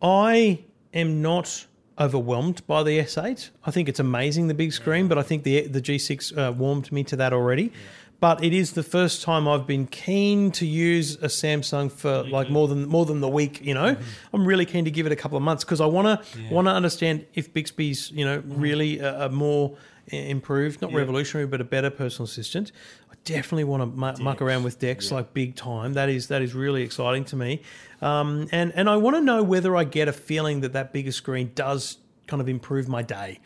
I 0.00 0.64
am 0.94 1.20
not 1.20 1.66
overwhelmed 1.98 2.66
by 2.66 2.82
the 2.82 2.98
S8. 3.00 3.50
I 3.64 3.70
think 3.70 3.88
it's 3.88 4.00
amazing 4.00 4.48
the 4.48 4.54
big 4.54 4.72
screen, 4.72 5.08
but 5.08 5.18
I 5.18 5.22
think 5.22 5.42
the 5.42 5.66
the 5.66 5.82
G6 5.82 6.36
uh, 6.36 6.52
warmed 6.52 6.90
me 6.92 7.04
to 7.04 7.16
that 7.16 7.32
already. 7.32 7.72
But 8.20 8.42
it 8.42 8.52
is 8.52 8.72
the 8.72 8.82
first 8.82 9.22
time 9.22 9.46
I've 9.46 9.66
been 9.66 9.86
keen 9.86 10.50
to 10.52 10.66
use 10.66 11.14
a 11.16 11.28
Samsung 11.28 11.90
for 11.90 12.24
like 12.24 12.50
more 12.50 12.66
than 12.66 12.88
more 12.88 13.06
than 13.06 13.20
the 13.20 13.28
week. 13.28 13.64
You 13.64 13.74
know, 13.74 13.96
I'm 14.32 14.44
really 14.44 14.66
keen 14.66 14.84
to 14.86 14.90
give 14.90 15.06
it 15.06 15.12
a 15.12 15.16
couple 15.16 15.36
of 15.36 15.44
months 15.44 15.62
because 15.62 15.80
I 15.80 15.86
want 15.86 16.06
to 16.24 16.40
want 16.50 16.66
to 16.66 16.72
understand 16.72 17.26
if 17.34 17.52
Bixby's 17.54 18.10
you 18.10 18.24
know 18.24 18.42
really 18.44 18.98
a, 18.98 19.26
a 19.26 19.28
more 19.28 19.76
uh, 20.12 20.16
improved, 20.16 20.82
not 20.82 20.92
revolutionary, 20.92 21.46
but 21.46 21.60
a 21.60 21.64
better 21.64 21.90
personal 21.90 22.24
assistant. 22.24 22.72
I 23.08 23.14
definitely 23.24 23.64
want 23.64 23.82
to 23.82 23.86
mu- 23.86 24.24
muck 24.24 24.42
around 24.42 24.64
with 24.64 24.80
Dex 24.80 25.12
like 25.12 25.32
big 25.32 25.54
time. 25.54 25.92
That 25.92 26.08
is 26.08 26.26
that 26.26 26.42
is 26.42 26.54
really 26.54 26.82
exciting 26.82 27.24
to 27.26 27.36
me, 27.36 27.62
um, 28.02 28.48
and 28.50 28.72
and 28.74 28.90
I 28.90 28.96
want 28.96 29.14
to 29.14 29.20
know 29.20 29.44
whether 29.44 29.76
I 29.76 29.84
get 29.84 30.08
a 30.08 30.12
feeling 30.12 30.60
that 30.62 30.72
that 30.72 30.92
bigger 30.92 31.12
screen 31.12 31.52
does 31.54 31.98
kind 32.28 32.40
of 32.40 32.48
improve 32.48 32.88
my 32.88 33.02
day? 33.02 33.40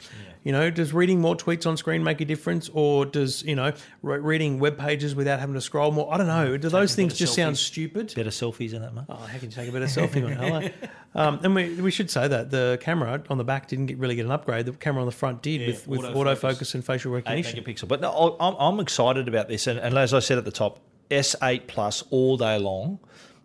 You 0.44 0.52
know, 0.52 0.70
does 0.70 0.92
reading 0.92 1.20
more 1.20 1.36
tweets 1.36 1.66
on 1.66 1.76
screen 1.76 2.04
make 2.04 2.20
a 2.20 2.24
difference, 2.24 2.68
or 2.74 3.06
does 3.06 3.42
you 3.44 3.54
know 3.54 3.72
re- 4.02 4.18
reading 4.18 4.58
web 4.58 4.76
pages 4.76 5.14
without 5.14 5.40
having 5.40 5.54
to 5.54 5.60
scroll 5.60 5.92
more? 5.92 6.12
I 6.12 6.18
don't 6.18 6.26
know. 6.26 6.56
Do 6.56 6.68
those 6.68 6.94
things 6.94 7.14
just 7.16 7.34
sound 7.34 7.56
stupid? 7.56 8.12
Better 8.14 8.30
selfies 8.30 8.74
in 8.74 8.82
that, 8.82 8.94
mate. 8.94 9.04
Oh, 9.08 9.14
how 9.14 9.38
can 9.38 9.48
you 9.48 9.56
take 9.56 9.68
a 9.68 9.72
better 9.72 9.86
selfie? 9.86 10.22
mate? 10.22 10.74
Um, 11.14 11.40
and 11.42 11.54
we, 11.54 11.74
we 11.74 11.90
should 11.90 12.10
say 12.10 12.26
that 12.26 12.50
the 12.50 12.78
camera 12.80 13.22
on 13.28 13.36
the 13.36 13.44
back 13.44 13.68
didn't 13.68 13.84
get, 13.84 13.98
really 13.98 14.14
get 14.14 14.24
an 14.24 14.30
upgrade. 14.30 14.64
The 14.64 14.72
camera 14.72 15.02
on 15.02 15.06
the 15.06 15.12
front 15.12 15.42
did 15.42 15.66
with, 15.66 15.86
with 15.86 16.00
autofocus. 16.00 16.40
autofocus 16.40 16.74
and 16.74 16.82
facial 16.82 17.12
Eight 17.12 17.26
recognition. 17.26 17.62
megapixel. 17.62 17.86
But 17.86 18.00
no, 18.00 18.34
I'm, 18.40 18.56
I'm 18.58 18.80
excited 18.80 19.28
about 19.28 19.46
this, 19.46 19.66
and, 19.66 19.78
and 19.78 19.98
as 19.98 20.14
I 20.14 20.20
said 20.20 20.38
at 20.38 20.46
the 20.46 20.50
top, 20.50 20.80
S8 21.10 21.66
Plus 21.66 22.02
all 22.08 22.38
day 22.38 22.58
long, 22.58 22.98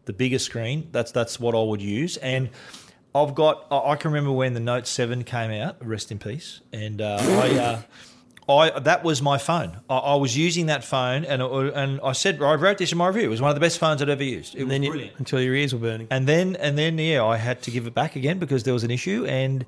the 0.05 0.13
bigger 0.13 0.39
screen. 0.39 0.87
That's 0.93 1.11
that's 1.11 1.41
what 1.41 1.55
I 1.55 1.61
would 1.61 1.81
use, 1.81 2.15
and 2.17 2.49
I've 3.23 3.35
got. 3.35 3.65
I 3.71 3.95
can 3.95 4.11
remember 4.11 4.31
when 4.31 4.53
the 4.53 4.59
Note 4.59 4.87
Seven 4.87 5.23
came 5.23 5.51
out. 5.51 5.75
Rest 5.85 6.11
in 6.11 6.19
peace. 6.19 6.61
And 6.73 7.01
uh, 7.01 7.17
I. 7.21 7.57
Uh, 7.59 7.81
I, 8.49 8.79
that 8.79 9.03
was 9.03 9.21
my 9.21 9.37
phone. 9.37 9.81
I, 9.89 9.97
I 9.97 10.15
was 10.15 10.37
using 10.37 10.67
that 10.67 10.81
phone, 10.81 11.25
and 11.25 11.41
it, 11.41 11.73
and 11.75 11.99
I 12.01 12.13
said 12.13 12.41
I 12.41 12.55
wrote 12.55 12.77
this 12.77 12.93
in 12.93 12.97
my 12.97 13.07
review. 13.07 13.23
It 13.23 13.27
was 13.27 13.41
one 13.41 13.49
of 13.49 13.55
the 13.55 13.59
best 13.59 13.77
phones 13.77 14.01
I'd 14.01 14.07
ever 14.07 14.23
used. 14.23 14.55
It 14.55 14.59
And 14.59 14.67
was 14.67 14.73
then 14.73 14.83
you, 14.83 14.89
brilliant. 14.91 15.19
until 15.19 15.41
your 15.41 15.53
ears 15.53 15.73
were 15.73 15.81
burning. 15.81 16.07
And 16.11 16.27
then 16.27 16.55
and 16.55 16.77
then 16.77 16.97
yeah, 16.97 17.25
I 17.25 17.35
had 17.35 17.61
to 17.63 17.71
give 17.71 17.87
it 17.87 17.93
back 17.93 18.15
again 18.15 18.39
because 18.39 18.63
there 18.63 18.73
was 18.73 18.85
an 18.85 18.91
issue 18.91 19.25
and 19.25 19.65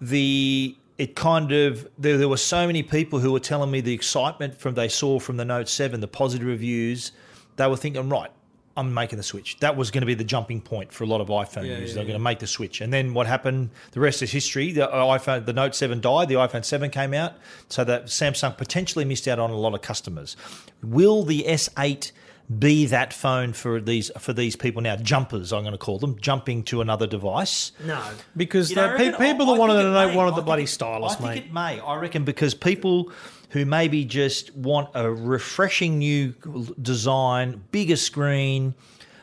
the 0.00 0.74
it 0.96 1.14
kind 1.16 1.52
of 1.52 1.86
there, 1.98 2.16
there 2.16 2.28
were 2.30 2.38
so 2.38 2.66
many 2.66 2.82
people 2.82 3.18
who 3.18 3.30
were 3.30 3.40
telling 3.40 3.70
me 3.70 3.80
the 3.82 3.92
excitement 3.92 4.58
from 4.58 4.74
they 4.74 4.88
saw 4.88 5.18
from 5.20 5.36
the 5.36 5.44
Note 5.44 5.68
7, 5.68 6.00
the 6.00 6.08
positive 6.08 6.46
reviews, 6.46 7.12
they 7.56 7.66
were 7.68 7.76
thinking, 7.76 8.08
right, 8.08 8.30
I'm 8.78 8.94
making 8.94 9.16
the 9.16 9.24
switch. 9.24 9.58
That 9.58 9.76
was 9.76 9.90
going 9.90 10.02
to 10.02 10.06
be 10.06 10.14
the 10.14 10.24
jumping 10.24 10.60
point 10.60 10.92
for 10.92 11.02
a 11.02 11.06
lot 11.06 11.20
of 11.20 11.28
iPhone 11.28 11.66
users. 11.66 11.94
They're 11.94 12.04
going 12.04 12.14
to 12.14 12.22
make 12.22 12.38
the 12.38 12.46
switch. 12.46 12.80
And 12.80 12.92
then 12.92 13.12
what 13.12 13.26
happened? 13.26 13.70
The 13.90 14.00
rest 14.00 14.22
is 14.22 14.30
history. 14.30 14.70
The 14.72 14.88
uh, 14.88 15.18
iPhone, 15.18 15.46
the 15.46 15.52
Note 15.52 15.74
7 15.74 16.00
died. 16.00 16.28
The 16.28 16.36
iPhone 16.36 16.64
7 16.64 16.88
came 16.90 17.12
out, 17.12 17.34
so 17.68 17.82
that 17.84 18.06
Samsung 18.06 18.56
potentially 18.56 19.04
missed 19.04 19.26
out 19.26 19.40
on 19.40 19.50
a 19.50 19.56
lot 19.56 19.74
of 19.74 19.82
customers. 19.82 20.36
Will 20.80 21.24
the 21.24 21.42
S8 21.42 22.12
be 22.56 22.86
that 22.86 23.12
phone 23.12 23.52
for 23.52 23.80
these 23.80 24.10
for 24.18 24.32
these 24.32 24.56
people 24.56 24.80
now? 24.82 24.96
Jumpers, 24.96 25.52
I'm 25.52 25.62
going 25.62 25.72
to 25.72 25.78
call 25.78 25.98
them, 25.98 26.18
jumping 26.20 26.62
to 26.64 26.80
another 26.80 27.06
device. 27.06 27.72
No, 27.84 28.00
because 28.36 28.70
You 28.70 28.76
the 28.76 28.86
know, 28.86 28.96
pe- 28.96 29.12
people 29.32 29.46
that 29.46 29.58
wanted 29.58 29.82
to 29.82 29.90
know 29.92 30.14
wanted 30.16 30.34
the 30.36 30.42
bloody 30.42 30.62
it- 30.64 30.68
stylus, 30.68 31.12
I 31.12 31.16
think 31.16 31.28
mate. 31.28 31.44
it 31.46 31.52
may. 31.52 31.80
I 31.80 31.96
reckon 31.96 32.24
because 32.24 32.54
people 32.54 33.12
who 33.50 33.64
maybe 33.64 34.04
just 34.04 34.54
want 34.54 34.90
a 34.94 35.10
refreshing 35.10 35.98
new 35.98 36.34
design, 36.80 37.62
bigger 37.70 37.96
screen, 37.96 38.74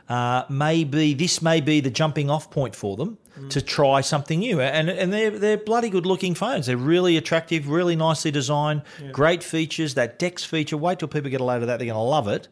uh, 0.10 0.44
maybe 0.50 1.14
this 1.14 1.42
may 1.42 1.62
be 1.62 1.80
the 1.80 1.90
jumping 1.90 2.30
off 2.30 2.50
point 2.52 2.76
for 2.76 2.96
them 2.98 3.18
Mm. 3.40 3.50
to 3.50 3.62
try 3.62 4.00
something 4.02 4.40
new. 4.40 4.62
And 4.62 4.90
and 4.90 5.12
they're 5.12 5.32
they're 5.32 5.58
bloody 5.58 5.90
good 5.90 6.06
looking 6.06 6.36
phones. 6.36 6.68
They're 6.68 6.78
really 6.78 7.18
attractive, 7.18 7.68
really 7.68 7.96
nicely 7.98 8.32
designed, 8.32 8.84
great 9.12 9.44
features. 9.44 9.96
That 9.96 10.18
Dex 10.20 10.44
feature. 10.46 10.78
Wait 10.78 11.00
till 11.00 11.10
people 11.10 11.30
get 11.30 11.42
a 11.42 11.44
load 11.44 11.62
of 11.62 11.68
that. 11.68 11.78
They're 11.80 11.88
going 11.88 11.96
to 11.98 12.00
love 12.00 12.28
it. 12.30 12.48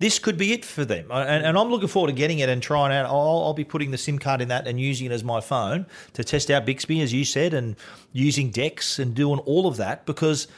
This 0.00 0.18
could 0.18 0.36
be 0.38 0.52
it 0.54 0.64
for 0.64 0.84
them, 0.84 1.06
and, 1.10 1.44
and 1.44 1.58
I'm 1.58 1.68
looking 1.70 1.86
forward 1.88 2.08
to 2.08 2.14
getting 2.14 2.38
it 2.38 2.48
and 2.48 2.62
trying 2.62 2.90
out. 2.90 3.04
I'll, 3.04 3.42
I'll 3.44 3.54
be 3.54 3.64
putting 3.64 3.90
the 3.90 3.98
SIM 3.98 4.18
card 4.18 4.40
in 4.40 4.48
that 4.48 4.66
and 4.66 4.80
using 4.80 5.06
it 5.06 5.12
as 5.12 5.22
my 5.22 5.40
phone 5.42 5.84
to 6.14 6.24
test 6.24 6.50
out 6.50 6.64
Bixby, 6.64 7.02
as 7.02 7.12
you 7.12 7.24
said, 7.24 7.52
and 7.54 7.76
using 8.12 8.50
Dex 8.50 8.98
and 8.98 9.14
doing 9.14 9.38
all 9.40 9.66
of 9.66 9.76
that 9.76 10.06
because 10.06 10.48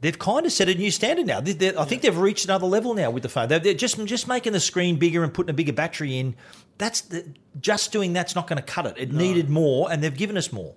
they've 0.00 0.18
kind 0.18 0.46
of 0.46 0.50
set 0.52 0.70
a 0.70 0.74
new 0.74 0.90
standard 0.90 1.26
now. 1.26 1.40
They- 1.42 1.52
they- 1.52 1.76
I 1.76 1.84
think 1.84 2.00
they've 2.00 2.16
reached 2.16 2.46
another 2.46 2.66
level 2.66 2.94
now 2.94 3.10
with 3.10 3.22
the 3.22 3.28
phone. 3.28 3.48
They're, 3.48 3.58
they're 3.58 3.74
just 3.74 4.02
just 4.06 4.26
making 4.28 4.54
the 4.54 4.60
screen 4.60 4.96
bigger 4.96 5.22
and 5.22 5.32
putting 5.32 5.50
a 5.50 5.54
bigger 5.54 5.74
battery 5.74 6.16
in. 6.18 6.34
That's 6.78 7.02
the, 7.02 7.26
just 7.60 7.92
doing 7.92 8.14
that's 8.14 8.34
not 8.34 8.46
going 8.46 8.56
to 8.56 8.62
cut 8.64 8.86
it. 8.86 8.94
It 8.96 9.12
needed 9.12 9.50
more, 9.50 9.92
and 9.92 10.02
they've 10.02 10.16
given 10.16 10.38
us 10.38 10.52
more. 10.52 10.74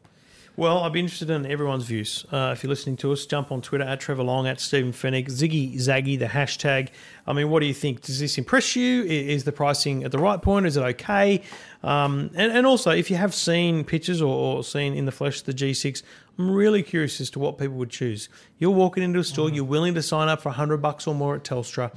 Well, 0.59 0.79
I'd 0.79 0.91
be 0.91 0.99
interested 0.99 1.29
in 1.29 1.45
everyone's 1.45 1.85
views. 1.85 2.25
Uh, 2.29 2.51
if 2.51 2.63
you're 2.63 2.69
listening 2.69 2.97
to 2.97 3.13
us, 3.13 3.25
jump 3.25 3.49
on 3.49 3.61
Twitter 3.61 3.85
at 3.85 4.01
Trevor 4.01 4.23
Long, 4.23 4.45
at 4.45 4.59
Stephen 4.59 4.91
Fenech, 4.91 5.27
Ziggy 5.27 5.73
Zaggy, 5.75 6.19
the 6.19 6.25
hashtag. 6.25 6.89
I 7.25 7.31
mean, 7.31 7.49
what 7.49 7.61
do 7.61 7.65
you 7.65 7.73
think? 7.73 8.01
Does 8.01 8.19
this 8.19 8.37
impress 8.37 8.75
you? 8.75 9.05
Is 9.05 9.45
the 9.45 9.53
pricing 9.53 10.03
at 10.03 10.11
the 10.11 10.19
right 10.19 10.41
point? 10.41 10.65
Is 10.65 10.75
it 10.75 10.81
okay? 10.81 11.43
Um, 11.81 12.31
and, 12.35 12.51
and 12.51 12.67
also, 12.67 12.91
if 12.91 13.09
you 13.09 13.15
have 13.15 13.33
seen 13.33 13.85
pictures 13.85 14.21
or, 14.21 14.35
or 14.35 14.63
seen 14.65 14.95
in 14.95 15.05
the 15.05 15.13
flesh 15.13 15.43
the 15.43 15.53
G6, 15.53 16.03
I'm 16.37 16.51
really 16.51 16.83
curious 16.83 17.21
as 17.21 17.29
to 17.29 17.39
what 17.39 17.57
people 17.57 17.77
would 17.77 17.89
choose. 17.89 18.27
You're 18.57 18.71
walking 18.71 19.01
into 19.01 19.19
a 19.19 19.23
store, 19.23 19.49
you're 19.49 19.63
willing 19.63 19.93
to 19.93 20.03
sign 20.03 20.27
up 20.27 20.41
for 20.41 20.49
100 20.49 20.81
bucks 20.81 21.07
or 21.07 21.15
more 21.15 21.35
at 21.35 21.45
Telstra. 21.45 21.89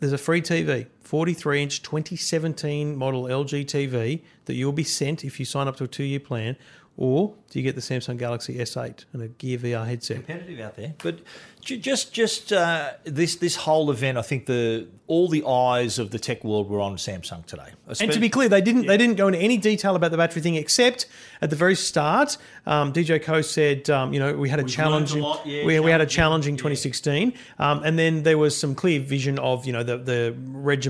There's 0.00 0.12
a 0.12 0.18
free 0.18 0.42
TV, 0.42 0.88
43 1.08 1.62
inch 1.62 1.82
2017 1.82 2.94
model 2.94 3.22
LG 3.22 3.64
TV 3.64 4.20
that 4.44 4.52
you'll 4.52 4.72
be 4.72 4.84
sent 4.84 5.24
if 5.24 5.40
you 5.40 5.46
sign 5.46 5.66
up 5.66 5.76
to 5.76 5.84
a 5.84 5.88
two 5.88 6.04
year 6.04 6.20
plan. 6.20 6.54
Or 6.98 7.34
do 7.48 7.60
you 7.60 7.62
get 7.62 7.76
the 7.76 7.80
Samsung 7.80 8.18
Galaxy 8.18 8.56
S8 8.56 9.04
and 9.12 9.22
a 9.22 9.28
Gear 9.28 9.56
VR 9.58 9.86
headset? 9.86 10.16
competitive 10.16 10.58
out 10.58 10.76
there. 10.76 10.94
But 11.00 11.20
just 11.60 12.12
just 12.12 12.52
uh, 12.52 12.92
this 13.04 13.36
this 13.36 13.56
whole 13.56 13.90
event, 13.90 14.18
I 14.18 14.22
think 14.22 14.46
the 14.46 14.88
all 15.06 15.28
the 15.28 15.44
eyes 15.46 15.98
of 15.98 16.10
the 16.10 16.18
tech 16.18 16.42
world 16.42 16.68
were 16.68 16.80
on 16.80 16.96
Samsung 16.96 17.44
today. 17.46 17.70
And 18.00 18.12
to 18.12 18.18
be 18.18 18.28
clear, 18.28 18.48
they 18.48 18.60
didn't 18.60 18.86
they 18.86 18.96
didn't 18.96 19.16
go 19.16 19.28
into 19.28 19.38
any 19.38 19.58
detail 19.58 19.96
about 19.96 20.10
the 20.10 20.16
battery 20.16 20.42
thing, 20.42 20.56
except 20.56 21.06
at 21.40 21.50
the 21.50 21.56
very 21.56 21.74
start, 21.74 22.36
um, 22.66 22.92
DJ 22.92 23.22
Koh 23.22 23.42
said, 23.42 23.88
um, 23.90 24.12
you 24.12 24.18
know, 24.18 24.36
we 24.36 24.48
had 24.48 24.58
a 24.58 24.64
We've 24.64 24.72
challenging, 24.72 25.22
a 25.22 25.40
yeah, 25.44 25.64
we, 25.64 25.78
we 25.80 25.90
had 25.90 26.00
a 26.00 26.06
challenging, 26.06 26.56
challenging 26.56 26.56
2016, 26.56 27.32
um, 27.60 27.82
and 27.84 27.98
then 27.98 28.24
there 28.24 28.38
was 28.38 28.56
some 28.56 28.74
clear 28.74 29.00
vision 29.00 29.38
of 29.38 29.66
you 29.66 29.72
know 29.72 29.82
the 29.82 29.98
the 29.98 30.34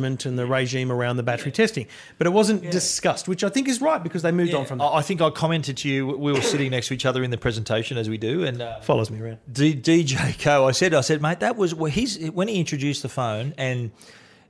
regiment 0.09 0.26
and 0.26 0.38
the 0.38 0.46
regime 0.46 0.90
around 0.90 1.16
the 1.16 1.22
battery 1.22 1.52
testing, 1.52 1.86
but 2.16 2.26
it 2.26 2.30
wasn't 2.30 2.70
discussed, 2.70 3.28
which 3.28 3.44
I 3.44 3.48
think 3.48 3.68
is 3.68 3.80
right 3.80 4.02
because 4.02 4.22
they 4.22 4.32
moved 4.32 4.54
on 4.54 4.66
from 4.66 4.78
that. 4.78 4.84
I 4.84 4.98
I 4.98 5.02
think 5.02 5.20
I 5.20 5.30
commented 5.30 5.76
to 5.78 5.88
you. 5.88 6.06
We 6.06 6.32
were 6.32 6.42
sitting 6.42 6.70
next 6.70 6.88
to 6.88 6.94
each 6.94 7.06
other 7.06 7.22
in 7.22 7.30
the 7.30 7.38
presentation 7.38 7.96
as 7.96 8.09
we 8.09 8.18
do, 8.18 8.44
and 8.44 8.61
uh, 8.61 8.80
Follows 8.80 9.11
me 9.11 9.20
around. 9.20 9.38
D- 9.50 9.74
DJ 9.74 10.38
Koh. 10.42 10.66
I 10.66 10.72
said, 10.72 10.92
I 10.94 11.00
said, 11.02 11.22
mate, 11.22 11.40
that 11.40 11.56
was 11.56 11.74
well, 11.74 11.90
he's 11.90 12.30
when 12.30 12.48
he 12.48 12.59
introduced 12.59 13.02
the 13.02 13.09
phone, 13.09 13.54
and 13.56 13.90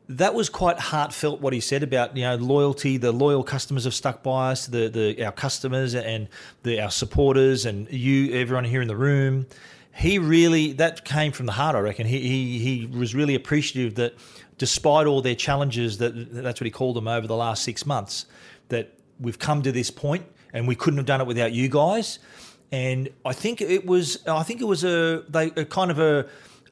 that 0.08 0.34
was 0.34 0.48
quite 0.48 0.78
heartfelt 0.78 1.40
what 1.40 1.52
he 1.52 1.60
said 1.60 1.82
about 1.82 2.16
you 2.16 2.22
know 2.22 2.36
loyalty. 2.36 2.96
The 2.96 3.12
loyal 3.12 3.44
customers 3.44 3.84
have 3.84 3.94
stuck 3.94 4.22
by 4.22 4.52
us, 4.52 4.66
the 4.66 4.88
the 4.88 5.24
our 5.24 5.32
customers 5.32 5.94
and 5.94 6.28
the 6.62 6.80
our 6.80 6.90
supporters, 6.90 7.66
and 7.66 7.90
you, 7.90 8.32
everyone 8.34 8.64
here 8.64 8.82
in 8.82 8.88
the 8.88 8.96
room. 8.96 9.46
He 9.94 10.18
really 10.18 10.72
that 10.74 11.04
came 11.04 11.32
from 11.32 11.46
the 11.46 11.52
heart. 11.52 11.74
I 11.74 11.80
reckon 11.80 12.06
he 12.06 12.20
he 12.20 12.58
he 12.58 12.86
was 12.86 13.14
really 13.14 13.34
appreciative 13.34 13.96
that 13.96 14.14
despite 14.58 15.06
all 15.06 15.22
their 15.22 15.34
challenges, 15.34 15.98
that 15.98 16.34
that's 16.34 16.60
what 16.60 16.66
he 16.66 16.70
called 16.70 16.96
them 16.96 17.08
over 17.08 17.26
the 17.26 17.36
last 17.36 17.62
six 17.62 17.86
months, 17.86 18.26
that 18.68 18.92
we've 19.18 19.38
come 19.38 19.62
to 19.62 19.72
this 19.72 19.90
point 19.90 20.26
and 20.52 20.68
we 20.68 20.74
couldn't 20.74 20.98
have 20.98 21.06
done 21.06 21.20
it 21.20 21.26
without 21.26 21.52
you 21.52 21.68
guys 21.68 22.18
and 22.70 23.08
I 23.24 23.32
think 23.32 23.60
it 23.60 23.86
was 23.86 24.26
I 24.26 24.42
think 24.42 24.60
it 24.60 24.64
was 24.64 24.84
a 24.84 25.24
they 25.28 25.46
a 25.56 25.64
kind 25.64 25.90
of 25.90 25.98
a, 25.98 26.26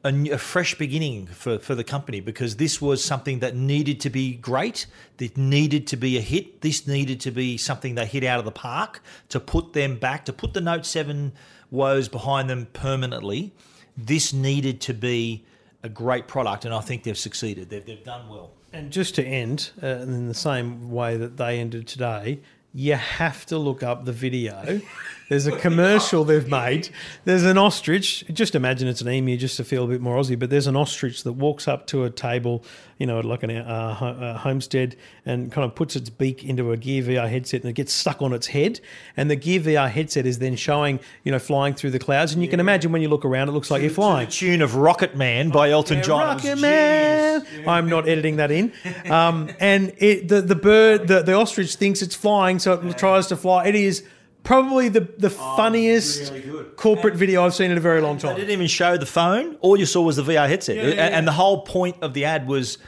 a 0.04 0.38
fresh 0.38 0.74
beginning 0.76 1.26
for, 1.26 1.58
for 1.58 1.74
the 1.74 1.84
company 1.84 2.20
because 2.20 2.56
this 2.56 2.80
was 2.82 3.02
something 3.02 3.38
that 3.38 3.56
needed 3.56 4.00
to 4.00 4.10
be 4.10 4.34
great. 4.34 4.86
That 5.16 5.36
needed 5.36 5.86
to 5.88 5.96
be 5.96 6.18
a 6.18 6.20
hit. 6.20 6.60
This 6.60 6.86
needed 6.86 7.20
to 7.20 7.30
be 7.30 7.56
something 7.56 7.94
they 7.94 8.06
hit 8.06 8.24
out 8.24 8.38
of 8.38 8.44
the 8.44 8.52
park 8.52 9.02
to 9.30 9.40
put 9.40 9.72
them 9.72 9.98
back 9.98 10.26
to 10.26 10.32
put 10.32 10.52
the 10.52 10.60
Note 10.60 10.84
Seven 10.84 11.32
woes 11.70 12.08
behind 12.08 12.50
them 12.50 12.66
permanently. 12.72 13.52
This 13.96 14.32
needed 14.34 14.82
to 14.82 14.94
be 14.94 15.46
a 15.86 15.88
great 15.88 16.26
product, 16.26 16.64
and 16.66 16.74
I 16.74 16.80
think 16.80 17.04
they've 17.04 17.16
succeeded. 17.16 17.70
They've, 17.70 17.86
they've 17.86 18.04
done 18.04 18.28
well. 18.28 18.50
And 18.72 18.92
just 18.92 19.14
to 19.14 19.24
end 19.24 19.70
uh, 19.82 19.86
in 19.86 20.28
the 20.28 20.34
same 20.34 20.90
way 20.90 21.16
that 21.16 21.38
they 21.38 21.60
ended 21.60 21.86
today, 21.86 22.40
you 22.74 22.94
have 22.94 23.46
to 23.46 23.56
look 23.56 23.82
up 23.82 24.04
the 24.04 24.12
video. 24.12 24.82
There's 25.28 25.48
a 25.48 25.56
commercial 25.58 26.22
they've 26.22 26.48
made. 26.48 26.88
There's 27.24 27.42
an 27.44 27.58
ostrich. 27.58 28.24
Just 28.32 28.54
imagine 28.54 28.86
it's 28.86 29.00
an 29.00 29.08
emu, 29.08 29.36
just 29.36 29.56
to 29.56 29.64
feel 29.64 29.84
a 29.84 29.88
bit 29.88 30.00
more 30.00 30.16
Aussie. 30.16 30.38
But 30.38 30.50
there's 30.50 30.68
an 30.68 30.76
ostrich 30.76 31.24
that 31.24 31.32
walks 31.32 31.66
up 31.66 31.88
to 31.88 32.04
a 32.04 32.10
table, 32.10 32.64
you 32.98 33.06
know, 33.08 33.18
like 33.18 33.42
a 33.42 33.56
uh, 33.58 33.94
ho- 33.94 34.06
uh, 34.06 34.38
homestead, 34.38 34.94
and 35.24 35.50
kind 35.50 35.64
of 35.64 35.74
puts 35.74 35.96
its 35.96 36.10
beak 36.10 36.44
into 36.44 36.70
a 36.70 36.76
Gear 36.76 37.02
VR 37.02 37.28
headset, 37.28 37.62
and 37.62 37.70
it 37.70 37.72
gets 37.72 37.92
stuck 37.92 38.22
on 38.22 38.32
its 38.32 38.46
head. 38.46 38.78
And 39.16 39.28
the 39.28 39.34
Gear 39.34 39.60
VR 39.60 39.90
headset 39.90 40.26
is 40.26 40.38
then 40.38 40.54
showing, 40.54 41.00
you 41.24 41.32
know, 41.32 41.40
flying 41.40 41.74
through 41.74 41.90
the 41.90 41.98
clouds. 41.98 42.32
And 42.32 42.40
you 42.40 42.48
can 42.48 42.60
imagine 42.60 42.92
when 42.92 43.02
you 43.02 43.08
look 43.08 43.24
around, 43.24 43.48
it 43.48 43.52
looks 43.52 43.70
like 43.70 43.82
you're 43.82 43.90
flying. 43.90 44.26
The 44.26 44.32
tune 44.32 44.62
of 44.62 44.76
Rocket 44.76 45.16
Man 45.16 45.50
by 45.50 45.70
Elton 45.70 46.04
John. 46.04 46.20
Rocket 46.20 46.56
Man. 46.60 47.44
I'm 47.66 47.88
not 47.88 48.08
editing 48.08 48.36
that 48.36 48.50
in. 48.50 48.72
Um, 49.06 49.50
and 49.60 49.92
it, 49.98 50.28
the 50.28 50.40
the 50.42 50.56
bird, 50.56 51.06
the, 51.06 51.22
the 51.22 51.32
ostrich 51.34 51.76
thinks 51.76 52.02
it's 52.02 52.16
flying, 52.16 52.58
so 52.58 52.72
it 52.72 52.98
tries 52.98 53.28
to 53.28 53.36
fly. 53.36 53.66
It 53.66 53.76
is 53.76 54.04
probably 54.46 54.88
the 54.88 55.00
the 55.18 55.28
funniest 55.30 56.32
really 56.32 56.40
good. 56.42 56.76
corporate 56.76 57.14
video 57.14 57.44
I've 57.44 57.54
seen 57.54 57.70
in 57.70 57.76
a 57.76 57.80
very 57.80 58.00
long 58.00 58.16
time. 58.16 58.28
They 58.30 58.32
time. 58.34 58.36
didn't 58.40 58.52
even 58.52 58.66
show 58.68 58.96
the 58.96 59.04
phone. 59.06 59.56
All 59.60 59.76
you 59.76 59.84
saw 59.86 60.00
was 60.02 60.16
the 60.16 60.22
VR 60.22 60.48
headset, 60.48 60.76
yeah, 60.76 60.82
And- 60.84 60.94
yeah. 60.94 61.18
and 61.18 61.28
the 61.28 61.32
whole 61.32 61.62
point 61.62 61.96
of 62.00 62.14
the 62.14 62.24
ad 62.24 62.46
was. 62.46 62.78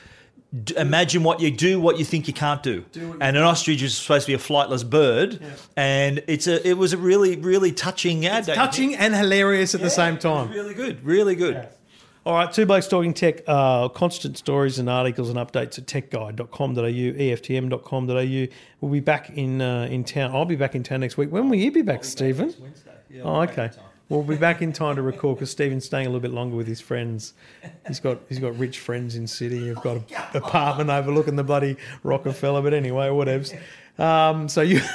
d- 0.64 0.74
Imagine 0.78 1.22
what 1.24 1.40
you 1.40 1.50
do, 1.50 1.78
what 1.78 1.98
you 1.98 2.06
think 2.06 2.26
you 2.26 2.32
can't 2.32 2.62
do, 2.62 2.82
and 3.20 3.36
an 3.36 3.42
ostrich 3.42 3.82
is 3.82 3.94
supposed 3.94 4.24
to 4.26 4.30
be 4.32 4.34
a 4.34 4.38
flightless 4.38 4.82
bird, 4.88 5.38
and 5.76 6.22
it's 6.26 6.46
a. 6.46 6.66
It 6.66 6.78
was 6.78 6.94
a 6.94 6.96
really, 6.96 7.36
really 7.36 7.70
touching 7.70 8.24
ad. 8.24 8.46
don't 8.46 8.56
Touching 8.56 8.94
and 8.96 9.14
hilarious 9.14 9.74
at 9.74 9.82
the 9.82 9.90
same 9.90 10.16
time. 10.16 10.50
really 10.50 10.72
good, 10.72 11.04
really 11.04 11.34
good. 11.34 11.68
All 12.28 12.34
right, 12.34 12.52
two 12.52 12.66
blokes 12.66 12.86
talking 12.86 13.14
tech. 13.14 13.40
Uh, 13.46 13.88
constant 13.88 14.36
stories 14.36 14.78
and 14.78 14.90
articles 14.90 15.30
and 15.30 15.38
updates 15.38 15.78
at 15.78 15.86
techguide.com.au, 15.86 16.82
eftm.com.au. 16.82 18.54
We'll 18.82 18.92
be 18.92 19.00
back 19.00 19.30
in 19.30 19.62
uh, 19.62 19.88
in 19.90 20.04
town. 20.04 20.36
I'll 20.36 20.44
be 20.44 20.54
back 20.54 20.74
in 20.74 20.82
town 20.82 21.00
next 21.00 21.16
week. 21.16 21.32
When 21.32 21.48
will 21.48 21.56
you 21.56 21.72
be 21.72 21.80
back, 21.80 22.04
Stephen? 22.04 22.54
Wednesday. 22.60 23.22
oh, 23.22 23.40
okay. 23.44 23.70
We'll 24.10 24.24
be 24.24 24.36
back 24.36 24.60
in 24.60 24.74
time 24.74 24.96
to 24.96 25.02
record 25.02 25.38
because 25.38 25.50
Stephen's 25.50 25.86
staying 25.86 26.04
a 26.04 26.10
little 26.10 26.20
bit 26.20 26.32
longer 26.32 26.54
with 26.54 26.66
his 26.66 26.82
friends. 26.82 27.32
He's 27.86 27.98
got 27.98 28.18
he's 28.28 28.40
got 28.40 28.58
rich 28.58 28.78
friends 28.78 29.16
in 29.16 29.26
city. 29.26 29.68
He's 29.68 29.76
got 29.76 29.96
an 29.96 30.04
apartment 30.34 30.90
overlooking 30.90 31.36
the 31.36 31.44
bloody 31.44 31.78
Rockefeller. 32.02 32.60
But 32.60 32.74
anyway, 32.74 33.08
whatevs. 33.08 33.58
Um, 33.98 34.50
so 34.50 34.60
you 34.60 34.82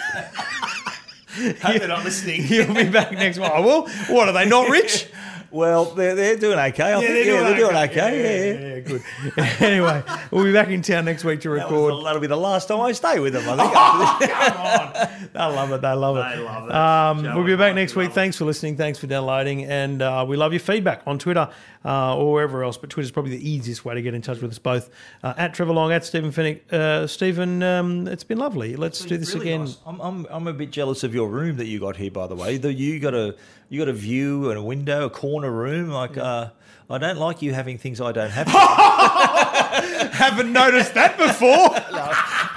Hope 1.36 1.80
they're 1.80 1.88
not 1.88 2.04
listening. 2.04 2.44
you'll 2.48 2.74
be 2.74 2.90
back 2.90 3.12
next 3.12 3.40
month. 3.40 3.54
Well, 3.66 3.88
what 4.10 4.30
are 4.30 4.34
they 4.34 4.46
not 4.46 4.70
rich? 4.70 5.08
Well, 5.54 5.86
they're, 5.86 6.16
they're 6.16 6.36
doing 6.36 6.58
okay. 6.58 6.93
I 6.95 6.99
think. 6.99 7.26
Yeah, 7.28 7.43
they're 7.43 7.58
doing 7.58 7.76
okay. 7.76 8.54
Yeah, 8.54 8.60
yeah. 8.60 8.76
yeah, 8.76 8.80
good. 8.80 9.62
anyway, 9.62 10.04
we'll 10.32 10.45
be 10.45 10.51
back 10.51 10.70
in 10.70 10.82
town 10.82 11.06
next 11.06 11.24
week 11.24 11.41
to 11.41 11.49
That 11.49 11.66
record. 11.66 12.04
that'll 12.04 12.20
be 12.20 12.26
the 12.26 12.36
last 12.36 12.68
time 12.68 12.82
I 12.82 12.91
stay 12.91 13.20
with 13.20 13.34
them. 13.34 13.43
I 13.47 14.18
think. 14.18 14.20
this. 14.20 14.30
Come 14.39 14.58
on. 14.58 15.20
They 15.34 15.39
love 15.39 15.72
it. 15.72 15.82
They 15.82 15.93
love 15.93 16.18
it. 16.18 16.36
They 16.38 16.43
love 16.43 16.70
it. 16.70 16.76
Um, 16.76 17.36
we'll 17.36 17.45
be 17.45 17.56
back 17.56 17.74
next 17.74 17.95
week. 17.95 18.12
Thanks 18.12 18.38
for 18.38 18.45
listening. 18.45 18.78
Thanks 18.78 18.99
for 18.99 19.08
downloading. 19.08 19.64
And 19.64 19.99
uh, 20.01 20.24
we 20.28 20.38
love 20.38 20.54
your 20.54 20.60
feedback 20.60 21.01
on 21.08 21.18
Twitter 21.18 21.49
uh, 21.86 22.16
or 22.18 22.34
wherever 22.34 22.64
else. 22.64 22.78
But 22.78 22.90
Twitter's 22.90 23.12
probably 23.12 23.38
the 23.38 23.50
easiest 23.50 23.84
way 23.86 23.96
to 23.96 24.02
get 24.02 24.14
in 24.14 24.22
touch 24.22 24.42
with 24.42 24.52
us 24.52 24.60
both. 24.60 24.90
Uh, 25.24 25.34
at 25.38 25.54
Trevor 25.54 25.74
Long, 25.74 25.92
at 25.92 26.06
Stephen 26.06 26.32
Fenech. 26.32 26.72
Uh, 26.72 27.08
Stephen, 27.08 27.62
um, 27.64 28.08
it's 28.08 28.24
been 28.24 28.38
lovely. 28.38 28.76
Let's 28.76 29.04
do 29.06 29.18
this 29.18 29.34
Really 29.34 29.50
again. 29.50 29.62
nice. 29.62 29.78
I'm, 29.86 30.00
I'm, 30.02 30.28
I'm 30.30 30.48
a 30.48 30.54
bit 30.54 30.72
jealous 30.72 31.04
of 31.04 31.14
your 31.14 31.28
room 31.30 31.58
that 31.58 31.68
you 31.68 31.80
got 31.80 31.96
here, 31.98 32.12
by 32.12 32.28
the 32.28 32.36
way. 32.36 32.58
The, 32.58 32.74
you 32.74 33.00
got 33.00 33.14
a 33.14 33.36
you 33.70 33.80
got 33.80 33.88
a 33.88 33.94
view 33.94 34.50
and 34.50 34.58
a 34.60 34.64
window, 34.64 35.06
a 35.06 35.10
corner 35.10 35.52
room. 35.52 35.90
Like 35.90 36.18
uh, 36.18 36.50
I 36.90 36.98
don't 36.98 37.18
like 37.18 37.42
you 37.42 37.54
having 37.54 37.78
things 37.78 38.00
I 38.02 38.12
don't 38.12 38.30
have. 38.30 38.48
Haven't 40.14 40.52
noticed 40.54 40.94
that 40.94 41.18
before. 41.18 41.70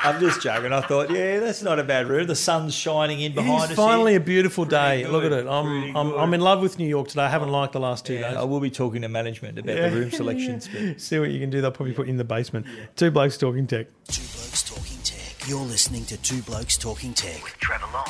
I'm 0.06 0.20
just 0.20 0.40
joking. 0.42 0.72
I 0.72 0.80
thought, 0.80 1.10
yeah, 1.10 1.40
that's 1.40 1.62
not 1.62 1.78
a 1.78 1.84
bad 1.84 2.06
room. 2.08 2.26
The 2.26 2.34
sun's 2.36 2.74
shining 2.74 3.20
in 3.20 3.34
behind 3.34 3.54
us. 3.62 3.70
It's 3.70 3.78
us. 3.78 3.84
finally 3.86 4.12
here. 4.12 4.20
a 4.20 4.24
beautiful 4.24 4.64
day. 4.64 5.02
Pretty 5.02 5.10
Look 5.12 5.24
at 5.24 5.32
it. 5.32 5.46
I'm, 5.46 5.96
I'm. 5.96 6.12
I'm 6.14 6.34
in 6.34 6.40
love 6.40 6.60
with 6.62 6.78
New 6.78 6.86
York 6.88 7.08
today. 7.08 7.22
I 7.22 7.28
haven't 7.28 7.50
liked 7.50 7.72
the 7.72 7.80
last 7.80 8.06
two 8.06 8.14
Yeah, 8.14 8.28
days. 8.30 8.36
I 8.38 8.44
will 8.44 8.60
be 8.60 8.70
talking 8.70 9.02
to 9.02 9.08
management 9.08 9.58
about 9.58 9.74
the 9.76 9.90
room 9.90 10.10
selections. 10.10 10.68
But 10.68 11.00
See 11.00 11.18
what 11.18 11.30
you 11.30 11.40
can 11.40 11.50
do. 11.50 11.60
They'll 11.60 11.70
probably 11.72 11.94
put 11.94 12.06
you 12.06 12.12
in 12.12 12.16
the 12.16 12.24
basement. 12.24 12.66
Two 12.96 13.10
blokes 13.10 13.36
talking 13.36 13.66
tech. 13.66 13.86
Two 14.08 14.22
Blokes 14.22 14.62
Talking 14.62 14.98
Tech. 15.02 15.48
You're 15.48 15.60
listening 15.60 16.04
to 16.06 16.16
Two 16.18 16.42
Blokes 16.42 16.76
Talking 16.76 17.12
Tech. 17.14 17.42
with 17.42 17.56
Trevor 17.58 17.86
Long 17.92 18.06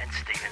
and 0.00 0.10
Stephen 0.12 0.50